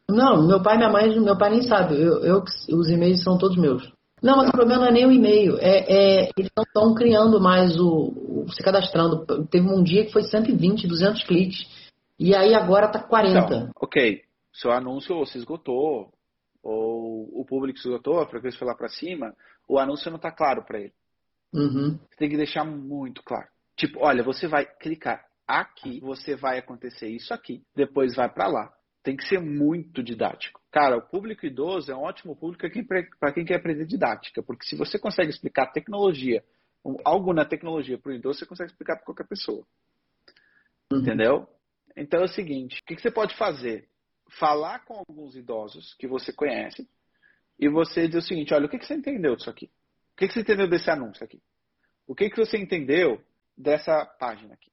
Não, 0.09 0.47
meu 0.47 0.62
pai 0.62 0.75
e 0.75 0.79
minha 0.79 0.91
mãe, 0.91 1.21
meu 1.21 1.37
pai 1.37 1.51
nem 1.51 1.62
sabe. 1.62 1.95
Eu, 2.01 2.23
eu- 2.25 2.45
os 2.73 2.89
e-mails 2.89 3.23
são 3.23 3.39
todos 3.39 3.57
meus. 3.57 3.93
Não, 4.23 4.39
mas 4.39 4.49
o 4.49 4.53
problema 4.53 4.83
não 4.83 4.89
é 4.89 4.93
nem 4.93 5.07
o 5.07 5.12
e-mail. 5.12 5.59
É, 5.59 6.25
é- 6.25 6.31
eles 6.37 6.51
não 6.57 6.65
estão 6.65 6.95
criando 6.95 7.41
mais 7.41 7.79
o, 7.79 8.45
o- 8.45 8.47
se 8.53 8.62
cadastrando. 8.62 9.27
Teve 9.49 9.69
um 9.69 9.83
dia 9.83 10.07
que 10.07 10.12
foi 10.12 10.23
120, 10.23 10.87
200 10.87 11.23
cliques. 11.25 11.67
E 12.19 12.35
aí 12.35 12.55
agora 12.55 12.89
tá 12.89 13.03
40. 13.03 13.45
Então, 13.45 13.71
ok. 13.81 14.23
Seu 14.53 14.73
anúncio 14.73 15.15
ou 15.15 15.27
se 15.27 15.37
esgotou, 15.37 16.12
ou 16.62 17.29
o 17.39 17.45
público 17.45 17.79
se 17.79 17.87
esgotou, 17.87 18.21
a 18.21 18.27
frequência 18.27 18.59
foi 18.59 18.67
lá 18.67 18.75
para 18.75 18.89
cima, 18.89 19.35
o 19.69 19.79
anúncio 19.79 20.11
não 20.11 20.17
está 20.17 20.33
claro 20.33 20.65
para 20.65 20.81
ele. 20.81 20.93
Uhum. 21.53 21.99
Você 22.11 22.17
tem 22.17 22.31
que 22.31 22.37
deixar 22.37 22.65
muito 22.65 23.23
claro. 23.23 23.47
Tipo, 23.77 24.01
olha, 24.01 24.23
você 24.23 24.49
vai 24.49 24.65
clicar 24.65 25.26
aqui, 25.47 26.01
você 26.01 26.35
vai 26.35 26.59
acontecer 26.59 27.09
isso 27.09 27.33
aqui, 27.33 27.63
depois 27.75 28.15
vai 28.15 28.29
para 28.29 28.49
lá. 28.49 28.73
Tem 29.03 29.17
que 29.17 29.27
ser 29.27 29.39
muito 29.39 30.03
didático. 30.03 30.61
Cara, 30.73 30.97
o 30.97 31.03
público 31.03 31.47
idoso 31.47 31.93
é 31.93 31.97
um 31.97 32.03
ótimo 32.03 32.35
público 32.35 32.67
para 33.21 33.33
quem 33.33 33.45
quer 33.45 33.57
aprender 33.57 33.87
didática, 33.87 34.43
porque 34.43 34.67
se 34.67 34.75
você 34.75 34.99
consegue 34.99 35.31
explicar 35.31 35.73
tecnologia, 35.73 36.45
algo 37.05 37.33
na 37.33 37.45
tecnologia 37.45 37.99
para 37.99 38.11
o 38.11 38.15
idoso, 38.15 38.41
você 38.41 38.47
consegue 38.47 38.71
explicar 38.71 38.97
para 38.97 39.05
qualquer 39.05 39.27
pessoa. 39.27 39.65
Uhum. 40.93 41.01
Entendeu? 41.01 41.49
Então 41.97 42.21
é 42.21 42.25
o 42.25 42.29
seguinte: 42.29 42.81
o 42.81 42.85
que, 42.85 42.97
que 42.97 43.03
você 43.03 43.11
pode 43.11 43.37
fazer? 43.37 43.89
Falar 44.41 44.85
com 44.85 44.95
alguns 44.95 45.37
idosos 45.37 45.95
que 45.95 46.09
você 46.09 46.33
conhece 46.33 46.89
e 47.59 47.69
você 47.69 48.07
dizer 48.07 48.19
o 48.19 48.23
seguinte: 48.23 48.53
olha, 48.53 48.67
o 48.67 48.69
que, 48.69 48.79
que 48.79 48.87
você 48.87 48.95
entendeu 48.95 49.37
disso 49.37 49.49
aqui? 49.49 49.71
O 50.13 50.17
que, 50.17 50.29
que 50.29 50.35
você 50.35 50.41
entendeu 50.41 50.69
desse 50.69 50.91
anúncio 50.91 51.25
aqui? 51.25 51.41
O 52.07 52.15
que, 52.15 52.29
que 52.29 52.37
você 52.37 52.59
entendeu 52.59 53.23
dessa 53.57 54.05
página 54.05 54.55
aqui? 54.55 54.71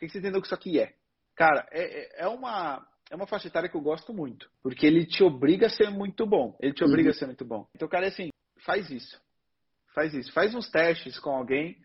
O 0.00 0.06
que, 0.06 0.08
você 0.08 0.18
entendeu 0.18 0.40
que 0.40 0.46
isso 0.46 0.54
aqui 0.54 0.80
é? 0.80 0.94
Cara, 1.36 1.68
é, 1.70 1.82
é- 1.82 2.22
é 2.22 2.28
uma, 2.28 2.86
é 3.10 3.14
uma 3.14 3.26
faixa 3.26 3.48
etária 3.48 3.68
que 3.68 3.76
eu 3.76 3.82
gosto 3.82 4.14
muito, 4.14 4.50
porque 4.62 4.86
ele 4.86 5.04
te 5.04 5.22
obriga 5.22 5.66
a 5.66 5.70
ser 5.70 5.90
muito 5.90 6.26
bom. 6.26 6.56
Ele 6.58 6.72
te 6.72 6.82
obriga 6.82 7.10
Uhum. 7.10 7.14
a 7.14 7.18
ser 7.18 7.26
muito 7.26 7.44
bom. 7.44 7.68
Então, 7.74 7.86
cara, 7.86 8.06
é 8.06 8.08
assim, 8.08 8.30
faz 8.64 8.90
isso. 8.90 9.20
Faz 9.94 10.14
isso. 10.14 10.32
Faz 10.32 10.54
uns 10.54 10.70
testes 10.70 11.18
com 11.18 11.30
alguém 11.30 11.76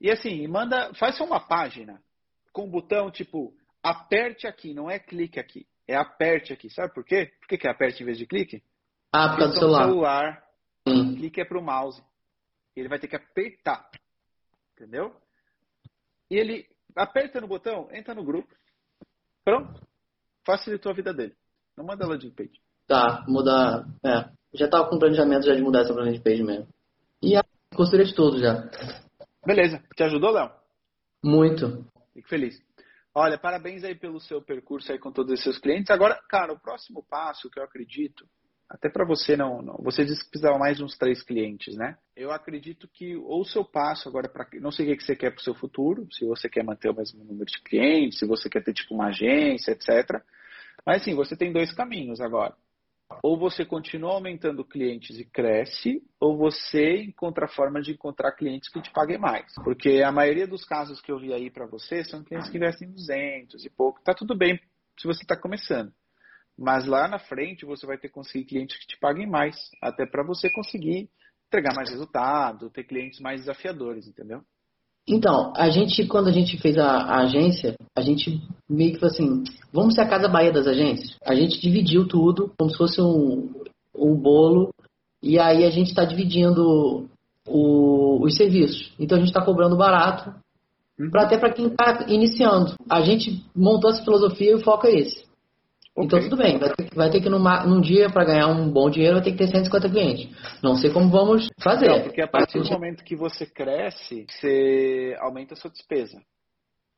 e 0.00 0.12
assim, 0.12 0.46
manda, 0.46 0.94
faz 0.94 1.16
só 1.16 1.24
uma 1.24 1.40
página 1.40 2.00
com 2.52 2.66
um 2.66 2.70
botão 2.70 3.10
tipo 3.10 3.52
aperte 3.82 4.46
aqui, 4.46 4.72
não 4.72 4.88
é 4.88 4.98
clique 5.00 5.40
aqui. 5.40 5.66
É 5.88 5.96
aperte 5.96 6.52
aqui. 6.52 6.70
Sabe 6.70 6.94
por 6.94 7.04
quê? 7.04 7.32
Por 7.40 7.48
que, 7.48 7.58
que 7.58 7.66
é 7.66 7.70
aperte 7.70 8.02
em 8.02 8.06
vez 8.06 8.16
de 8.18 8.26
clique? 8.26 8.62
Ah, 9.12 9.26
do 9.26 9.36
Porque 9.36 9.44
um 9.44 9.52
celular. 9.52 9.86
celular 9.86 10.44
Sim. 10.88 11.16
clique 11.16 11.40
é 11.40 11.44
para 11.44 11.58
o 11.58 11.62
mouse. 11.62 12.00
Ele 12.76 12.88
vai 12.88 12.98
ter 13.00 13.08
que 13.08 13.16
apertar. 13.16 13.90
Entendeu? 14.74 15.16
E 16.30 16.36
ele 16.36 16.75
aperta 16.96 17.40
no 17.40 17.46
botão, 17.46 17.88
entra 17.92 18.14
no 18.14 18.24
grupo. 18.24 18.52
Pronto. 19.44 19.80
Facilitou 20.44 20.90
a 20.90 20.94
vida 20.94 21.12
dele. 21.12 21.36
Não 21.76 21.84
manda 21.84 22.04
ela 22.04 22.16
de 22.16 22.30
page. 22.30 22.60
Tá, 22.86 23.24
mudar. 23.28 23.84
É. 24.04 24.30
Já 24.54 24.68
tava 24.68 24.88
com 24.88 24.98
planejamento 24.98 25.46
já 25.46 25.54
de 25.54 25.62
mudar 25.62 25.80
essa 25.80 25.92
de 25.92 26.20
page 26.20 26.42
mesmo. 26.42 26.68
E 27.22 27.36
a 27.36 27.44
costura 27.74 28.04
de 28.04 28.14
tudo 28.14 28.38
já. 28.38 28.68
Beleza. 29.44 29.82
Te 29.94 30.02
ajudou, 30.04 30.30
Léo? 30.30 30.50
Muito. 31.22 31.84
Fico 32.12 32.28
feliz. 32.28 32.60
Olha, 33.14 33.38
parabéns 33.38 33.82
aí 33.82 33.94
pelo 33.94 34.20
seu 34.20 34.42
percurso 34.42 34.92
aí 34.92 34.98
com 34.98 35.10
todos 35.10 35.32
os 35.32 35.42
seus 35.42 35.58
clientes. 35.58 35.90
Agora, 35.90 36.20
cara, 36.28 36.52
o 36.52 36.60
próximo 36.60 37.04
passo 37.08 37.50
que 37.50 37.58
eu 37.58 37.64
acredito, 37.64 38.26
até 38.68 38.88
para 38.88 39.04
você 39.04 39.36
não, 39.36 39.62
não, 39.62 39.76
você 39.78 40.04
disse 40.04 40.24
que 40.24 40.30
precisava 40.30 40.58
mais 40.58 40.80
uns 40.80 40.98
três 40.98 41.22
clientes, 41.22 41.76
né? 41.76 41.96
Eu 42.16 42.32
acredito 42.32 42.88
que 42.88 43.16
ou 43.16 43.42
o 43.42 43.44
seu 43.44 43.64
passo 43.64 44.08
agora 44.08 44.28
para, 44.28 44.46
não 44.60 44.72
sei 44.72 44.92
o 44.92 44.96
que 44.96 45.04
você 45.04 45.14
quer 45.14 45.30
para 45.30 45.40
o 45.40 45.44
seu 45.44 45.54
futuro, 45.54 46.06
se 46.12 46.24
você 46.24 46.48
quer 46.48 46.64
manter 46.64 46.90
o 46.90 46.94
mesmo 46.94 47.24
número 47.24 47.46
de 47.46 47.62
clientes, 47.62 48.18
se 48.18 48.26
você 48.26 48.50
quer 48.50 48.64
ter 48.64 48.72
tipo 48.72 48.94
uma 48.94 49.06
agência, 49.06 49.70
etc. 49.70 50.20
Mas 50.84 51.02
assim, 51.02 51.14
você 51.14 51.36
tem 51.36 51.52
dois 51.52 51.72
caminhos 51.72 52.20
agora. 52.20 52.54
Ou 53.22 53.38
você 53.38 53.64
continua 53.64 54.14
aumentando 54.14 54.64
clientes 54.64 55.16
e 55.16 55.24
cresce, 55.24 56.02
ou 56.18 56.36
você 56.36 57.02
encontra 57.02 57.46
forma 57.46 57.80
de 57.80 57.92
encontrar 57.92 58.32
clientes 58.32 58.68
que 58.68 58.82
te 58.82 58.90
paguem 58.90 59.16
mais. 59.16 59.54
Porque 59.62 60.02
a 60.02 60.10
maioria 60.10 60.46
dos 60.46 60.64
casos 60.64 61.00
que 61.00 61.12
eu 61.12 61.18
vi 61.18 61.32
aí 61.32 61.48
para 61.48 61.66
você 61.66 62.02
são 62.02 62.24
clientes 62.24 62.50
que 62.50 62.56
investem 62.56 62.90
200 62.90 63.64
e 63.64 63.70
pouco. 63.70 64.02
Tá 64.02 64.12
tudo 64.12 64.36
bem 64.36 64.60
se 64.98 65.06
você 65.06 65.22
está 65.22 65.36
começando. 65.36 65.92
Mas 66.58 66.86
lá 66.86 67.06
na 67.06 67.18
frente 67.18 67.66
você 67.66 67.86
vai 67.86 67.98
ter 67.98 68.08
que 68.08 68.14
conseguir 68.14 68.44
clientes 68.44 68.78
que 68.78 68.86
te 68.86 68.98
paguem 68.98 69.26
mais, 69.28 69.56
até 69.82 70.06
para 70.06 70.24
você 70.24 70.50
conseguir 70.50 71.08
entregar 71.48 71.74
mais 71.74 71.90
resultado, 71.90 72.70
ter 72.70 72.84
clientes 72.84 73.20
mais 73.20 73.40
desafiadores, 73.42 74.06
entendeu? 74.08 74.40
Então, 75.08 75.52
a 75.56 75.70
gente, 75.70 76.04
quando 76.06 76.28
a 76.28 76.32
gente 76.32 76.58
fez 76.58 76.76
a, 76.76 76.88
a 76.88 77.18
agência, 77.20 77.76
a 77.96 78.00
gente 78.00 78.42
meio 78.68 78.94
que 78.94 78.98
falou 78.98 79.14
assim, 79.14 79.44
vamos 79.72 79.94
ser 79.94 80.00
a 80.00 80.08
Casa 80.08 80.26
Bahia 80.28 80.52
das 80.52 80.66
agências? 80.66 81.16
A 81.24 81.34
gente 81.34 81.60
dividiu 81.60 82.08
tudo, 82.08 82.52
como 82.58 82.70
se 82.70 82.76
fosse 82.76 83.00
um, 83.00 83.52
um 83.94 84.14
bolo, 84.16 84.74
e 85.22 85.38
aí 85.38 85.64
a 85.64 85.70
gente 85.70 85.88
está 85.88 86.04
dividindo 86.04 87.08
o- 87.46 88.18
os 88.24 88.36
serviços. 88.36 88.92
Então 88.98 89.16
a 89.16 89.20
gente 89.20 89.28
está 89.28 89.44
cobrando 89.44 89.76
barato, 89.76 90.34
pra, 91.10 91.22
até 91.22 91.38
para 91.38 91.52
quem 91.52 91.68
está 91.68 92.06
iniciando. 92.08 92.74
A 92.90 93.00
gente 93.02 93.44
montou 93.54 93.90
essa 93.90 94.02
filosofia 94.02 94.50
e 94.50 94.54
o 94.54 94.64
foco 94.64 94.88
é 94.88 94.94
esse. 94.98 95.25
Então 95.98 96.18
Ok. 96.18 96.28
tudo 96.28 96.36
bem, 96.36 96.58
vai 96.58 96.74
ter, 96.74 96.94
vai 96.94 97.10
ter 97.10 97.20
que 97.22 97.28
numa, 97.30 97.64
num 97.64 97.80
dia, 97.80 98.10
para 98.10 98.24
ganhar 98.24 98.48
um 98.48 98.70
bom 98.70 98.90
dinheiro, 98.90 99.14
vai 99.14 99.24
ter 99.24 99.32
que 99.32 99.38
ter 99.38 99.48
150 99.48 99.88
clientes. 99.88 100.28
Não 100.62 100.76
sei 100.76 100.90
como 100.90 101.10
vamos 101.10 101.48
fazer. 101.58 101.88
Não, 101.88 102.02
porque 102.02 102.20
a 102.20 102.28
partir 102.28 102.58
do 102.60 102.68
momento 102.68 103.02
que 103.02 103.16
você 103.16 103.46
cresce, 103.46 104.26
você 104.28 105.16
aumenta 105.20 105.54
a 105.54 105.56
sua 105.56 105.70
despesa. 105.70 106.20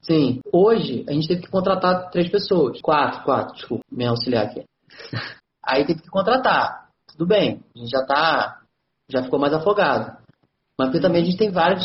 Sim. 0.00 0.40
Hoje, 0.52 1.04
a 1.08 1.12
gente 1.12 1.28
teve 1.28 1.42
que 1.42 1.50
contratar 1.50 2.10
três 2.10 2.28
pessoas. 2.28 2.80
Quatro, 2.80 3.22
quatro, 3.24 3.54
desculpa, 3.54 3.84
me 3.90 4.06
auxiliar 4.06 4.46
aqui. 4.46 4.64
Aí 5.64 5.84
teve 5.84 6.02
que 6.02 6.08
contratar. 6.08 6.88
Tudo 7.12 7.26
bem, 7.26 7.60
a 7.74 7.78
gente 7.78 7.90
já 7.90 8.04
tá. 8.04 8.62
Já 9.10 9.22
ficou 9.22 9.38
mais 9.38 9.54
afogado. 9.54 10.18
Mas 10.78 10.88
porque 10.88 11.00
também 11.00 11.22
a 11.22 11.24
gente 11.24 11.36
tem 11.36 11.50
vários. 11.50 11.84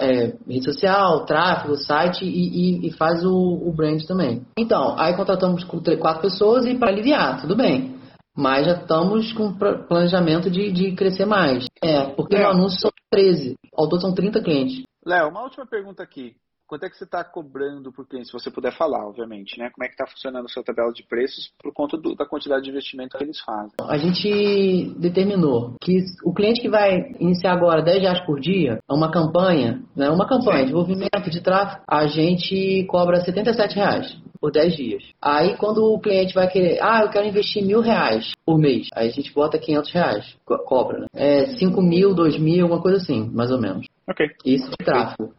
É, 0.00 0.36
rede 0.48 0.64
social, 0.64 1.24
tráfego, 1.24 1.76
site 1.76 2.24
e, 2.24 2.28
e, 2.28 2.88
e 2.88 2.92
faz 2.92 3.24
o, 3.24 3.32
o, 3.32 3.72
brand 3.72 4.02
também. 4.04 4.44
Então, 4.58 4.98
aí 4.98 5.14
contratamos 5.16 5.62
quatro 5.64 6.22
pessoas 6.22 6.66
e 6.66 6.74
para 6.76 6.90
aliviar, 6.90 7.40
tudo 7.40 7.54
bem. 7.56 7.96
Mas 8.36 8.66
já 8.66 8.72
estamos 8.72 9.32
com 9.32 9.54
planejamento 9.54 10.50
de, 10.50 10.72
de 10.72 10.92
crescer 10.96 11.26
mais. 11.26 11.66
É, 11.82 12.06
porque 12.14 12.36
no 12.36 12.48
anúncio 12.48 12.80
são 12.80 12.90
13, 13.10 13.54
ao 13.76 13.88
todo 13.88 14.00
são 14.00 14.14
30 14.14 14.42
clientes. 14.42 14.82
Léo, 15.04 15.28
uma 15.28 15.42
última 15.42 15.66
pergunta 15.66 16.02
aqui. 16.02 16.34
Quanto 16.72 16.84
é 16.84 16.88
que 16.88 16.96
você 16.96 17.04
está 17.04 17.22
cobrando 17.22 17.92
por 17.92 18.08
cliente, 18.08 18.28
se 18.28 18.32
você 18.32 18.50
puder 18.50 18.72
falar, 18.72 19.06
obviamente, 19.06 19.58
né? 19.58 19.68
Como 19.74 19.84
é 19.84 19.88
que 19.88 19.92
está 19.92 20.06
funcionando 20.06 20.46
a 20.46 20.48
sua 20.48 20.64
tabela 20.64 20.90
de 20.90 21.06
preços 21.06 21.52
por 21.62 21.70
conta 21.70 21.98
do, 21.98 22.14
da 22.14 22.24
quantidade 22.24 22.64
de 22.64 22.70
investimento 22.70 23.18
que 23.18 23.22
eles 23.22 23.38
fazem? 23.40 23.72
A 23.78 23.98
gente 23.98 24.94
determinou 24.98 25.76
que 25.82 25.98
o 26.24 26.32
cliente 26.32 26.62
que 26.62 26.70
vai 26.70 27.12
iniciar 27.20 27.52
agora 27.52 27.82
10 27.82 28.00
reais 28.00 28.24
por 28.24 28.40
dia, 28.40 28.78
é 28.90 28.94
uma 28.94 29.10
campanha, 29.10 29.82
né? 29.94 30.08
Uma 30.08 30.26
campanha, 30.26 30.60
de 30.60 30.72
desenvolvimento 30.72 31.28
de 31.28 31.42
tráfego, 31.42 31.82
a 31.86 32.06
gente 32.06 32.86
cobra 32.88 33.20
77 33.20 33.74
reais 33.74 34.16
por 34.40 34.50
10 34.50 34.74
dias. 34.74 35.02
Aí 35.20 35.54
quando 35.58 35.84
o 35.84 36.00
cliente 36.00 36.32
vai 36.32 36.48
querer, 36.48 36.78
ah, 36.80 37.02
eu 37.02 37.10
quero 37.10 37.26
investir 37.26 37.62
mil 37.62 37.82
reais 37.82 38.32
por 38.46 38.58
mês, 38.58 38.88
aí 38.94 39.08
a 39.08 39.12
gente 39.12 39.30
bota 39.34 39.58
500 39.58 39.92
reais, 39.92 40.36
co 40.46 40.56
cobra, 40.60 41.00
né? 41.00 41.06
É 41.14 41.46
5 41.58 41.82
mil, 41.82 42.14
2 42.14 42.38
mil, 42.38 42.64
uma 42.64 42.80
coisa 42.80 42.96
assim, 42.96 43.30
mais 43.30 43.50
ou 43.50 43.60
menos. 43.60 43.86
Ok. 44.08 44.26
Isso 44.46 44.70
de 44.70 44.76
tráfego 44.82 45.34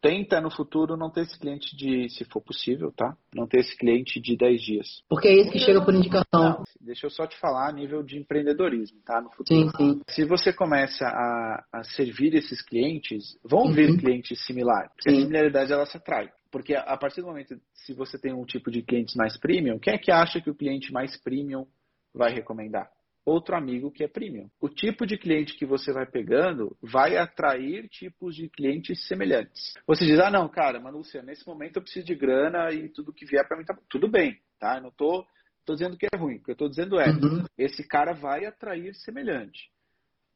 tenta 0.00 0.40
no 0.40 0.50
futuro 0.50 0.96
não 0.96 1.10
ter 1.10 1.22
esse 1.22 1.38
cliente 1.38 1.76
de, 1.76 2.08
se 2.08 2.24
for 2.24 2.40
possível, 2.40 2.92
tá? 2.92 3.16
Não 3.34 3.46
ter 3.46 3.60
esse 3.60 3.76
cliente 3.76 4.20
de 4.20 4.36
10 4.36 4.62
dias. 4.62 4.86
Porque 5.08 5.28
é 5.28 5.40
isso 5.40 5.50
que 5.50 5.58
chega 5.58 5.84
por 5.84 5.94
indicação. 5.94 6.62
Deixa 6.80 7.06
eu 7.06 7.10
só 7.10 7.26
te 7.26 7.38
falar 7.38 7.68
a 7.68 7.72
nível 7.72 8.02
de 8.02 8.18
empreendedorismo, 8.18 9.00
tá? 9.04 9.20
No 9.20 9.30
futuro. 9.30 9.70
Sim, 9.70 9.70
sim. 9.76 10.00
Se 10.08 10.24
você 10.24 10.52
começa 10.52 11.06
a, 11.06 11.64
a 11.72 11.84
servir 11.84 12.34
esses 12.34 12.62
clientes, 12.62 13.38
vão 13.44 13.64
uhum. 13.64 13.72
vir 13.72 13.98
clientes 13.98 14.44
similares. 14.46 14.90
Porque 14.94 15.10
sim. 15.10 15.18
a 15.18 15.20
similaridade 15.20 15.72
ela 15.72 15.86
se 15.86 15.96
atrai. 15.96 16.30
Porque 16.50 16.74
a 16.74 16.96
partir 16.96 17.20
do 17.20 17.28
momento, 17.28 17.60
se 17.72 17.94
você 17.94 18.18
tem 18.18 18.32
um 18.32 18.44
tipo 18.44 18.70
de 18.70 18.82
clientes 18.82 19.14
mais 19.14 19.38
premium, 19.38 19.78
quem 19.78 19.94
é 19.94 19.98
que 19.98 20.10
acha 20.10 20.40
que 20.40 20.50
o 20.50 20.54
cliente 20.54 20.92
mais 20.92 21.16
premium 21.16 21.66
vai 22.12 22.32
recomendar? 22.32 22.90
Outro 23.24 23.54
amigo 23.54 23.90
que 23.90 24.02
é 24.02 24.08
premium. 24.08 24.48
O 24.60 24.68
tipo 24.68 25.06
de 25.06 25.18
cliente 25.18 25.56
que 25.56 25.66
você 25.66 25.92
vai 25.92 26.06
pegando 26.06 26.76
vai 26.82 27.16
atrair 27.16 27.88
tipos 27.88 28.34
de 28.34 28.48
clientes 28.48 29.06
semelhantes. 29.06 29.74
Você 29.86 30.04
diz, 30.04 30.18
ah, 30.18 30.30
não, 30.30 30.48
cara, 30.48 30.80
mas 30.80 30.92
Luciano, 30.92 31.26
nesse 31.26 31.46
momento 31.46 31.76
eu 31.76 31.82
preciso 31.82 32.06
de 32.06 32.14
grana 32.14 32.72
e 32.72 32.88
tudo 32.88 33.12
que 33.12 33.26
vier 33.26 33.46
para 33.46 33.56
mim 33.56 33.64
tá 33.64 33.76
tudo 33.88 34.08
bem, 34.08 34.38
tá? 34.58 34.76
Eu 34.76 34.82
não 34.82 34.90
tô, 34.90 35.26
tô 35.64 35.74
dizendo 35.74 35.96
que 35.96 36.06
é 36.12 36.16
ruim, 36.16 36.36
o 36.36 36.42
que 36.42 36.50
eu 36.50 36.56
tô 36.56 36.68
dizendo 36.68 36.98
é, 36.98 37.10
uhum. 37.10 37.44
esse 37.56 37.86
cara 37.86 38.12
vai 38.12 38.44
atrair 38.44 38.94
semelhante. 38.94 39.70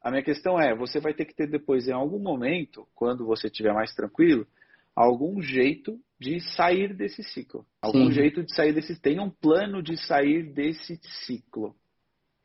A 0.02 0.10
minha 0.10 0.22
questão 0.22 0.60
é, 0.60 0.76
você 0.76 1.00
vai 1.00 1.14
ter 1.14 1.24
que 1.24 1.34
ter 1.34 1.48
depois, 1.48 1.88
em 1.88 1.92
algum 1.92 2.18
momento, 2.18 2.86
quando 2.94 3.24
você 3.24 3.46
estiver 3.46 3.72
mais 3.72 3.94
tranquilo, 3.94 4.46
algum 4.94 5.40
jeito 5.40 5.98
de 6.20 6.40
sair 6.40 6.94
desse 6.94 7.22
ciclo. 7.22 7.66
Algum 7.80 8.08
Sim. 8.08 8.12
jeito 8.12 8.42
de 8.42 8.54
sair 8.54 8.72
desse. 8.72 9.00
Tenha 9.00 9.22
um 9.22 9.30
plano 9.30 9.82
de 9.82 9.96
sair 9.96 10.52
desse 10.52 11.00
ciclo. 11.26 11.74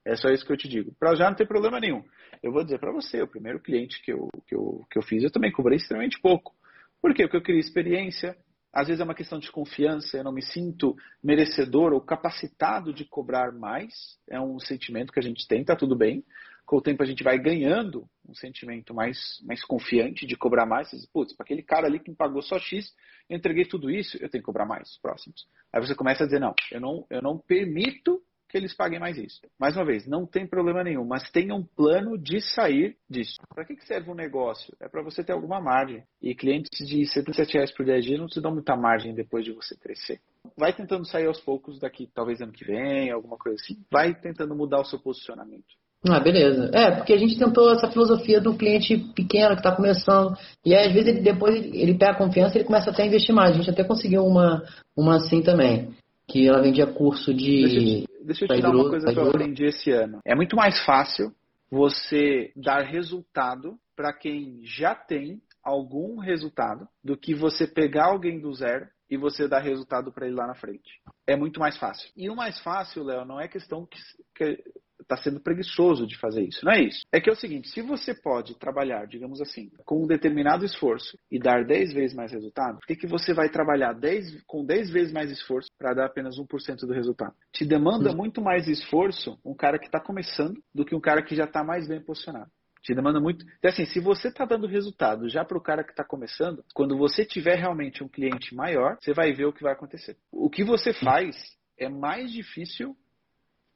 É 0.09 0.15
só 0.15 0.29
isso 0.29 0.43
que 0.43 0.51
eu 0.51 0.57
te 0.57 0.67
digo. 0.67 0.91
Para 0.99 1.13
já 1.13 1.29
não 1.29 1.37
tem 1.37 1.45
problema 1.45 1.79
nenhum. 1.79 2.03
Eu 2.41 2.51
vou 2.51 2.63
dizer 2.63 2.79
para 2.79 2.91
você, 2.91 3.21
o 3.21 3.27
primeiro 3.27 3.59
cliente 3.59 4.01
que 4.01 4.11
eu, 4.11 4.27
que, 4.47 4.55
eu, 4.55 4.83
que 4.89 4.97
eu 4.97 5.03
fiz, 5.03 5.23
eu 5.23 5.29
também 5.29 5.51
cobrei 5.51 5.77
extremamente 5.77 6.19
pouco. 6.19 6.55
Por 6.99 7.13
quê? 7.13 7.23
Porque 7.23 7.37
eu 7.37 7.43
queria 7.43 7.59
experiência. 7.59 8.35
Às 8.73 8.87
vezes 8.87 9.01
é 9.01 9.03
uma 9.03 9.13
questão 9.13 9.37
de 9.37 9.51
confiança, 9.51 10.17
eu 10.17 10.23
não 10.23 10.31
me 10.31 10.41
sinto 10.41 10.95
merecedor 11.23 11.93
ou 11.93 12.01
capacitado 12.01 12.91
de 12.91 13.05
cobrar 13.05 13.51
mais. 13.51 14.17
É 14.27 14.41
um 14.41 14.59
sentimento 14.59 15.13
que 15.13 15.19
a 15.19 15.23
gente 15.23 15.47
tem, 15.47 15.63
tá 15.63 15.75
tudo 15.75 15.95
bem. 15.95 16.23
Com 16.65 16.77
o 16.77 16.81
tempo 16.81 17.03
a 17.03 17.05
gente 17.05 17.23
vai 17.23 17.37
ganhando 17.37 18.07
um 18.27 18.33
sentimento 18.33 18.95
mais, 18.95 19.39
mais 19.43 19.63
confiante 19.63 20.25
de 20.25 20.35
cobrar 20.35 20.65
mais. 20.65 20.89
Você 20.89 20.97
diz, 20.97 21.05
putz, 21.05 21.35
para 21.35 21.43
aquele 21.43 21.61
cara 21.61 21.85
ali 21.85 21.99
que 21.99 22.09
me 22.09 22.15
pagou 22.15 22.41
só 22.41 22.57
X, 22.57 22.91
eu 23.29 23.37
entreguei 23.37 23.65
tudo 23.65 23.91
isso, 23.91 24.17
eu 24.17 24.29
tenho 24.29 24.41
que 24.41 24.47
cobrar 24.47 24.65
mais 24.65 24.97
próximos. 25.01 25.47
Aí 25.71 25.79
você 25.79 25.93
começa 25.93 26.23
a 26.23 26.25
dizer, 26.25 26.39
não, 26.39 26.55
eu 26.71 26.79
não, 26.79 27.05
eu 27.11 27.21
não 27.21 27.37
permito 27.37 28.19
que 28.49 28.57
eles 28.57 28.75
paguem 28.75 28.99
mais 28.99 29.17
isso. 29.17 29.39
Mais 29.59 29.75
uma 29.75 29.85
vez, 29.85 30.07
não 30.07 30.25
tem 30.25 30.47
problema 30.47 30.83
nenhum, 30.83 31.05
mas 31.05 31.29
tenha 31.29 31.53
um 31.53 31.63
plano 31.63 32.17
de 32.17 32.41
sair 32.41 32.97
disso. 33.07 33.35
Para 33.53 33.63
que, 33.63 33.75
serve 33.85 34.09
um 34.09 34.15
negócio? 34.15 34.75
É 34.81 34.89
para 34.89 35.03
você 35.03 35.23
ter 35.23 35.33
alguma 35.33 35.61
margem. 35.61 36.03
E 36.21 36.33
clientes 36.33 36.85
de 36.87 37.05
77 37.05 37.53
reais 37.53 37.71
por 37.71 37.85
10 37.85 38.03
dias 38.03 38.19
não 38.19 38.27
te 38.27 38.41
dão 38.41 38.51
muita 38.51 38.75
margem 38.75 39.13
depois 39.13 39.45
de 39.45 39.53
você 39.53 39.77
crescer. 39.77 40.19
Vai 40.57 40.73
tentando 40.73 41.05
sair 41.05 41.27
aos 41.27 41.39
poucos 41.39 41.79
daqui, 41.79 42.09
talvez 42.13 42.41
ano 42.41 42.51
que 42.51 42.65
vem, 42.65 43.11
alguma 43.11 43.37
coisa 43.37 43.55
assim. 43.61 43.77
Vai 43.91 44.15
tentando 44.15 44.55
mudar 44.55 44.79
o 44.79 44.85
seu 44.85 44.99
posicionamento. 44.99 45.77
Ah, 46.07 46.19
beleza. 46.19 46.71
É, 46.73 46.91
porque 46.91 47.13
a 47.13 47.17
gente 47.17 47.37
tentou 47.37 47.71
essa 47.71 47.91
filosofia 47.91 48.39
do 48.39 48.55
cliente 48.55 48.97
pequeno 49.13 49.53
que 49.53 49.59
está 49.59 49.75
começando. 49.75 50.35
E 50.65 50.73
aí, 50.73 50.87
às 50.87 50.93
vezes, 50.93 51.09
ele, 51.09 51.21
depois 51.21 51.55
ele 51.55 51.93
pega 51.93 52.13
a 52.13 52.17
confiança 52.17 52.55
e 52.55 52.59
ele 52.59 52.67
começa 52.67 52.89
até 52.89 53.03
a 53.03 53.05
investir 53.05 53.35
mais. 53.35 53.51
A 53.51 53.57
gente 53.57 53.69
até 53.69 53.83
conseguiu 53.83 54.25
uma, 54.25 54.63
uma 54.95 55.17
assim 55.17 55.41
também. 55.41 55.89
Que 56.25 56.47
ela 56.47 56.61
vendia 56.61 56.87
curso 56.87 57.33
de 57.33 58.05
Deixa 58.23 58.45
eu 58.45 58.47
te 58.49 58.61
dar 58.61 58.71
uma 58.71 58.89
coisa 58.89 59.11
que 59.11 59.19
eu 59.19 59.29
aprendi 59.29 59.65
esse 59.65 59.91
ano. 59.91 60.19
É 60.25 60.35
muito 60.35 60.55
mais 60.55 60.83
fácil 60.85 61.33
você 61.69 62.51
dar 62.55 62.81
resultado 62.81 63.77
para 63.95 64.13
quem 64.13 64.61
já 64.63 64.95
tem 64.95 65.41
algum 65.63 66.19
resultado 66.19 66.87
do 67.03 67.17
que 67.17 67.33
você 67.33 67.67
pegar 67.67 68.05
alguém 68.05 68.39
do 68.39 68.51
zero 68.53 68.87
e 69.09 69.17
você 69.17 69.47
dar 69.47 69.59
resultado 69.59 70.11
para 70.11 70.27
ele 70.27 70.35
lá 70.35 70.47
na 70.47 70.55
frente. 70.55 71.01
É 71.27 71.35
muito 71.35 71.59
mais 71.59 71.77
fácil. 71.77 72.09
E 72.15 72.29
o 72.29 72.35
mais 72.35 72.59
fácil, 72.59 73.03
Léo, 73.03 73.25
não 73.25 73.39
é 73.39 73.47
questão 73.47 73.85
que, 73.85 73.99
que 74.35 74.63
está 75.09 75.17
sendo 75.17 75.39
preguiçoso 75.39 76.05
de 76.05 76.15
fazer 76.17 76.43
isso. 76.43 76.63
Não 76.63 76.71
é 76.71 76.83
isso. 76.83 77.01
É 77.11 77.19
que 77.19 77.29
é 77.29 77.33
o 77.33 77.35
seguinte: 77.35 77.67
se 77.69 77.81
você 77.81 78.13
pode 78.13 78.57
trabalhar, 78.57 79.07
digamos 79.07 79.41
assim, 79.41 79.71
com 79.83 80.03
um 80.03 80.07
determinado 80.07 80.63
esforço 80.63 81.17
e 81.31 81.39
dar 81.39 81.65
10 81.65 81.93
vezes 81.93 82.15
mais 82.15 82.31
resultado, 82.31 82.79
por 82.79 82.87
que, 82.87 82.95
que 82.95 83.07
você 83.07 83.33
vai 83.33 83.49
trabalhar 83.49 83.93
10, 83.93 84.43
com 84.45 84.63
10 84.63 84.91
vezes 84.91 85.11
mais 85.11 85.31
esforço 85.31 85.69
para 85.77 85.93
dar 85.93 86.05
apenas 86.05 86.37
1% 86.37 86.85
do 86.85 86.93
resultado? 86.93 87.33
Te 87.51 87.65
demanda 87.65 88.13
muito 88.13 88.41
mais 88.41 88.67
esforço 88.67 89.39
um 89.43 89.55
cara 89.55 89.79
que 89.79 89.87
está 89.87 89.99
começando 89.99 90.61
do 90.73 90.85
que 90.85 90.95
um 90.95 91.01
cara 91.01 91.23
que 91.23 91.35
já 91.35 91.45
está 91.45 91.63
mais 91.63 91.87
bem 91.87 92.01
posicionado. 92.01 92.51
Te 92.81 92.93
demanda 92.93 93.19
muito. 93.19 93.45
Então, 93.57 93.69
assim, 93.69 93.85
se 93.85 93.99
você 93.99 94.29
está 94.29 94.45
dando 94.45 94.67
resultado 94.67 95.27
já 95.27 95.43
para 95.43 95.57
o 95.57 95.61
cara 95.61 95.83
que 95.83 95.91
está 95.91 96.03
começando, 96.03 96.63
quando 96.73 96.97
você 96.97 97.25
tiver 97.25 97.55
realmente 97.55 98.03
um 98.03 98.07
cliente 98.07 98.55
maior, 98.55 98.97
você 98.99 99.13
vai 99.13 99.33
ver 99.33 99.45
o 99.45 99.53
que 99.53 99.63
vai 99.63 99.73
acontecer. 99.73 100.15
O 100.31 100.49
que 100.49 100.63
você 100.63 100.93
faz 100.93 101.35
é 101.77 101.89
mais 101.89 102.31
difícil 102.31 102.95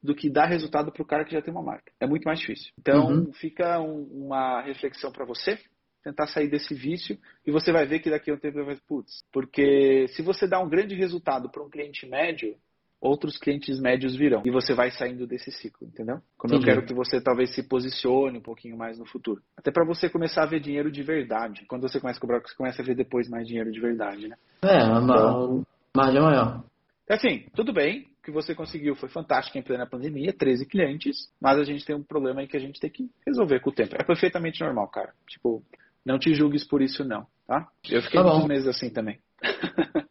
do 0.04 0.14
que 0.14 0.28
dar 0.28 0.44
resultado 0.44 0.92
para 0.92 1.02
o 1.02 1.06
cara 1.06 1.24
que 1.24 1.32
já 1.32 1.40
tem 1.40 1.52
uma 1.52 1.62
marca. 1.62 1.90
É 1.98 2.06
muito 2.06 2.24
mais 2.24 2.38
difícil. 2.38 2.70
Então, 2.78 3.08
uhum. 3.08 3.32
fica 3.32 3.80
um, 3.80 4.26
uma 4.26 4.60
reflexão 4.60 5.10
para 5.10 5.24
você, 5.24 5.58
tentar 6.02 6.26
sair 6.26 6.48
desse 6.48 6.74
vício 6.74 7.16
e 7.46 7.50
você 7.50 7.72
vai 7.72 7.86
ver 7.86 8.00
que 8.00 8.10
daqui 8.10 8.30
a 8.30 8.34
um 8.34 8.38
tempo 8.38 8.62
vai, 8.62 8.76
putz, 8.86 9.24
porque 9.32 10.06
se 10.08 10.20
você 10.20 10.46
dá 10.46 10.60
um 10.60 10.68
grande 10.68 10.94
resultado 10.94 11.50
para 11.50 11.64
um 11.64 11.70
cliente 11.70 12.06
médio, 12.06 12.54
outros 13.00 13.38
clientes 13.38 13.80
médios 13.80 14.14
virão 14.14 14.42
e 14.44 14.50
você 14.50 14.74
vai 14.74 14.90
saindo 14.90 15.26
desse 15.26 15.50
ciclo, 15.50 15.86
entendeu? 15.86 16.20
Como 16.36 16.52
Entendi. 16.52 16.70
eu 16.70 16.74
quero 16.74 16.86
que 16.86 16.92
você 16.92 17.18
talvez 17.22 17.54
se 17.54 17.62
posicione 17.62 18.36
um 18.36 18.42
pouquinho 18.42 18.76
mais 18.76 18.98
no 18.98 19.06
futuro. 19.06 19.40
Até 19.56 19.70
para 19.70 19.86
você 19.86 20.10
começar 20.10 20.42
a 20.42 20.46
ver 20.46 20.60
dinheiro 20.60 20.92
de 20.92 21.02
verdade. 21.02 21.64
Quando 21.66 21.88
você 21.88 21.98
começa 21.98 22.18
a 22.18 22.20
cobrar, 22.20 22.40
você 22.40 22.54
começa 22.54 22.82
a 22.82 22.84
ver 22.84 22.94
depois 22.94 23.26
mais 23.28 23.48
dinheiro 23.48 23.72
de 23.72 23.80
verdade, 23.80 24.28
né? 24.28 24.36
É, 24.62 24.82
então, 24.82 25.64
margem 25.96 26.20
maior. 26.20 26.62
Assim, 27.08 27.46
tudo 27.54 27.72
bem, 27.72 28.06
que 28.24 28.30
você 28.30 28.54
conseguiu 28.54 28.96
foi 28.96 29.08
fantástico 29.08 29.58
em 29.58 29.62
plena 29.62 29.86
pandemia, 29.86 30.32
13 30.32 30.66
clientes, 30.66 31.30
mas 31.40 31.58
a 31.58 31.64
gente 31.64 31.84
tem 31.84 31.94
um 31.94 32.02
problema 32.02 32.40
aí 32.40 32.48
que 32.48 32.56
a 32.56 32.60
gente 32.60 32.80
tem 32.80 32.90
que 32.90 33.10
resolver 33.26 33.60
com 33.60 33.70
o 33.70 33.72
tempo. 33.72 33.94
É 33.96 34.02
perfeitamente 34.02 34.62
normal, 34.62 34.88
cara. 34.88 35.12
Tipo, 35.28 35.62
não 36.04 36.18
te 36.18 36.34
julgues 36.34 36.66
por 36.66 36.80
isso 36.80 37.04
não, 37.04 37.26
tá? 37.46 37.68
Eu 37.88 38.02
fiquei 38.02 38.20
tá 38.20 38.26
muitos 38.26 38.48
meses 38.48 38.66
assim 38.66 38.88
também. 38.88 39.20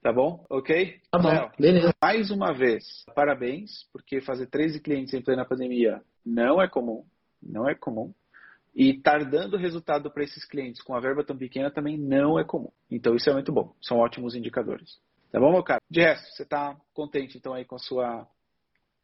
tá 0.00 0.12
bom? 0.12 0.46
Ok? 0.48 1.00
Tá 1.10 1.18
bom, 1.18 1.28
Léo, 1.28 1.50
beleza. 1.58 1.92
Mais 2.00 2.30
uma 2.30 2.54
vez, 2.54 2.84
parabéns, 3.14 3.88
porque 3.92 4.20
fazer 4.20 4.46
13 4.46 4.80
clientes 4.80 5.12
em 5.12 5.20
plena 5.20 5.44
pandemia 5.44 6.00
não 6.24 6.62
é 6.62 6.68
comum. 6.68 7.04
Não 7.42 7.68
é 7.68 7.74
comum. 7.74 8.14
E 8.72 8.90
estar 8.90 9.24
dando 9.28 9.56
resultado 9.56 10.08
para 10.12 10.22
esses 10.22 10.44
clientes 10.44 10.80
com 10.80 10.94
a 10.94 11.00
verba 11.00 11.24
tão 11.24 11.36
pequena 11.36 11.68
também 11.68 11.98
não 11.98 12.38
é 12.38 12.44
comum. 12.44 12.70
Então 12.88 13.16
isso 13.16 13.28
é 13.28 13.32
muito 13.32 13.50
bom. 13.50 13.74
São 13.82 13.98
ótimos 13.98 14.36
indicadores. 14.36 15.00
Tá 15.32 15.38
bom, 15.38 15.52
meu 15.52 15.62
cara? 15.62 15.80
De 15.90 16.00
resto, 16.00 16.26
você 16.34 16.42
está 16.42 16.76
contente 16.92 17.38
então 17.38 17.54
aí 17.54 17.64
com 17.64 17.76
a 17.76 17.78
sua 17.78 18.26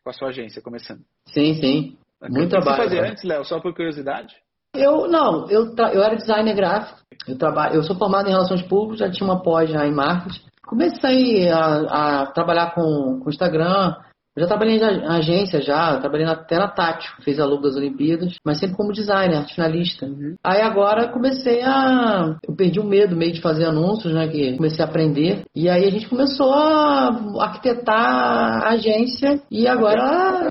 com 0.02 0.10
a 0.10 0.12
sua 0.12 0.28
agência 0.28 0.62
começando? 0.62 1.04
Sim, 1.26 1.54
sim. 1.54 1.98
Muito 2.22 2.50
trabalho. 2.50 2.82
O 2.82 2.82
que 2.82 2.88
você 2.88 2.96
fazia 2.96 3.12
antes, 3.12 3.24
Léo? 3.24 3.44
Só 3.44 3.60
por 3.60 3.74
curiosidade? 3.74 4.34
Eu 4.74 5.08
não, 5.08 5.48
eu, 5.50 5.74
eu 5.74 6.02
era 6.02 6.16
designer 6.16 6.54
gráfico. 6.54 7.00
Eu 7.26 7.38
trabalho, 7.38 7.76
eu 7.76 7.82
sou 7.82 7.96
formado 7.96 8.28
em 8.28 8.32
relações 8.32 8.62
públicas, 8.62 9.00
já 9.00 9.10
tinha 9.10 9.28
uma 9.28 9.42
pós 9.42 9.70
já 9.70 9.86
em 9.86 9.92
marketing. 9.92 10.42
Comecei 10.66 11.48
a, 11.50 12.22
a 12.22 12.26
trabalhar 12.26 12.74
com, 12.74 13.20
com 13.20 13.30
Instagram, 13.30 13.96
Eu 14.36 14.42
já 14.42 14.48
trabalhei 14.48 14.76
em 14.76 15.06
agência, 15.06 15.62
já, 15.62 15.98
trabalhei 15.98 16.26
até 16.26 16.58
na 16.58 16.68
Tátil, 16.68 17.10
fez 17.24 17.40
a 17.40 17.46
logo 17.46 17.62
das 17.62 17.74
Olimpíadas, 17.74 18.36
mas 18.44 18.60
sempre 18.60 18.76
como 18.76 18.92
designer, 18.92 19.46
finalista. 19.48 20.04
Uhum. 20.04 20.36
Aí 20.44 20.60
agora 20.60 21.08
comecei 21.08 21.62
a. 21.62 22.36
Eu 22.46 22.54
perdi 22.54 22.78
o 22.78 22.84
medo 22.84 23.16
meio 23.16 23.32
de 23.32 23.40
fazer 23.40 23.64
anúncios, 23.64 24.12
né? 24.12 24.28
Que 24.28 24.54
comecei 24.56 24.84
a 24.84 24.88
aprender. 24.88 25.46
E 25.54 25.70
aí 25.70 25.86
a 25.86 25.90
gente 25.90 26.06
começou 26.06 26.52
a 26.52 27.16
arquitetar 27.40 27.96
a 27.96 28.68
agência 28.72 29.40
e 29.50 29.66
agora 29.66 30.50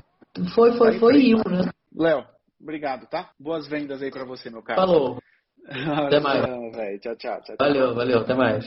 foi, 0.52 0.72
foi, 0.72 0.98
foi 0.98 1.32
eu, 1.32 1.38
né? 1.48 1.70
Léo, 1.96 2.24
obrigado, 2.60 3.06
tá? 3.08 3.30
Boas 3.38 3.68
vendas 3.68 4.02
aí 4.02 4.10
para 4.10 4.24
você, 4.24 4.50
meu 4.50 4.62
cara. 4.62 4.80
Falou. 4.80 5.18
até 6.06 6.18
mais. 6.18 6.44
Tchau, 7.00 7.14
tchau, 7.14 7.40
tchau. 7.44 7.56
Valeu, 7.56 7.94
valeu, 7.94 8.18
até 8.18 8.34
mais. 8.34 8.66